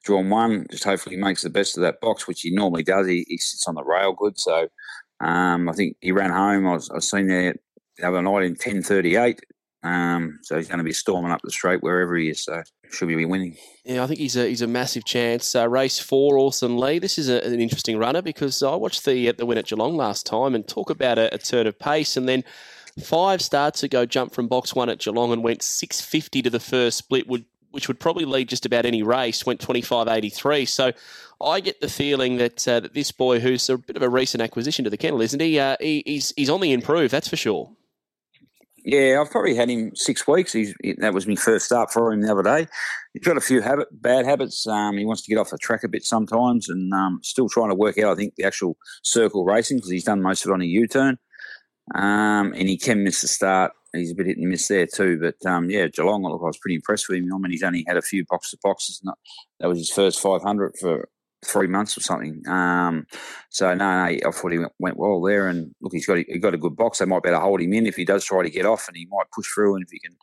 drawn 0.03 0.29
one. 0.29 0.65
Just 0.71 0.83
hopefully 0.83 1.15
he 1.15 1.21
makes 1.21 1.41
the 1.41 1.49
best 1.49 1.77
of 1.77 1.81
that 1.81 2.01
box, 2.01 2.27
which 2.27 2.41
he 2.41 2.51
normally 2.51 2.83
does. 2.83 3.07
He, 3.07 3.25
he 3.27 3.37
sits 3.37 3.67
on 3.67 3.75
the 3.75 3.83
rail 3.83 4.13
good, 4.13 4.39
so 4.39 4.67
um, 5.19 5.69
I 5.69 5.73
think 5.73 5.97
he 6.01 6.11
ran 6.11 6.31
home. 6.31 6.67
I 6.67 6.73
was, 6.73 6.89
I 6.89 6.95
was 6.95 7.09
seen 7.09 7.27
there 7.27 7.55
the 7.97 8.07
other 8.07 8.21
night 8.21 8.43
in 8.43 8.55
ten 8.55 8.81
thirty 8.81 9.15
eight. 9.15 9.41
Um, 9.85 10.39
so 10.41 10.57
he's 10.57 10.67
going 10.67 10.79
to 10.79 10.83
be 10.83 10.93
storming 10.93 11.31
up 11.31 11.41
the 11.43 11.51
straight 11.51 11.83
wherever 11.83 12.15
he 12.15 12.29
is. 12.29 12.43
So 12.43 12.63
should 12.89 13.07
be 13.07 13.23
winning. 13.23 13.55
Yeah, 13.83 14.03
I 14.03 14.07
think 14.07 14.19
he's 14.19 14.35
a 14.35 14.47
he's 14.47 14.63
a 14.63 14.67
massive 14.67 15.05
chance. 15.05 15.55
Uh, 15.55 15.69
race 15.69 15.99
four, 15.99 16.39
Orson 16.39 16.77
Lee. 16.77 16.97
This 16.97 17.19
is 17.19 17.29
a, 17.29 17.45
an 17.45 17.59
interesting 17.59 17.99
runner 17.99 18.23
because 18.23 18.63
I 18.63 18.75
watched 18.75 19.05
the 19.05 19.31
the 19.31 19.45
win 19.45 19.59
at 19.59 19.67
Geelong 19.67 19.95
last 19.95 20.25
time 20.25 20.55
and 20.55 20.67
talk 20.67 20.89
about 20.89 21.19
a, 21.19 21.31
a 21.33 21.37
turn 21.37 21.67
of 21.67 21.77
pace, 21.77 22.17
and 22.17 22.27
then 22.27 22.43
five 22.99 23.41
starts 23.41 23.83
ago 23.83 24.05
jumped 24.05 24.33
from 24.33 24.47
box 24.47 24.73
one 24.73 24.89
at 24.89 24.99
Geelong 24.99 25.31
and 25.31 25.43
went 25.43 25.61
six 25.61 26.01
fifty 26.01 26.41
to 26.41 26.49
the 26.49 26.59
first 26.59 26.97
split, 26.97 27.27
which 27.27 27.87
would 27.87 27.99
probably 27.99 28.25
lead 28.25 28.49
just 28.49 28.65
about 28.65 28.85
any 28.85 29.03
race. 29.03 29.45
Went 29.45 29.59
twenty 29.59 29.81
five 29.81 30.07
eighty 30.07 30.29
three. 30.29 30.65
So 30.65 30.93
I 31.39 31.59
get 31.59 31.79
the 31.81 31.89
feeling 31.89 32.37
that 32.37 32.67
uh, 32.67 32.79
that 32.79 32.95
this 32.95 33.11
boy, 33.11 33.39
who's 33.39 33.69
a 33.69 33.77
bit 33.77 33.97
of 33.97 34.01
a 34.01 34.09
recent 34.09 34.41
acquisition 34.41 34.83
to 34.85 34.89
the 34.89 34.97
kennel, 34.97 35.21
isn't 35.21 35.39
he? 35.39 35.59
Uh, 35.59 35.75
he 35.79 36.01
he's 36.07 36.33
he's 36.35 36.49
on 36.49 36.61
the 36.61 36.71
improve, 36.71 37.11
that's 37.11 37.27
for 37.27 37.35
sure. 37.35 37.69
Yeah, 38.87 39.19
I've 39.19 39.31
probably 39.31 39.55
had 39.55 39.67
him 39.67 39.95
six 39.95 40.27
weeks. 40.27 40.53
He's, 40.53 40.75
that 40.99 41.11
was 41.11 41.25
my 41.25 41.33
first 41.33 41.65
start 41.65 41.91
for 41.91 42.13
him 42.13 42.21
the 42.21 42.31
other 42.31 42.43
day. 42.43 42.67
He's 43.13 43.23
got 43.23 43.35
a 43.35 43.41
few 43.41 43.61
habit, 43.61 43.87
bad 43.91 44.27
habits. 44.27 44.67
Um, 44.67 44.97
he 44.97 45.05
wants 45.05 45.23
to 45.23 45.29
get 45.29 45.39
off 45.39 45.49
the 45.49 45.57
track 45.57 45.83
a 45.83 45.87
bit 45.87 46.03
sometimes, 46.03 46.69
and 46.69 46.93
um, 46.93 47.19
still 47.23 47.49
trying 47.49 47.69
to 47.69 47.75
work 47.75 47.97
out. 47.97 48.11
I 48.11 48.15
think 48.15 48.35
the 48.35 48.43
actual 48.43 48.77
circle 49.03 49.43
racing 49.43 49.77
because 49.77 49.89
he's 49.89 50.03
done 50.03 50.21
most 50.21 50.45
of 50.45 50.51
it 50.51 50.53
on 50.53 50.61
a 50.61 50.65
U 50.65 50.87
turn, 50.87 51.17
um, 51.95 52.53
and 52.53 52.69
he 52.69 52.77
can 52.77 53.03
miss 53.03 53.21
the 53.21 53.27
start. 53.27 53.71
He's 53.91 54.11
a 54.11 54.15
bit 54.15 54.27
hit 54.27 54.37
and 54.37 54.49
miss 54.49 54.67
there 54.67 54.85
too. 54.85 55.19
But 55.19 55.49
um, 55.49 55.71
yeah, 55.71 55.87
Geelong. 55.87 56.21
Look, 56.21 56.41
I 56.43 56.45
was 56.45 56.59
pretty 56.59 56.75
impressed 56.75 57.09
with 57.09 57.17
him. 57.17 57.33
I 57.33 57.37
mean, 57.39 57.51
he's 57.51 57.63
only 57.63 57.85
had 57.87 57.97
a 57.97 58.03
few 58.03 58.23
box 58.29 58.51
to 58.51 58.57
boxes. 58.61 59.01
That 59.59 59.67
was 59.67 59.79
his 59.79 59.89
first 59.89 60.19
five 60.19 60.43
hundred 60.43 60.75
for 60.79 61.09
three 61.45 61.67
months 61.67 61.97
or 61.97 62.01
something. 62.01 62.41
Um, 62.47 63.05
so 63.49 63.73
no, 63.73 63.75
no, 63.75 64.03
I 64.03 64.19
thought 64.31 64.51
he 64.51 64.59
went, 64.79 64.97
well 64.97 65.21
there. 65.21 65.47
And 65.47 65.73
look, 65.81 65.93
he's 65.93 66.05
got 66.05 66.17
he 66.17 66.39
got 66.39 66.53
a 66.53 66.57
good 66.57 66.75
box. 66.75 66.99
They 66.99 67.05
might 67.05 67.23
be 67.23 67.29
able 67.29 67.39
to 67.39 67.43
hold 67.43 67.61
him 67.61 67.73
in 67.73 67.87
if 67.87 67.95
he 67.95 68.05
does 68.05 68.25
try 68.25 68.43
to 68.43 68.49
get 68.49 68.65
off, 68.65 68.87
and 68.87 68.97
he 68.97 69.07
might 69.09 69.31
push 69.33 69.47
through. 69.53 69.75
And 69.75 69.83
if 69.83 69.91
he 69.91 69.99
can, 69.99 70.15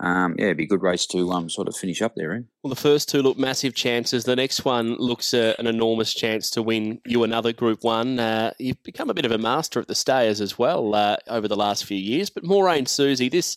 um, 0.00 0.34
yeah, 0.36 0.46
it'd 0.46 0.56
be 0.56 0.64
a 0.64 0.68
good 0.68 0.82
race 0.82 1.06
to 1.06 1.30
um, 1.30 1.48
sort 1.48 1.68
of 1.68 1.76
finish 1.76 2.02
up 2.02 2.14
there. 2.16 2.34
Eh? 2.34 2.40
Well, 2.62 2.70
the 2.70 2.80
first 2.80 3.08
two 3.08 3.22
look 3.22 3.38
massive 3.38 3.74
chances. 3.74 4.24
The 4.24 4.36
next 4.36 4.64
one 4.64 4.96
looks 4.96 5.32
uh, 5.32 5.54
an 5.58 5.66
enormous 5.66 6.12
chance 6.12 6.50
to 6.50 6.62
win 6.62 7.00
you 7.06 7.22
another 7.22 7.52
Group 7.52 7.84
One. 7.84 8.18
Uh, 8.18 8.52
you've 8.58 8.82
become 8.82 9.10
a 9.10 9.14
bit 9.14 9.24
of 9.24 9.30
a 9.30 9.38
master 9.38 9.80
at 9.80 9.88
the 9.88 9.94
stayers 9.94 10.40
as 10.40 10.58
well 10.58 10.94
uh, 10.94 11.16
over 11.28 11.46
the 11.46 11.56
last 11.56 11.84
few 11.84 11.96
years. 11.98 12.30
But 12.30 12.44
Maureen 12.44 12.86
Susie, 12.86 13.28
this 13.28 13.56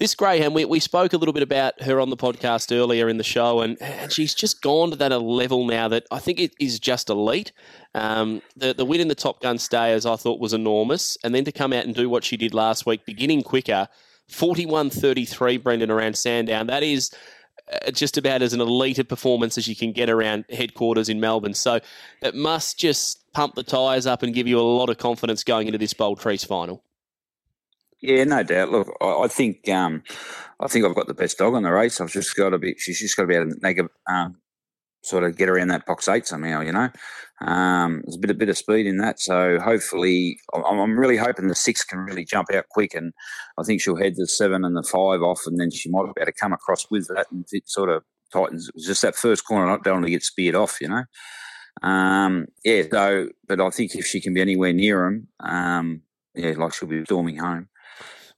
this 0.00 0.14
Graham, 0.14 0.54
we, 0.54 0.64
we 0.64 0.80
spoke 0.80 1.12
a 1.12 1.18
little 1.18 1.34
bit 1.34 1.42
about 1.42 1.82
her 1.82 2.00
on 2.00 2.08
the 2.08 2.16
podcast 2.16 2.74
earlier 2.74 3.10
in 3.10 3.18
the 3.18 3.22
show, 3.22 3.60
and, 3.60 3.80
and 3.82 4.10
she's 4.10 4.34
just 4.34 4.62
gone 4.62 4.90
to 4.90 4.96
that 4.96 5.12
a 5.12 5.18
level 5.18 5.66
now 5.66 5.88
that 5.88 6.06
I 6.10 6.18
think 6.18 6.40
it 6.40 6.54
is 6.58 6.80
just 6.80 7.10
elite. 7.10 7.52
Um, 7.94 8.40
the 8.56 8.72
the 8.72 8.86
win 8.86 9.02
in 9.02 9.08
the 9.08 9.14
Top 9.14 9.42
Gun 9.42 9.58
stayers 9.58 10.06
I 10.06 10.16
thought 10.16 10.40
was 10.40 10.54
enormous, 10.54 11.18
and 11.22 11.34
then 11.34 11.44
to 11.44 11.52
come 11.52 11.74
out 11.74 11.84
and 11.84 11.94
do 11.94 12.08
what 12.08 12.24
she 12.24 12.38
did 12.38 12.54
last 12.54 12.86
week, 12.86 13.04
beginning 13.04 13.42
quicker. 13.42 13.88
41-33, 14.30 15.60
Brendan, 15.60 15.90
around 15.90 16.16
Sandown. 16.16 16.68
That 16.68 16.84
is 16.84 17.10
uh, 17.70 17.90
just 17.90 18.16
about 18.16 18.42
as 18.42 18.52
an 18.52 18.60
elite 18.60 19.00
a 19.00 19.04
performance 19.04 19.58
as 19.58 19.66
you 19.66 19.74
can 19.74 19.90
get 19.90 20.08
around 20.08 20.44
headquarters 20.50 21.08
in 21.08 21.18
Melbourne. 21.18 21.52
So 21.52 21.80
it 22.22 22.36
must 22.36 22.78
just 22.78 23.30
pump 23.32 23.56
the 23.56 23.64
tyres 23.64 24.06
up 24.06 24.22
and 24.22 24.32
give 24.32 24.46
you 24.46 24.60
a 24.60 24.62
lot 24.62 24.88
of 24.88 24.98
confidence 24.98 25.42
going 25.42 25.66
into 25.66 25.78
this 25.78 25.92
Bold 25.92 26.20
Trease 26.20 26.44
final. 26.44 26.84
Yeah, 28.00 28.24
no 28.24 28.42
doubt. 28.42 28.70
Look, 28.70 28.88
I, 29.00 29.24
I 29.24 29.28
think 29.28 29.68
um, 29.68 30.02
I 30.58 30.68
think 30.68 30.84
I've 30.84 30.94
got 30.94 31.06
the 31.06 31.14
best 31.14 31.38
dog 31.38 31.54
on 31.54 31.62
the 31.62 31.70
race. 31.70 32.00
I've 32.00 32.12
just 32.12 32.34
got 32.36 32.50
to 32.50 32.58
be. 32.58 32.74
She's 32.78 33.00
just 33.00 33.16
got 33.16 33.22
to 33.24 33.28
be 33.28 33.34
able 33.34 33.50
to 33.50 33.88
a, 34.08 34.12
um, 34.12 34.36
sort 35.02 35.24
of 35.24 35.36
get 35.36 35.48
around 35.48 35.68
that 35.68 35.86
box 35.86 36.08
eight 36.08 36.26
somehow. 36.26 36.60
You 36.62 36.72
know, 36.72 36.88
um, 37.42 38.02
there's 38.04 38.16
a 38.16 38.20
bit 38.20 38.30
a 38.30 38.34
bit 38.34 38.48
of 38.48 38.56
speed 38.58 38.86
in 38.86 38.98
that. 38.98 39.20
So 39.20 39.58
hopefully, 39.58 40.38
I'm, 40.54 40.78
I'm 40.78 40.98
really 40.98 41.18
hoping 41.18 41.48
the 41.48 41.54
six 41.54 41.84
can 41.84 42.00
really 42.00 42.24
jump 42.24 42.52
out 42.54 42.68
quick, 42.70 42.94
and 42.94 43.12
I 43.58 43.64
think 43.64 43.82
she'll 43.82 43.96
head 43.96 44.14
the 44.16 44.26
seven 44.26 44.64
and 44.64 44.76
the 44.76 44.82
five 44.82 45.22
off, 45.22 45.42
and 45.46 45.58
then 45.60 45.70
she 45.70 45.90
might 45.90 46.04
be 46.14 46.20
able 46.20 46.26
to 46.26 46.32
come 46.32 46.52
across 46.52 46.86
with 46.90 47.08
that 47.08 47.26
and 47.30 47.44
it 47.52 47.68
sort 47.68 47.90
of 47.90 48.02
tightens. 48.32 48.70
It's 48.74 48.86
just 48.86 49.02
that 49.02 49.16
first 49.16 49.46
corner, 49.46 49.70
I 49.70 49.78
don't 49.82 49.94
want 49.94 50.06
to 50.06 50.10
get 50.10 50.22
speared 50.22 50.54
off. 50.54 50.80
You 50.80 50.88
know. 50.88 51.04
Um, 51.82 52.46
yeah, 52.64 52.82
so, 52.90 53.28
but 53.48 53.60
I 53.60 53.70
think 53.70 53.94
if 53.94 54.06
she 54.06 54.20
can 54.20 54.34
be 54.34 54.40
anywhere 54.42 54.72
near 54.72 55.06
him, 55.06 55.28
um, 55.40 56.02
yeah, 56.34 56.54
like 56.58 56.74
she'll 56.74 56.88
be 56.88 57.04
storming 57.04 57.38
home. 57.38 57.69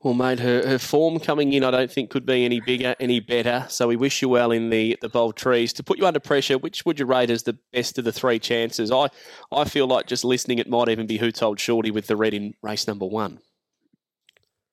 Well, 0.03 0.15
mate, 0.15 0.41
her, 0.41 0.67
her 0.67 0.79
form 0.81 1.21
coming 1.21 1.53
in, 1.53 1.63
I 1.63 1.71
don't 1.71 1.91
think 1.91 2.11
could 2.11 2.27
be 2.27 2.45
any 2.45 2.61
bigger, 2.61 2.97
any 2.99 3.21
better. 3.21 3.67
So 3.69 3.87
we 3.87 3.95
wish 3.95 4.21
you 4.21 4.29
well 4.29 4.51
in 4.51 4.71
the 4.71 4.99
the 5.01 5.09
Bold 5.09 5.37
Trease. 5.37 5.73
To 5.75 5.85
put 5.85 5.99
you 5.99 6.07
under 6.07 6.19
pressure, 6.19 6.59
which 6.59 6.85
would 6.85 6.99
you 6.99 7.07
rate 7.07 7.31
as 7.31 7.45
the 7.45 7.57
best 7.73 7.99
of 7.99 8.05
the 8.05 8.13
three 8.13 8.41
chances? 8.41 8.91
I 8.91 9.09
I 9.53 9.65
feel 9.65 9.87
like 9.87 10.07
just 10.07 10.25
listening, 10.25 10.59
it 10.59 10.69
might 10.69 10.89
even 10.89 11.07
be 11.07 11.19
who 11.19 11.31
told 11.31 11.61
Shorty 11.61 11.93
with 11.93 12.09
the 12.09 12.17
red 12.17 12.35
in 12.35 12.55
race 12.63 12.89
number 12.89 13.07
one. 13.07 13.39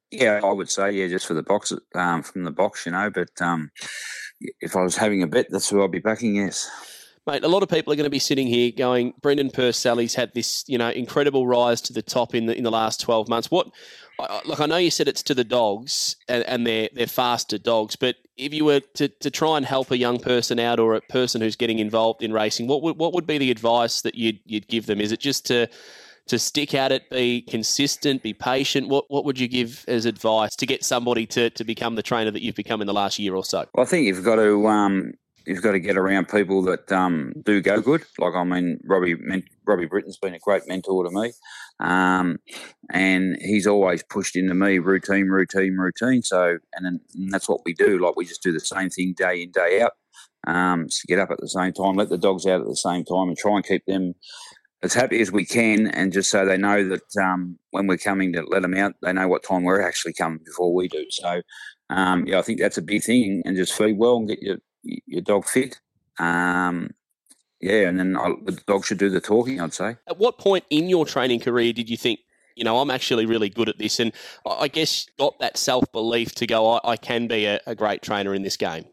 Yeah, 0.10 0.40
I 0.44 0.52
would 0.52 0.72
say 0.72 0.92
yeah, 0.92 1.08
just 1.08 1.28
for 1.28 1.36
the 1.36 1.44
box 1.44 1.72
um, 1.94 2.24
from 2.24 2.44
the 2.44 2.52
box, 2.52 2.88
you 2.88 2.92
know. 2.92 3.12
But 3.12 3.40
um, 3.40 3.70
if 4.62 4.76
I 4.76 4.82
was 4.82 4.96
having 4.96 5.22
a 5.22 5.28
bet, 5.28 5.48
that's 5.52 5.70
who 5.70 5.84
I'd 5.84 5.92
be 5.92 6.00
backing. 6.00 6.38
Yes. 6.38 6.68
Mate, 7.30 7.44
a 7.44 7.48
lot 7.48 7.62
of 7.62 7.70
people 7.70 7.94
are 7.94 7.96
going 7.96 8.06
to 8.06 8.10
be 8.10 8.18
sitting 8.18 8.48
here 8.48 8.72
going, 8.72 9.14
Brendan 9.22 9.52
Purcell's 9.52 10.16
had 10.16 10.34
this, 10.34 10.64
you 10.68 10.80
know, 10.80 10.90
incredible 10.90 11.46
rise 11.46 11.80
to 11.82 11.94
the 11.94 12.02
top 12.02 12.34
in 12.34 12.48
the 12.48 12.58
in 12.58 12.64
the 12.64 12.72
last 12.72 13.00
twelve 13.00 13.30
months. 13.30 13.52
What, 13.52 13.70
look, 14.46 14.60
I 14.60 14.66
know 14.66 14.78
you 14.78 14.90
said 14.90 15.08
it's 15.08 15.22
to 15.24 15.36
the 15.36 15.44
dogs 15.44 16.16
and, 16.28 16.44
and 16.46 16.66
they're 16.66 16.90
they're 16.92 17.06
faster 17.06 17.60
dogs, 17.60 17.96
but 17.96 18.16
if 18.36 18.52
you 18.52 18.66
were 18.66 18.80
to, 18.96 19.10
to 19.10 19.30
try 19.30 19.58
and 19.58 19.66
help 19.66 19.92
a 19.92 19.98
young 19.98 20.20
person 20.20 20.60
out 20.60 20.80
or 20.80 20.96
a 20.96 21.02
person 21.02 21.42
who's 21.42 21.56
getting 21.56 21.78
involved 21.78 22.24
in 22.24 22.34
racing, 22.34 22.66
what 22.66 22.82
would 22.82 22.98
what 22.98 23.14
would 23.14 23.28
be 23.28 23.38
the 23.38 23.52
advice 23.52 24.02
that 24.02 24.16
you'd 24.16 24.40
you'd 24.46 24.68
give 24.68 24.88
them? 24.88 25.00
Is 25.00 25.12
it 25.12 25.20
just 25.20 25.46
to 25.48 25.68
to 26.30 26.40
stick 26.40 26.74
at 26.74 26.92
it, 26.92 27.12
be 27.12 27.42
consistent, 27.44 28.24
be 28.24 28.34
patient? 28.34 28.88
What 28.88 29.06
what 29.10 29.24
would 29.26 29.40
you 29.40 29.48
give 29.48 29.86
as 29.88 30.06
advice 30.06 30.56
to 30.56 30.66
get 30.66 30.84
somebody 30.84 31.28
to, 31.28 31.52
to 31.52 31.64
become 31.64 31.94
the 31.94 32.04
trainer 32.04 32.32
that 32.32 32.42
you've 32.42 32.56
become 32.56 32.82
in 32.82 32.88
the 32.88 32.94
last 32.94 33.20
year 33.20 33.36
or 33.36 33.46
so? 33.46 33.66
Well, 33.76 33.86
I 33.86 33.88
think 33.88 34.08
you've 34.08 34.24
got 34.24 34.38
to 34.38 34.68
um, 34.68 35.14
you've 35.50 35.64
got 35.64 35.72
to 35.72 35.80
get 35.80 35.98
around 35.98 36.30
people 36.30 36.62
that 36.62 36.92
um, 36.92 37.34
do 37.44 37.60
go 37.60 37.82
good. 37.82 38.04
Like 38.20 38.36
I 38.36 38.44
mean, 38.44 38.80
Robbie 38.86 39.16
Robbie 39.66 39.88
Britton's 39.88 40.18
been 40.18 40.36
a 40.36 40.40
great 40.40 40.68
mentor 40.68 41.04
to 41.04 41.10
me, 41.12 41.34
um, 41.80 42.38
and 42.92 43.36
he's 43.42 43.66
always 43.66 44.04
pushed 44.04 44.36
into 44.36 44.54
me 44.54 44.78
routine, 44.78 45.28
routine, 45.28 45.76
routine. 45.76 46.22
So, 46.22 46.60
and, 46.74 46.86
then, 46.86 47.00
and 47.16 47.32
that's 47.34 47.50
what 47.50 47.62
we 47.66 47.74
do. 47.74 47.98
Like 47.98 48.16
we 48.16 48.26
just 48.26 48.44
do 48.44 48.54
the 48.54 48.60
same 48.60 48.90
thing 48.90 49.16
day 49.18 49.42
in, 49.42 49.52
day 49.52 49.82
out. 49.82 49.94
Um, 50.48 50.90
so 50.90 51.02
get 51.08 51.20
up 51.20 51.32
at 51.32 51.40
the 51.40 51.50
same 51.50 51.74
time, 51.74 51.96
let 51.96 52.10
the 52.10 52.18
dogs 52.18 52.46
out 52.46 52.62
at 52.62 52.68
the 52.68 52.76
same 52.76 53.04
time, 53.04 53.28
and 53.28 53.38
try 53.38 53.56
and 53.56 53.66
keep 53.66 53.86
them 53.88 54.14
as 54.82 54.94
happy 54.94 55.20
as 55.20 55.32
we 55.32 55.46
can, 55.46 55.88
and 55.88 56.14
just 56.14 56.30
so 56.30 56.46
they 56.46 56.58
know 56.58 56.88
that 56.88 57.18
um, 57.22 57.58
when 57.72 57.88
we're 57.88 57.98
coming 57.98 58.32
to 58.34 58.44
let 58.44 58.62
them 58.62 58.76
out, 58.76 58.94
they 59.02 59.12
know 59.12 59.28
what 59.28 59.44
time 59.44 59.64
we're 59.64 59.82
actually 59.82 60.14
coming 60.14 60.40
before 60.46 60.74
we 60.74 60.88
do. 60.88 61.06
So, 61.10 61.42
um, 61.90 62.26
yeah, 62.26 62.40
I 62.40 62.44
think 62.44 62.60
that's 62.60 62.78
a 62.78 62.84
big 62.84 63.04
thing, 63.04 63.42
and 63.46 63.58
just 63.58 63.74
feed 63.74 63.98
well 63.98 64.18
and 64.18 64.28
get 64.28 64.42
your 64.42 64.58
your 64.84 65.22
dog 65.22 65.46
fit. 65.46 65.80
Um, 66.18 66.92
yeah, 67.62 67.88
and 67.88 68.00
then 68.00 68.16
I, 68.18 68.34
the 68.44 68.54
dog 68.68 68.86
should 68.86 69.00
do 69.00 69.10
the 69.10 69.22
talking. 69.22 69.60
I'd 69.60 69.74
say. 69.74 69.98
At 70.08 70.18
what 70.18 70.38
point 70.38 70.66
in 70.70 70.90
your 70.90 71.06
training 71.06 71.42
career 71.42 71.74
did 71.74 71.90
you 71.90 71.98
think, 71.98 72.20
you 72.56 72.64
know, 72.64 72.80
I'm 72.80 72.90
actually 72.90 73.26
really 73.26 73.50
good 73.50 73.70
at 73.70 73.78
this, 73.78 74.00
and 74.00 74.14
I 74.46 74.68
guess 74.68 75.08
got 75.18 75.40
that 75.40 75.58
self 75.58 75.92
belief 75.92 76.36
to 76.36 76.48
go, 76.48 76.74
I, 76.74 76.92
I 76.92 76.98
can 76.98 77.28
be 77.28 77.46
a, 77.46 77.60
a, 77.66 77.76
great 77.76 78.02
trainer 78.02 78.34
in 78.34 78.44
this 78.44 78.58
game? 78.58 78.86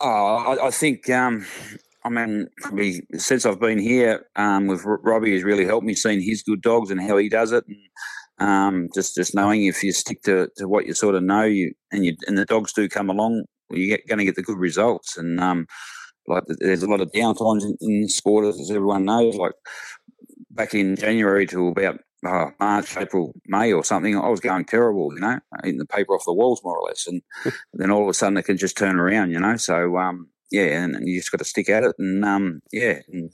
Oh, 0.00 0.56
I, 0.58 0.66
I 0.66 0.70
think 0.70 1.08
um, 1.10 1.46
I 2.04 2.08
mean, 2.08 2.48
probably 2.58 3.06
since 3.14 3.46
I've 3.46 3.60
been 3.60 3.78
here 3.78 4.26
um, 4.34 4.66
with 4.66 4.82
Robbie, 4.84 5.34
has 5.34 5.44
really 5.44 5.64
helped 5.64 5.86
me 5.86 5.94
seeing 5.94 6.20
his 6.20 6.42
good 6.42 6.60
dogs 6.60 6.90
and 6.90 7.00
how 7.00 7.16
he 7.16 7.28
does 7.28 7.52
it, 7.52 7.64
and 7.68 7.78
um, 8.38 8.88
just 8.92 9.14
just 9.14 9.34
knowing 9.34 9.66
if 9.66 9.84
you 9.84 9.92
stick 9.92 10.22
to, 10.22 10.48
to 10.56 10.66
what 10.66 10.86
you 10.86 10.94
sort 10.94 11.14
of 11.14 11.22
know, 11.22 11.44
you 11.44 11.74
and 11.92 12.04
you 12.04 12.16
and 12.26 12.36
the 12.36 12.44
dogs 12.44 12.72
do 12.72 12.88
come 12.88 13.08
along, 13.08 13.44
you're 13.78 13.98
going 14.08 14.18
to 14.18 14.24
get 14.24 14.36
the 14.36 14.42
good 14.42 14.58
results. 14.58 15.16
And 15.16 15.40
um, 15.40 15.66
like 16.26 16.44
there's 16.58 16.82
a 16.82 16.90
lot 16.90 17.00
of 17.00 17.10
downtimes 17.12 17.62
in, 17.62 17.76
in 17.80 18.08
sport, 18.08 18.46
as 18.46 18.70
everyone 18.70 19.04
knows. 19.04 19.36
Like 19.36 19.54
back 20.50 20.74
in 20.74 20.96
January 20.96 21.46
to 21.46 21.68
about 21.68 21.98
uh, 22.26 22.50
March, 22.60 22.96
April, 22.96 23.34
May, 23.46 23.72
or 23.72 23.84
something, 23.84 24.16
I 24.16 24.28
was 24.28 24.40
going 24.40 24.64
terrible, 24.64 25.12
you 25.14 25.20
know, 25.20 25.40
eating 25.64 25.78
the 25.78 25.86
paper 25.86 26.14
off 26.14 26.24
the 26.24 26.32
walls 26.32 26.60
more 26.62 26.78
or 26.78 26.88
less, 26.88 27.06
and 27.06 27.22
then 27.74 27.90
all 27.90 28.02
of 28.02 28.08
a 28.08 28.14
sudden 28.14 28.36
it 28.36 28.44
can 28.44 28.56
just 28.56 28.76
turn 28.76 28.98
around, 28.98 29.32
you 29.32 29.40
know. 29.40 29.56
So 29.56 29.96
um, 29.96 30.28
yeah, 30.50 30.82
and, 30.82 30.94
and 30.94 31.08
you 31.08 31.18
just 31.18 31.32
got 31.32 31.38
to 31.38 31.44
stick 31.44 31.68
at 31.68 31.82
it, 31.82 31.96
and 31.98 32.24
um, 32.24 32.60
yeah, 32.72 33.00
and 33.08 33.30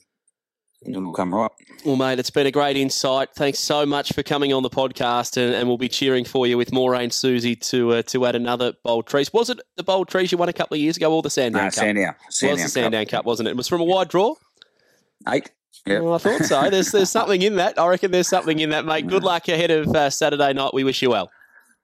it'll 0.97 1.13
come 1.13 1.35
right. 1.35 1.51
Well, 1.85 1.97
mate, 1.97 2.19
it's 2.19 2.31
been 2.31 2.47
a 2.47 2.51
great 2.51 2.77
insight. 2.77 3.31
Thanks 3.35 3.59
so 3.59 3.87
much 3.87 4.13
for 4.13 4.23
coming 4.23 4.53
on 4.53 4.63
the 4.63 4.71
podcast, 4.71 5.37
and, 5.37 5.55
and 5.55 5.69
we'll 5.69 5.79
be 5.79 5.89
cheering 5.89 6.25
for 6.25 6.47
you 6.47 6.57
with 6.57 6.73
Maureen 6.73 7.11
Susie 7.11 7.57
to 7.57 7.95
uh, 7.95 8.03
to 8.03 8.27
add 8.27 8.35
another 8.35 8.73
Bold 8.83 9.07
Trease. 9.07 9.33
Was 9.33 9.51
it 9.51 9.61
the 9.77 9.85
Bold 9.85 10.09
Trease 10.09 10.33
you 10.33 10.39
won 10.39 10.49
a 10.49 10.53
couple 10.53 10.75
of 10.75 10.81
years 10.81 10.97
ago, 10.97 11.13
or 11.13 11.23
the 11.23 11.31
Sandown 11.31 11.65
no, 11.65 11.67
Cup? 11.67 11.75
Sandown. 11.75 12.15
Sandown. 12.31 12.55
was 12.55 12.63
the 12.63 12.69
Sandown 12.69 13.05
Cup. 13.05 13.11
Cup, 13.11 13.25
wasn't 13.27 13.49
it? 13.49 13.53
It 13.53 13.57
was 13.57 13.69
from 13.69 13.81
a 13.81 13.85
wide 13.85 14.09
draw. 14.09 14.35
Eight. 15.29 15.51
Yeah. 15.87 16.01
Well, 16.01 16.15
I 16.15 16.19
thought 16.19 16.45
so. 16.45 16.69
There's 16.71 16.93
there's 16.93 17.11
something 17.11 17.43
in 17.43 17.57
that. 17.57 17.79
I 17.79 17.87
reckon 17.87 18.11
there's 18.11 18.29
something 18.29 18.59
in 18.59 18.71
that, 18.71 18.85
mate. 18.85 19.07
Good 19.07 19.25
luck 19.25 19.49
ahead 19.49 19.71
of 19.71 19.89
uh, 19.89 20.11
Saturday 20.11 20.53
night. 20.53 20.75
We 20.75 20.85
wish 20.85 21.01
you 21.03 21.11
well. 21.11 21.31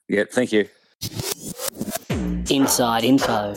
Yeah, 0.08 0.24
thank 0.30 0.52
you. 0.52 0.68
Inside 2.50 3.04
info. 3.04 3.54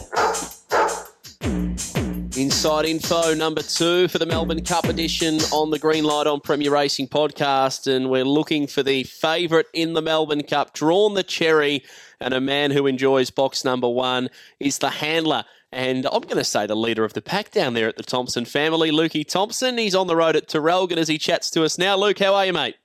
Inside 2.37 2.85
info 2.85 3.33
number 3.33 3.63
two 3.63 4.07
for 4.09 4.19
the 4.19 4.25
Melbourne 4.27 4.63
Cup 4.63 4.85
edition 4.85 5.39
on 5.51 5.71
the 5.71 5.79
Green 5.79 6.03
Light 6.03 6.27
on 6.27 6.39
Premier 6.39 6.71
Racing 6.71 7.07
podcast. 7.07 7.91
And 7.91 8.11
we're 8.11 8.25
looking 8.25 8.67
for 8.67 8.83
the 8.83 9.05
favourite 9.05 9.65
in 9.73 9.93
the 9.93 10.03
Melbourne 10.03 10.43
Cup, 10.43 10.71
drawn 10.71 11.15
the 11.15 11.23
cherry. 11.23 11.83
And 12.19 12.35
a 12.35 12.39
man 12.39 12.69
who 12.69 12.85
enjoys 12.85 13.31
box 13.31 13.65
number 13.65 13.89
one 13.89 14.29
is 14.59 14.77
the 14.77 14.91
handler. 14.91 15.45
And 15.71 16.05
I'm 16.05 16.21
going 16.21 16.37
to 16.37 16.43
say 16.43 16.67
the 16.67 16.75
leader 16.75 17.03
of 17.03 17.13
the 17.13 17.23
pack 17.23 17.49
down 17.49 17.73
there 17.73 17.89
at 17.89 17.97
the 17.97 18.03
Thompson 18.03 18.45
family, 18.45 18.91
Lukey 18.91 19.27
Thompson. 19.27 19.79
He's 19.79 19.95
on 19.95 20.05
the 20.05 20.15
road 20.15 20.35
at 20.35 20.47
Traralgon 20.47 20.97
as 20.97 21.07
he 21.07 21.17
chats 21.17 21.49
to 21.51 21.63
us 21.63 21.79
now. 21.79 21.97
Luke, 21.97 22.19
how 22.19 22.35
are 22.35 22.45
you, 22.45 22.53
mate? 22.53 22.75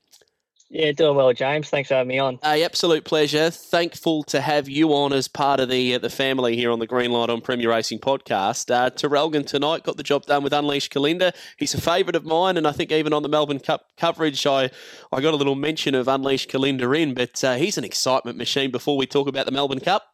Yeah, 0.72 0.90
doing 0.92 1.16
well, 1.16 1.34
James. 1.34 1.68
Thanks 1.68 1.88
for 1.88 1.96
having 1.96 2.08
me 2.08 2.18
on. 2.18 2.38
A 2.42 2.64
absolute 2.64 3.04
pleasure. 3.04 3.50
Thankful 3.50 4.22
to 4.24 4.40
have 4.40 4.70
you 4.70 4.94
on 4.94 5.12
as 5.12 5.28
part 5.28 5.60
of 5.60 5.68
the 5.68 5.96
uh, 5.96 5.98
the 5.98 6.08
family 6.08 6.56
here 6.56 6.70
on 6.70 6.78
the 6.78 6.86
Green 6.86 7.12
Light 7.12 7.28
on 7.28 7.42
Premier 7.42 7.68
Racing 7.68 7.98
podcast. 7.98 8.74
Uh, 8.74 8.88
Traralgon 8.88 9.46
tonight 9.46 9.82
got 9.82 9.98
the 9.98 10.02
job 10.02 10.24
done 10.24 10.42
with 10.42 10.54
Unleashed 10.54 10.90
Kalinda. 10.90 11.34
He's 11.58 11.74
a 11.74 11.80
favourite 11.80 12.16
of 12.16 12.24
mine, 12.24 12.56
and 12.56 12.66
I 12.66 12.72
think 12.72 12.90
even 12.90 13.12
on 13.12 13.22
the 13.22 13.28
Melbourne 13.28 13.58
Cup 13.58 13.84
coverage, 13.98 14.46
I, 14.46 14.70
I 15.12 15.20
got 15.20 15.34
a 15.34 15.36
little 15.36 15.56
mention 15.56 15.94
of 15.94 16.08
Unleashed 16.08 16.50
Kalinda 16.50 16.98
in, 16.98 17.12
but 17.12 17.44
uh, 17.44 17.56
he's 17.56 17.76
an 17.76 17.84
excitement 17.84 18.38
machine 18.38 18.70
before 18.70 18.96
we 18.96 19.04
talk 19.04 19.28
about 19.28 19.44
the 19.44 19.52
Melbourne 19.52 19.80
Cup. 19.80 20.04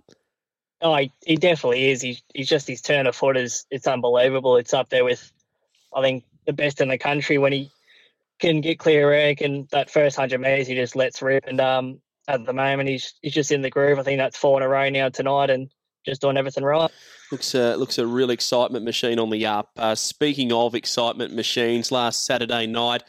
Oh, 0.82 0.96
he, 0.96 1.12
he 1.24 1.36
definitely 1.36 1.92
is. 1.92 2.02
He's, 2.02 2.20
he's 2.34 2.48
just 2.48 2.66
his 2.66 2.80
turn 2.80 3.06
of 3.06 3.14
foot 3.14 3.36
is 3.36 3.64
it's 3.70 3.86
unbelievable. 3.86 4.56
It's 4.56 4.74
up 4.74 4.88
there 4.88 5.04
with, 5.04 5.30
I 5.94 6.02
think, 6.02 6.24
the 6.46 6.52
best 6.52 6.80
in 6.80 6.88
the 6.88 6.98
country 6.98 7.38
when 7.38 7.52
he 7.52 7.70
can 8.38 8.60
get 8.60 8.78
clear 8.78 9.10
rank 9.10 9.40
and 9.40 9.68
that 9.70 9.90
first 9.90 10.16
hundred 10.16 10.40
meters 10.40 10.66
he 10.66 10.74
just 10.74 10.94
lets 10.94 11.20
rip 11.20 11.44
and 11.46 11.60
um 11.60 12.00
at 12.28 12.44
the 12.44 12.52
moment 12.52 12.88
he's 12.88 13.14
he's 13.22 13.32
just 13.32 13.50
in 13.50 13.62
the 13.62 13.70
groove. 13.70 13.98
I 13.98 14.02
think 14.02 14.18
that's 14.18 14.36
four 14.36 14.58
in 14.58 14.62
a 14.62 14.68
row 14.68 14.88
now 14.90 15.08
tonight 15.08 15.50
and 15.50 15.70
just 16.04 16.20
doing 16.20 16.36
everything 16.36 16.64
right. 16.64 16.90
Looks 17.32 17.54
uh, 17.54 17.74
looks 17.74 17.98
a 17.98 18.06
real 18.06 18.30
excitement 18.30 18.84
machine 18.84 19.18
on 19.18 19.30
the 19.30 19.46
up. 19.46 19.70
Uh, 19.76 19.94
speaking 19.94 20.52
of 20.52 20.74
excitement 20.74 21.34
machines, 21.34 21.90
last 21.90 22.24
Saturday 22.24 22.66
night, 22.66 23.02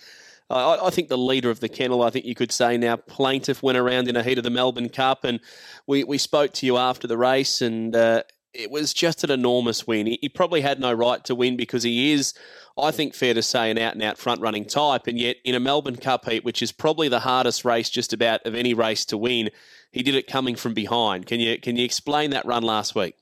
I, 0.50 0.80
I, 0.82 0.90
think 0.90 1.10
the 1.10 1.18
leader 1.18 1.50
of 1.50 1.60
the 1.60 1.70
kennel, 1.70 2.02
I 2.02 2.10
think 2.10 2.26
you 2.26 2.36
could 2.36 2.52
say 2.52 2.76
now, 2.78 2.96
plaintiff 2.96 3.62
went 3.62 3.78
around 3.78 4.08
in 4.08 4.16
a 4.16 4.24
heat 4.24 4.38
of 4.38 4.44
the 4.44 4.50
Melbourne 4.50 4.90
Cup, 4.90 5.24
and 5.24 5.40
we, 5.86 6.04
we 6.04 6.18
spoke 6.18 6.54
to 6.54 6.66
you 6.66 6.78
after 6.78 7.08
the 7.08 7.18
race, 7.18 7.62
and 7.62 7.96
uh, 7.96 8.24
it 8.54 8.72
was 8.72 8.94
just 8.94 9.24
an 9.24 9.32
enormous 9.32 9.86
win. 9.86 10.08
He, 10.08 10.30
probably 10.30 10.62
had 10.62 10.80
no 10.80 10.92
right 10.92 11.24
to 11.26 11.36
win 11.36 11.56
because 11.56 11.84
he 11.84 12.12
is 12.12 12.34
I 12.82 12.92
think 12.92 13.14
fair 13.14 13.34
to 13.34 13.42
say, 13.42 13.70
an 13.70 13.78
out 13.78 13.94
and 13.94 14.04
out 14.04 14.18
front 14.18 14.42
running 14.42 14.66
type. 14.66 15.08
And 15.08 15.20
yet, 15.20 15.38
in 15.44 15.56
a 15.56 15.60
Melbourne 15.60 15.98
Cup 15.98 16.26
heat, 16.26 16.44
which 16.44 16.62
is 16.62 16.72
probably 16.72 17.10
the 17.10 17.20
hardest 17.20 17.66
race 17.66 17.90
just 17.90 18.14
about 18.14 18.46
of 18.46 18.56
any 18.56 18.74
race 18.74 19.06
to 19.06 19.18
win, 19.18 19.50
he 19.92 20.04
did 20.04 20.16
it 20.16 20.28
coming 20.28 20.56
from 20.56 20.74
behind. 20.74 21.26
Can 21.26 21.40
you 21.40 21.60
can 21.60 21.76
you 21.76 21.86
explain 21.86 22.32
that 22.32 22.46
run 22.46 22.64
last 22.64 22.96
week? 22.96 23.16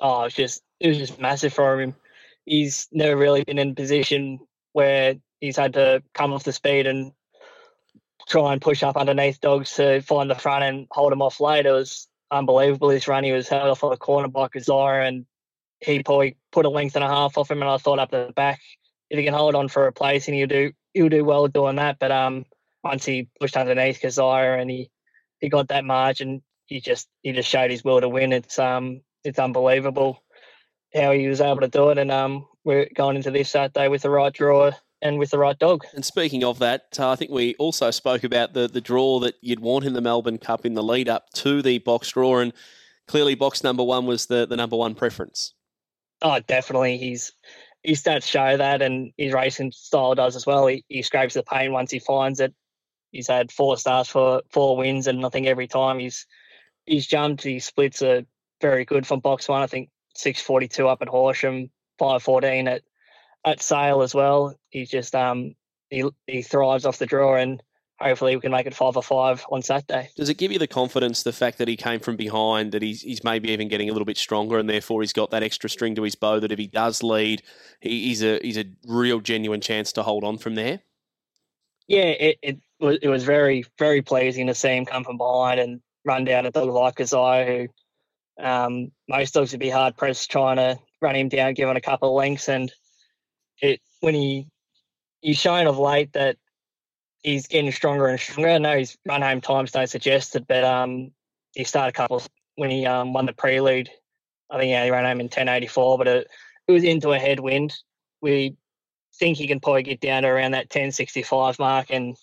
Oh, 0.00 0.22
it 0.22 0.24
was 0.24 0.34
just 0.34 0.62
it 0.80 0.88
was 0.88 0.98
just 0.98 1.20
massive 1.20 1.52
for 1.52 1.80
him. 1.80 1.94
He's 2.44 2.88
never 2.92 3.16
really 3.16 3.44
been 3.44 3.58
in 3.58 3.70
a 3.70 3.74
position 3.74 4.40
where 4.72 5.16
he's 5.40 5.56
had 5.56 5.74
to 5.74 6.02
come 6.14 6.32
off 6.32 6.44
the 6.44 6.52
speed 6.52 6.86
and 6.86 7.12
try 8.28 8.52
and 8.52 8.62
push 8.62 8.82
up 8.82 8.96
underneath 8.96 9.40
dogs 9.40 9.74
to 9.74 10.00
find 10.02 10.30
the 10.30 10.34
front 10.34 10.64
and 10.64 10.86
hold 10.90 11.12
him 11.12 11.22
off 11.22 11.40
late. 11.40 11.66
It 11.66 11.72
was 11.72 12.08
unbelievable. 12.30 12.88
This 12.88 13.08
run, 13.08 13.24
he 13.24 13.32
was 13.32 13.48
held 13.48 13.68
off 13.68 13.84
on 13.84 13.90
the 13.90 13.96
corner 13.98 14.28
by 14.28 14.48
Kazira 14.48 15.08
and 15.08 15.26
he 15.80 16.02
probably 16.02 16.36
put 16.52 16.66
a 16.66 16.70
length 16.70 16.96
and 16.96 17.04
a 17.04 17.08
half 17.08 17.38
off 17.38 17.50
him, 17.50 17.62
and 17.62 17.70
I 17.70 17.76
thought 17.78 17.98
up 17.98 18.10
the 18.10 18.32
back, 18.34 18.60
if 19.10 19.18
he 19.18 19.24
can 19.24 19.34
hold 19.34 19.54
on 19.54 19.68
for 19.68 19.86
a 19.86 19.92
place, 19.92 20.28
and 20.28 20.36
he'll 20.36 20.48
do 20.48 20.72
he'll 20.94 21.08
do 21.08 21.24
well 21.24 21.48
doing 21.48 21.76
that. 21.76 21.98
But 21.98 22.12
um, 22.12 22.46
once 22.84 23.04
he 23.04 23.28
pushed 23.40 23.56
underneath 23.56 24.00
Kazire 24.00 24.60
and 24.60 24.70
he 24.70 24.90
he 25.40 25.48
got 25.48 25.68
that 25.68 25.84
margin, 25.84 26.42
he 26.66 26.80
just 26.80 27.08
he 27.22 27.32
just 27.32 27.48
showed 27.48 27.70
his 27.70 27.84
will 27.84 28.00
to 28.00 28.08
win. 28.08 28.32
It's 28.32 28.58
um 28.58 29.02
it's 29.24 29.38
unbelievable 29.38 30.22
how 30.94 31.12
he 31.12 31.28
was 31.28 31.40
able 31.40 31.60
to 31.60 31.68
do 31.68 31.90
it, 31.90 31.98
and 31.98 32.10
um 32.10 32.46
we're 32.64 32.88
going 32.94 33.16
into 33.16 33.30
this 33.30 33.50
Saturday 33.50 33.88
with 33.88 34.02
the 34.02 34.10
right 34.10 34.32
draw 34.32 34.72
and 35.02 35.18
with 35.18 35.30
the 35.30 35.38
right 35.38 35.58
dog. 35.58 35.84
And 35.94 36.04
speaking 36.04 36.44
of 36.44 36.58
that, 36.58 36.96
uh, 36.98 37.10
I 37.10 37.16
think 37.16 37.30
we 37.30 37.54
also 37.56 37.90
spoke 37.90 38.24
about 38.24 38.52
the 38.52 38.68
the 38.68 38.80
draw 38.80 39.20
that 39.20 39.34
you'd 39.40 39.60
want 39.60 39.84
in 39.84 39.92
the 39.92 40.00
Melbourne 40.00 40.38
Cup 40.38 40.66
in 40.66 40.74
the 40.74 40.82
lead 40.82 41.08
up 41.08 41.30
to 41.34 41.62
the 41.62 41.78
box 41.78 42.10
draw, 42.10 42.38
and 42.38 42.52
clearly 43.06 43.34
box 43.34 43.62
number 43.62 43.82
one 43.82 44.06
was 44.06 44.26
the 44.26 44.46
the 44.46 44.56
number 44.56 44.76
one 44.76 44.94
preference. 44.94 45.54
Oh, 46.22 46.40
definitely. 46.40 46.98
He's 46.98 47.32
his 47.82 48.02
stats 48.02 48.24
show 48.24 48.56
that, 48.56 48.82
and 48.82 49.12
his 49.16 49.32
racing 49.32 49.72
style 49.72 50.14
does 50.14 50.34
as 50.34 50.46
well. 50.46 50.66
He, 50.66 50.84
he 50.88 51.02
scrapes 51.02 51.34
the 51.34 51.42
pain 51.42 51.72
once 51.72 51.90
he 51.90 52.00
finds 52.00 52.40
it. 52.40 52.52
He's 53.12 53.28
had 53.28 53.52
four 53.52 53.76
starts 53.76 54.10
for 54.10 54.42
four 54.50 54.76
wins, 54.76 55.06
and 55.06 55.24
I 55.24 55.28
think 55.28 55.46
every 55.46 55.68
time 55.68 55.98
he's 55.98 56.26
he's 56.86 57.06
jumped, 57.06 57.42
he 57.44 57.58
splits 57.60 58.02
are 58.02 58.24
very 58.60 58.84
good 58.84 59.06
from 59.06 59.20
box 59.20 59.48
one. 59.48 59.62
I 59.62 59.66
think 59.66 59.90
six 60.14 60.42
forty 60.42 60.68
two 60.68 60.88
up 60.88 61.02
at 61.02 61.08
Horsham, 61.08 61.70
five 61.98 62.22
fourteen 62.22 62.68
at 62.68 62.82
at 63.48 63.62
Sale 63.62 64.02
as 64.02 64.14
well. 64.14 64.54
He's 64.70 64.90
just 64.90 65.14
um 65.14 65.54
he 65.90 66.08
he 66.26 66.42
thrives 66.42 66.84
off 66.84 66.98
the 66.98 67.06
draw, 67.06 67.36
and 67.36 67.62
hopefully 68.00 68.36
we 68.36 68.40
can 68.40 68.52
make 68.52 68.66
it 68.66 68.74
five 68.74 68.96
or 68.96 69.02
five 69.02 69.44
on 69.50 69.62
Saturday. 69.62 70.10
Does 70.16 70.28
it 70.28 70.38
give 70.38 70.52
you 70.52 70.58
the 70.58 70.66
confidence, 70.66 71.22
the 71.22 71.32
fact 71.32 71.58
that 71.58 71.68
he 71.68 71.76
came 71.76 72.00
from 72.00 72.16
behind, 72.16 72.72
that 72.72 72.82
he's, 72.82 73.02
he's 73.02 73.24
maybe 73.24 73.50
even 73.50 73.68
getting 73.68 73.88
a 73.88 73.92
little 73.92 74.06
bit 74.06 74.16
stronger, 74.16 74.58
and 74.58 74.68
therefore 74.68 75.02
he's 75.02 75.12
got 75.12 75.30
that 75.30 75.42
extra 75.42 75.68
string 75.68 75.94
to 75.96 76.02
his 76.02 76.14
bow 76.14 76.40
that 76.40 76.52
if 76.52 76.58
he 76.58 76.66
does 76.66 77.02
lead, 77.02 77.42
he, 77.80 78.08
he's 78.08 78.22
a 78.22 78.38
he's 78.42 78.58
a 78.58 78.66
real 78.86 79.20
genuine 79.20 79.60
chance 79.60 79.92
to 79.92 80.02
hold 80.02 80.24
on 80.24 80.38
from 80.38 80.54
there. 80.54 80.80
Yeah, 81.86 82.02
it, 82.02 82.38
it 82.42 82.58
was 82.80 82.98
it 83.02 83.08
was 83.08 83.24
very 83.24 83.64
very 83.78 84.02
pleasing 84.02 84.46
to 84.46 84.54
see 84.54 84.76
him 84.76 84.84
come 84.84 85.04
from 85.04 85.16
behind 85.16 85.58
and 85.58 85.80
run 86.04 86.24
down 86.24 86.46
a 86.46 86.50
dog 86.50 86.68
like 86.68 86.96
Kazai, 86.96 87.46
who 87.46 88.44
um, 88.44 88.92
most 89.08 89.34
dogs 89.34 89.52
would 89.52 89.60
be 89.60 89.70
hard 89.70 89.96
pressed 89.96 90.30
trying 90.30 90.56
to 90.56 90.78
run 91.00 91.16
him 91.16 91.28
down, 91.28 91.54
given 91.54 91.76
a 91.76 91.80
couple 91.80 92.10
of 92.10 92.14
lengths, 92.14 92.48
and 92.48 92.72
it 93.60 93.80
when 94.00 94.14
he 94.14 94.46
he's 95.20 95.38
shown 95.38 95.66
of 95.66 95.78
late 95.78 96.12
that 96.12 96.36
he's 97.22 97.46
getting 97.46 97.72
stronger 97.72 98.06
and 98.06 98.20
stronger. 98.20 98.50
I 98.50 98.58
know 98.58 98.78
his 98.78 98.96
run 99.06 99.22
home 99.22 99.40
times 99.40 99.72
don't 99.72 99.88
suggest 99.88 100.36
it, 100.36 100.46
but 100.46 100.64
um, 100.64 101.10
he 101.54 101.64
started 101.64 101.90
a 101.90 101.92
couple 101.92 102.22
when 102.56 102.70
he 102.70 102.86
um, 102.86 103.12
won 103.12 103.26
the 103.26 103.32
prelude. 103.32 103.90
I 104.50 104.58
think 104.58 104.70
yeah, 104.70 104.84
he 104.84 104.90
ran 104.90 105.04
home 105.04 105.20
in 105.20 105.26
1084, 105.26 105.98
but 105.98 106.08
it, 106.08 106.28
it 106.66 106.72
was 106.72 106.84
into 106.84 107.12
a 107.12 107.18
headwind. 107.18 107.74
We 108.20 108.56
think 109.16 109.36
he 109.36 109.46
can 109.46 109.60
probably 109.60 109.82
get 109.82 110.00
down 110.00 110.22
to 110.22 110.28
around 110.28 110.52
that 110.52 110.66
1065 110.66 111.58
mark, 111.58 111.86
and 111.90 112.16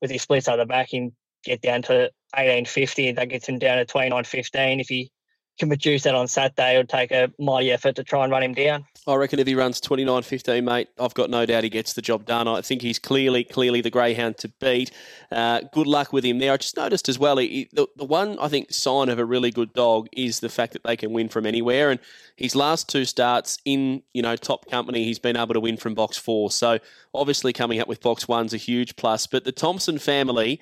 with 0.00 0.10
his 0.10 0.22
splits 0.22 0.48
out 0.48 0.56
the 0.56 0.66
back, 0.66 0.88
he 0.88 0.98
can 0.98 1.16
get 1.44 1.60
down 1.60 1.82
to 1.82 2.10
1850. 2.34 3.12
That 3.12 3.28
gets 3.28 3.48
him 3.48 3.58
down 3.58 3.78
to 3.78 3.84
2915. 3.84 4.80
If 4.80 4.88
he 4.88 5.10
can 5.58 5.68
produce 5.68 6.02
that 6.04 6.14
on 6.14 6.28
Saturday, 6.28 6.74
it 6.74 6.78
would 6.78 6.88
take 6.88 7.10
a 7.10 7.32
mighty 7.38 7.70
effort 7.70 7.96
to 7.96 8.04
try 8.04 8.24
and 8.24 8.32
run 8.32 8.42
him 8.42 8.54
down. 8.54 8.84
I 9.08 9.14
reckon 9.14 9.38
if 9.38 9.46
he 9.46 9.54
runs 9.54 9.80
29.15, 9.80 10.64
mate, 10.64 10.88
I've 10.98 11.14
got 11.14 11.30
no 11.30 11.46
doubt 11.46 11.62
he 11.62 11.70
gets 11.70 11.92
the 11.92 12.02
job 12.02 12.26
done. 12.26 12.48
I 12.48 12.60
think 12.60 12.82
he's 12.82 12.98
clearly, 12.98 13.44
clearly 13.44 13.80
the 13.80 13.90
greyhound 13.90 14.36
to 14.38 14.48
beat. 14.60 14.90
Uh, 15.30 15.60
good 15.72 15.86
luck 15.86 16.12
with 16.12 16.24
him 16.24 16.40
there. 16.40 16.52
I 16.52 16.56
just 16.56 16.76
noticed 16.76 17.08
as 17.08 17.16
well, 17.16 17.38
he, 17.38 17.68
the, 17.72 17.86
the 17.94 18.04
one, 18.04 18.36
I 18.40 18.48
think, 18.48 18.72
sign 18.72 19.08
of 19.08 19.20
a 19.20 19.24
really 19.24 19.52
good 19.52 19.72
dog 19.74 20.08
is 20.12 20.40
the 20.40 20.48
fact 20.48 20.72
that 20.72 20.82
they 20.82 20.96
can 20.96 21.12
win 21.12 21.28
from 21.28 21.46
anywhere. 21.46 21.90
And 21.90 22.00
his 22.36 22.56
last 22.56 22.88
two 22.88 23.04
starts 23.04 23.58
in, 23.64 24.02
you 24.12 24.22
know, 24.22 24.34
top 24.34 24.68
company, 24.68 25.04
he's 25.04 25.20
been 25.20 25.36
able 25.36 25.54
to 25.54 25.60
win 25.60 25.76
from 25.76 25.94
box 25.94 26.16
four. 26.16 26.50
So 26.50 26.80
obviously 27.14 27.52
coming 27.52 27.78
up 27.78 27.86
with 27.86 28.00
box 28.00 28.26
one's 28.26 28.54
a 28.54 28.58
huge 28.58 28.96
plus. 28.96 29.28
But 29.28 29.44
the 29.44 29.52
Thompson 29.52 29.98
family, 29.98 30.60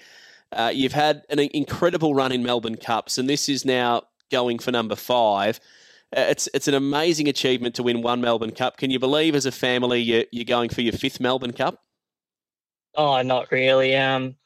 uh, 0.52 0.70
you've 0.72 0.92
had 0.92 1.22
an 1.30 1.38
incredible 1.38 2.14
run 2.14 2.30
in 2.30 2.42
Melbourne 2.42 2.76
Cups, 2.76 3.16
and 3.16 3.28
this 3.28 3.48
is 3.48 3.64
now 3.64 4.02
going 4.30 4.58
for 4.58 4.70
number 4.70 4.96
five. 4.96 5.60
Uh, 6.16 6.26
it's 6.28 6.48
it's 6.54 6.68
an 6.68 6.74
amazing 6.74 7.28
achievement 7.28 7.74
to 7.74 7.82
win 7.82 8.02
one 8.02 8.20
Melbourne 8.20 8.52
Cup. 8.52 8.76
Can 8.76 8.90
you 8.90 8.98
believe, 8.98 9.34
as 9.34 9.46
a 9.46 9.52
family, 9.52 10.00
you're, 10.00 10.24
you're 10.30 10.44
going 10.44 10.68
for 10.68 10.80
your 10.80 10.92
fifth 10.92 11.20
Melbourne 11.20 11.52
Cup? 11.52 11.82
Oh, 12.94 13.20
not 13.22 13.50
really. 13.50 13.96
Um, 13.96 14.36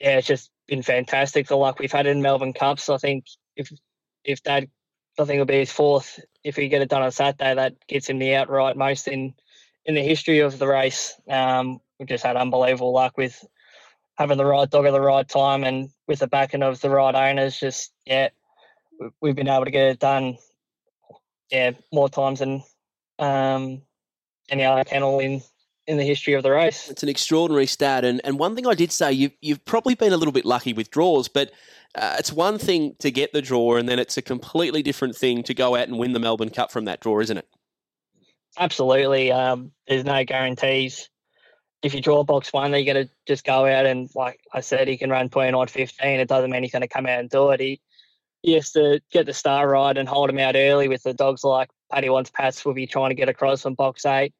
yeah, 0.00 0.18
it's 0.18 0.26
just 0.26 0.50
been 0.66 0.82
fantastic. 0.82 1.46
The 1.46 1.56
luck 1.56 1.78
we've 1.78 1.92
had 1.92 2.06
in 2.06 2.22
Melbourne 2.22 2.52
Cups. 2.52 2.88
I 2.88 2.96
think 2.96 3.26
if 3.56 3.70
if 4.24 4.42
that, 4.44 4.64
I 5.18 5.24
think 5.24 5.34
it'll 5.34 5.46
be 5.46 5.58
his 5.58 5.72
fourth. 5.72 6.18
If 6.42 6.56
we 6.56 6.68
get 6.68 6.82
it 6.82 6.88
done 6.88 7.02
on 7.02 7.12
Saturday, 7.12 7.54
that 7.54 7.74
gets 7.86 8.08
him 8.08 8.18
the 8.18 8.34
outright 8.34 8.76
most 8.76 9.06
in 9.06 9.34
in 9.84 9.94
the 9.94 10.02
history 10.02 10.40
of 10.40 10.58
the 10.58 10.66
race. 10.66 11.14
Um, 11.28 11.80
we've 11.98 12.08
just 12.08 12.24
had 12.24 12.36
unbelievable 12.36 12.92
luck 12.92 13.16
with 13.16 13.44
having 14.16 14.38
the 14.38 14.44
right 14.44 14.68
dog 14.68 14.86
at 14.86 14.92
the 14.92 15.00
right 15.00 15.28
time 15.28 15.64
and 15.64 15.90
with 16.06 16.20
the 16.20 16.26
backing 16.26 16.62
of 16.62 16.80
the 16.80 16.90
right 16.90 17.14
owners. 17.14 17.58
Just 17.58 17.92
yeah, 18.04 18.28
we've 19.20 19.36
been 19.36 19.48
able 19.48 19.64
to 19.64 19.70
get 19.70 19.88
it 19.88 19.98
done, 19.98 20.38
yeah, 21.50 21.72
more 21.92 22.08
times 22.08 22.40
than 22.40 22.62
um, 23.18 23.82
any 24.48 24.64
other 24.64 24.84
panel 24.84 25.18
in 25.20 25.42
in 25.86 25.96
the 25.96 26.04
history 26.04 26.34
of 26.34 26.44
the 26.44 26.50
race. 26.50 26.88
It's 26.88 27.02
an 27.02 27.08
extraordinary 27.08 27.66
stat, 27.66 28.04
and, 28.04 28.20
and 28.24 28.38
one 28.38 28.54
thing 28.54 28.66
I 28.66 28.74
did 28.74 28.92
say, 28.92 29.12
you've 29.12 29.32
you've 29.40 29.64
probably 29.64 29.94
been 29.94 30.12
a 30.12 30.16
little 30.16 30.32
bit 30.32 30.44
lucky 30.44 30.72
with 30.72 30.90
draws, 30.90 31.28
but 31.28 31.50
uh, 31.94 32.16
it's 32.18 32.32
one 32.32 32.58
thing 32.58 32.96
to 33.00 33.10
get 33.10 33.32
the 33.32 33.42
draw, 33.42 33.76
and 33.76 33.88
then 33.88 33.98
it's 33.98 34.16
a 34.16 34.22
completely 34.22 34.82
different 34.82 35.16
thing 35.16 35.42
to 35.42 35.54
go 35.54 35.76
out 35.76 35.88
and 35.88 35.98
win 35.98 36.12
the 36.12 36.20
Melbourne 36.20 36.50
Cup 36.50 36.70
from 36.70 36.84
that 36.86 37.00
draw, 37.00 37.20
isn't 37.20 37.36
it? 37.36 37.48
Absolutely. 38.58 39.32
Um, 39.32 39.72
there's 39.86 40.04
no 40.04 40.24
guarantees. 40.24 41.08
If 41.82 41.94
you 41.94 42.00
draw 42.00 42.22
box 42.22 42.52
one, 42.52 42.72
you 42.74 42.86
got 42.86 42.92
to 42.94 43.08
just 43.26 43.44
go 43.44 43.66
out 43.66 43.86
and, 43.86 44.08
like 44.14 44.40
I 44.52 44.60
said, 44.60 44.88
he 44.88 44.96
can 44.96 45.10
run 45.10 45.28
29 45.28 45.66
15. 45.66 46.20
It 46.20 46.28
doesn't 46.28 46.50
mean 46.50 46.62
he's 46.62 46.72
going 46.72 46.82
to 46.82 46.88
come 46.88 47.06
out 47.06 47.18
and 47.18 47.28
do 47.28 47.50
it. 47.50 47.60
He, 47.60 47.80
has 48.44 48.72
to 48.72 49.00
get 49.12 49.26
the 49.26 49.32
star 49.32 49.68
right 49.68 49.96
and 49.96 50.08
hold 50.08 50.30
him 50.30 50.38
out 50.38 50.56
early 50.56 50.88
with 50.88 51.02
the 51.02 51.14
dogs 51.14 51.44
like 51.44 51.70
Paddy 51.92 52.10
wants 52.10 52.30
Pats 52.30 52.64
will 52.64 52.74
be 52.74 52.86
trying 52.86 53.10
to 53.10 53.14
get 53.14 53.28
across 53.28 53.62
from 53.62 53.74
box 53.74 54.04
eight. 54.04 54.34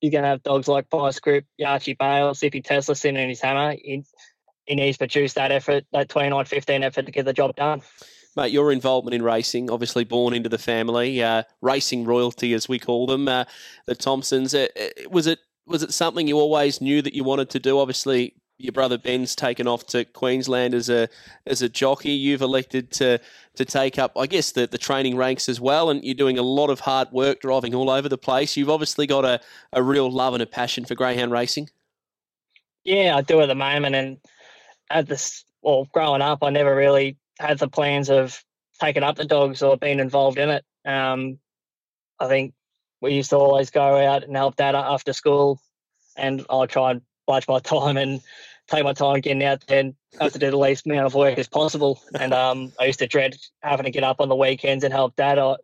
You're 0.00 0.12
going 0.12 0.24
to 0.24 0.28
have 0.28 0.42
dogs 0.42 0.68
like 0.68 0.90
Vice 0.90 1.18
Group, 1.18 1.44
Yarchi 1.60 1.96
Bale, 1.96 2.34
Zippy 2.34 2.60
Tesla 2.60 2.94
sitting 2.94 3.20
in 3.20 3.30
his 3.30 3.40
hammer. 3.40 3.72
He, 3.72 4.04
he 4.66 4.74
needs 4.74 4.96
to 4.96 5.06
produce 5.06 5.32
that 5.34 5.52
effort, 5.52 5.84
that 5.92 6.08
29 6.10 6.44
15 6.44 6.82
effort 6.82 7.06
to 7.06 7.12
get 7.12 7.24
the 7.24 7.32
job 7.32 7.56
done. 7.56 7.80
Mate, 8.36 8.52
your 8.52 8.70
involvement 8.70 9.14
in 9.14 9.22
racing, 9.22 9.70
obviously 9.70 10.04
born 10.04 10.34
into 10.34 10.50
the 10.50 10.58
family, 10.58 11.22
uh, 11.22 11.44
racing 11.62 12.04
royalty 12.04 12.52
as 12.52 12.68
we 12.68 12.78
call 12.78 13.06
them, 13.06 13.26
uh, 13.28 13.44
the 13.86 13.94
Thompsons. 13.94 14.54
Uh, 14.54 14.66
uh 14.78 15.08
was 15.08 15.26
it 15.26 15.38
was 15.66 15.82
it 15.82 15.94
something 15.94 16.28
you 16.28 16.38
always 16.38 16.80
knew 16.80 17.00
that 17.00 17.14
you 17.14 17.24
wanted 17.24 17.48
to 17.50 17.58
do? 17.58 17.78
Obviously, 17.78 18.34
your 18.58 18.72
brother 18.72 18.96
Ben's 18.96 19.34
taken 19.34 19.66
off 19.66 19.86
to 19.88 20.04
Queensland 20.04 20.74
as 20.74 20.88
a 20.88 21.08
as 21.46 21.62
a 21.62 21.68
jockey. 21.68 22.12
You've 22.12 22.42
elected 22.42 22.90
to 22.92 23.20
to 23.56 23.64
take 23.64 23.98
up, 23.98 24.12
I 24.16 24.26
guess, 24.26 24.52
the, 24.52 24.66
the 24.66 24.78
training 24.78 25.16
ranks 25.16 25.48
as 25.48 25.60
well, 25.60 25.90
and 25.90 26.02
you're 26.04 26.14
doing 26.14 26.38
a 26.38 26.42
lot 26.42 26.70
of 26.70 26.80
hard 26.80 27.10
work 27.12 27.40
driving 27.40 27.74
all 27.74 27.90
over 27.90 28.08
the 28.08 28.18
place. 28.18 28.56
You've 28.56 28.70
obviously 28.70 29.06
got 29.06 29.24
a, 29.24 29.40
a 29.72 29.82
real 29.82 30.10
love 30.10 30.34
and 30.34 30.42
a 30.42 30.46
passion 30.46 30.84
for 30.84 30.94
greyhound 30.94 31.32
racing. 31.32 31.68
Yeah, 32.84 33.16
I 33.16 33.22
do 33.22 33.40
at 33.40 33.46
the 33.46 33.54
moment, 33.54 33.94
and 33.94 34.18
at 34.90 35.08
this, 35.08 35.44
well, 35.62 35.88
growing 35.92 36.22
up, 36.22 36.38
I 36.42 36.50
never 36.50 36.74
really 36.74 37.16
had 37.38 37.58
the 37.58 37.68
plans 37.68 38.08
of 38.08 38.42
taking 38.80 39.02
up 39.02 39.16
the 39.16 39.24
dogs 39.24 39.62
or 39.62 39.76
being 39.76 40.00
involved 40.00 40.38
in 40.38 40.50
it. 40.50 40.64
Um, 40.84 41.38
I 42.20 42.28
think 42.28 42.54
we 43.00 43.14
used 43.14 43.30
to 43.30 43.36
always 43.36 43.70
go 43.70 43.96
out 43.98 44.22
and 44.22 44.36
help 44.36 44.56
dad 44.56 44.74
after 44.74 45.12
school, 45.12 45.60
and 46.16 46.44
I'll 46.48 46.66
try 46.66 46.92
and 46.92 47.02
watch 47.26 47.48
my 47.48 47.58
time 47.58 47.96
and 47.96 48.20
take 48.68 48.84
my 48.84 48.92
time 48.92 49.20
getting 49.20 49.44
out 49.44 49.64
there 49.66 49.80
and 49.80 49.94
have 50.20 50.32
to 50.32 50.38
do 50.38 50.50
the 50.50 50.58
least 50.58 50.86
amount 50.86 51.06
of 51.06 51.14
work 51.14 51.38
as 51.38 51.48
possible. 51.48 52.00
And 52.18 52.32
um, 52.32 52.72
I 52.80 52.86
used 52.86 52.98
to 52.98 53.06
dread 53.06 53.36
having 53.62 53.84
to 53.84 53.90
get 53.90 54.04
up 54.04 54.20
on 54.20 54.28
the 54.28 54.36
weekends 54.36 54.84
and 54.84 54.92
help 54.92 55.16
dad. 55.16 55.38
I, 55.38 55.56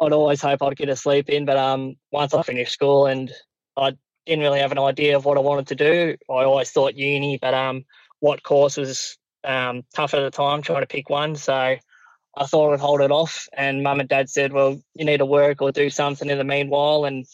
would 0.00 0.12
always 0.12 0.40
hope 0.40 0.60
I'd 0.62 0.76
get 0.76 0.88
a 0.88 0.96
sleep 0.96 1.28
in, 1.28 1.44
but 1.44 1.56
um, 1.56 1.96
once 2.10 2.34
I 2.34 2.42
finished 2.42 2.72
school 2.72 3.06
and 3.06 3.30
I 3.76 3.92
didn't 4.26 4.42
really 4.42 4.58
have 4.58 4.72
an 4.72 4.78
idea 4.78 5.16
of 5.16 5.24
what 5.24 5.36
I 5.36 5.40
wanted 5.40 5.68
to 5.68 5.74
do, 5.76 6.16
I 6.28 6.44
always 6.44 6.70
thought 6.70 6.96
uni, 6.96 7.38
but 7.40 7.54
um, 7.54 7.84
what 8.18 8.42
course 8.42 8.76
was 8.76 9.16
um, 9.44 9.84
tough 9.94 10.14
at 10.14 10.20
the 10.20 10.30
time, 10.30 10.62
trying 10.62 10.82
to 10.82 10.86
pick 10.86 11.10
one. 11.10 11.36
So 11.36 11.54
I 11.54 12.46
thought 12.46 12.72
I'd 12.72 12.80
hold 12.80 13.02
it 13.02 13.10
off. 13.10 13.48
And 13.52 13.82
mum 13.82 14.00
and 14.00 14.08
dad 14.08 14.28
said, 14.28 14.52
well, 14.52 14.80
you 14.94 15.04
need 15.04 15.18
to 15.18 15.26
work 15.26 15.62
or 15.62 15.70
do 15.70 15.90
something 15.90 16.28
in 16.28 16.38
the 16.38 16.44
meanwhile. 16.44 17.04
And 17.04 17.26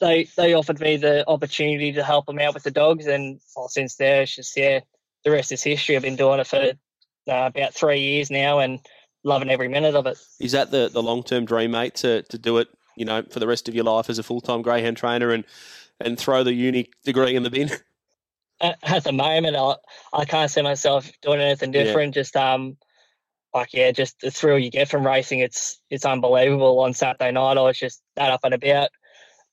they 0.00 0.24
they 0.36 0.54
offered 0.54 0.80
me 0.80 0.96
the 0.96 1.28
opportunity 1.28 1.92
to 1.92 2.04
help 2.04 2.26
them 2.26 2.38
out 2.38 2.54
with 2.54 2.62
the 2.62 2.70
dogs, 2.70 3.06
and 3.06 3.40
well, 3.56 3.68
since 3.68 3.96
there, 3.96 4.22
it's 4.22 4.36
just 4.36 4.56
yeah, 4.56 4.80
the 5.24 5.30
rest 5.30 5.52
is 5.52 5.62
history. 5.62 5.96
I've 5.96 6.02
been 6.02 6.16
doing 6.16 6.40
it 6.40 6.46
for 6.46 6.56
uh, 6.56 6.72
about 7.26 7.74
three 7.74 8.00
years 8.00 8.30
now, 8.30 8.58
and 8.58 8.80
loving 9.24 9.50
every 9.50 9.68
minute 9.68 9.94
of 9.94 10.06
it. 10.06 10.18
Is 10.40 10.52
that 10.52 10.70
the 10.70 10.88
the 10.88 11.02
long 11.02 11.22
term 11.22 11.44
dream, 11.44 11.72
mate, 11.72 11.96
to 11.96 12.22
to 12.22 12.38
do 12.38 12.58
it? 12.58 12.68
You 12.96 13.04
know, 13.04 13.22
for 13.30 13.38
the 13.38 13.46
rest 13.46 13.68
of 13.68 13.74
your 13.74 13.84
life 13.84 14.10
as 14.10 14.18
a 14.18 14.22
full 14.22 14.40
time 14.40 14.62
greyhound 14.62 14.96
trainer, 14.96 15.30
and 15.30 15.44
and 16.00 16.18
throw 16.18 16.42
the 16.44 16.52
uni 16.52 16.88
degree 17.04 17.36
in 17.36 17.42
the 17.42 17.50
bin. 17.50 17.70
At, 18.60 19.04
the 19.04 19.12
moment, 19.12 19.56
I 19.56 19.76
I 20.12 20.24
can't 20.24 20.50
see 20.50 20.62
myself 20.62 21.10
doing 21.22 21.40
anything 21.40 21.70
different. 21.70 22.16
Yeah. 22.16 22.22
Just 22.22 22.36
um, 22.36 22.76
like 23.54 23.72
yeah, 23.72 23.92
just 23.92 24.20
the 24.20 24.30
thrill 24.30 24.58
you 24.58 24.70
get 24.70 24.88
from 24.88 25.06
racing, 25.06 25.40
it's 25.40 25.80
it's 25.90 26.04
unbelievable. 26.04 26.80
On 26.80 26.92
Saturday 26.92 27.30
night, 27.30 27.56
I 27.56 27.62
was 27.62 27.78
just 27.78 28.02
that 28.16 28.30
up 28.30 28.40
and 28.42 28.54
about 28.54 28.90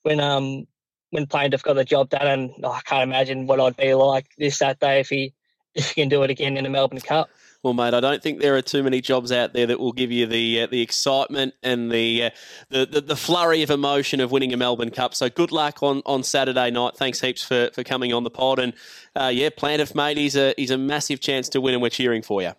when 0.06 0.20
um 0.20 0.68
when 1.10 1.26
Plaintiff 1.26 1.64
got 1.64 1.74
the 1.74 1.86
job 1.86 2.10
done, 2.10 2.28
and 2.28 2.52
oh, 2.64 2.72
I 2.72 2.82
can't 2.82 3.04
imagine 3.04 3.48
what 3.48 3.60
I'd 3.60 3.78
be 3.78 3.94
like 3.94 4.28
this 4.38 4.58
Saturday 4.58 5.00
if 5.00 5.10
he 5.10 5.34
if 5.76 5.92
he 5.92 6.02
can 6.02 6.10
do 6.10 6.24
it 6.24 6.30
again 6.30 6.56
in 6.58 6.64
the 6.64 6.70
Melbourne 6.70 7.02
Cup. 7.02 7.30
Well, 7.64 7.74
mate, 7.74 7.96
I 7.96 8.00
don't 8.00 8.22
think 8.22 8.42
there 8.42 8.56
are 8.56 8.62
too 8.62 8.84
many 8.84 9.02
jobs 9.02 9.32
out 9.32 9.54
there 9.54 9.66
that 9.66 9.80
will 9.80 9.92
give 9.92 10.12
you 10.12 10.28
the 10.28 10.62
uh, 10.62 10.68
the 10.68 10.82
excitement 10.82 11.56
and 11.64 11.92
the, 11.92 12.26
uh, 12.26 12.30
the, 12.70 12.86
the 12.86 13.02
the 13.02 13.16
flurry 13.16 13.64
of 13.64 13.72
emotion 13.72 14.20
of 14.20 14.32
winning 14.32 14.54
a 14.54 14.58
Melbourne 14.58 14.92
Cup. 14.92 15.16
So 15.16 15.30
good 15.30 15.52
luck 15.52 15.82
on, 15.82 16.04
on 16.06 16.22
Saturday 16.22 16.70
night. 16.70 16.96
Thanks 16.96 17.22
heaps 17.22 17.44
for, 17.44 17.72
for 17.74 17.84
coming 17.84 18.14
on 18.14 18.24
the 18.24 18.30
pod. 18.30 18.60
And 18.60 18.74
uh, 19.16 19.32
yeah, 19.34 19.50
Plaintiff, 19.50 19.96
mate, 19.96 20.18
he's 20.18 20.36
a 20.36 20.54
he's 20.58 20.70
a 20.70 20.78
massive 20.78 21.20
chance 21.20 21.50
to 21.50 21.62
win, 21.62 21.74
and 21.74 21.82
we're 21.82 21.90
cheering 21.90 22.22
for 22.22 22.44
you. 22.44 22.52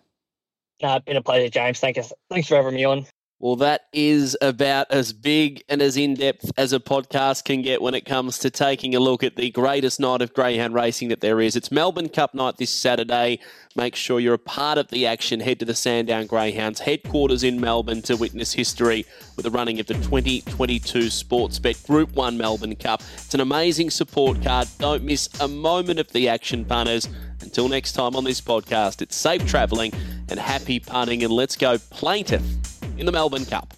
No, 0.83 0.97
it's 0.97 1.05
been 1.05 1.15
a 1.15 1.21
pleasure, 1.21 1.49
James. 1.49 1.79
Thank 1.79 1.95
you. 1.95 2.03
Thanks 2.29 2.49
for 2.49 2.55
having 2.55 2.75
me 2.75 2.83
on. 2.83 3.05
Well, 3.39 3.57
that 3.57 3.81
is 3.93 4.35
about 4.41 4.87
as 4.89 5.13
big 5.13 5.63
and 5.69 5.79
as 5.79 5.95
in 5.95 6.15
depth 6.15 6.51
as 6.57 6.73
a 6.73 6.79
podcast 6.79 7.45
can 7.45 7.61
get 7.61 7.83
when 7.83 7.93
it 7.93 8.03
comes 8.03 8.39
to 8.39 8.49
taking 8.49 8.95
a 8.95 8.99
look 8.99 9.23
at 9.23 9.35
the 9.35 9.51
greatest 9.51 9.99
night 9.99 10.23
of 10.23 10.33
greyhound 10.33 10.73
racing 10.73 11.09
that 11.09 11.21
there 11.21 11.39
is. 11.39 11.55
It's 11.55 11.71
Melbourne 11.71 12.09
Cup 12.09 12.33
night 12.33 12.57
this 12.57 12.71
Saturday. 12.71 13.39
Make 13.75 13.95
sure 13.95 14.19
you're 14.19 14.33
a 14.33 14.39
part 14.39 14.79
of 14.79 14.87
the 14.87 15.05
action. 15.05 15.39
Head 15.39 15.59
to 15.59 15.65
the 15.65 15.75
Sandown 15.75 16.25
Greyhounds 16.25 16.79
headquarters 16.79 17.43
in 17.43 17.61
Melbourne 17.61 18.01
to 18.03 18.17
witness 18.17 18.53
history 18.53 19.05
with 19.35 19.43
the 19.43 19.51
running 19.51 19.79
of 19.79 19.85
the 19.85 19.93
2022 19.93 20.97
Sportsbet 21.01 21.85
Group 21.85 22.15
1 22.15 22.39
Melbourne 22.39 22.75
Cup. 22.75 23.03
It's 23.13 23.35
an 23.35 23.41
amazing 23.41 23.91
support 23.91 24.41
card. 24.41 24.67
Don't 24.79 25.03
miss 25.03 25.29
a 25.39 25.47
moment 25.47 25.99
of 25.99 26.11
the 26.11 26.27
action, 26.27 26.65
punters. 26.65 27.07
Until 27.41 27.69
next 27.69 27.91
time 27.91 28.15
on 28.15 28.23
this 28.23 28.41
podcast, 28.41 29.03
it's 29.03 29.15
safe 29.15 29.45
travelling 29.45 29.93
and 30.27 30.39
happy 30.39 30.79
punting, 30.79 31.23
and 31.23 31.31
let's 31.31 31.55
go 31.55 31.77
plaintiff 31.77 32.41
in 32.97 33.05
the 33.05 33.11
Melbourne 33.11 33.45
Cup. 33.45 33.73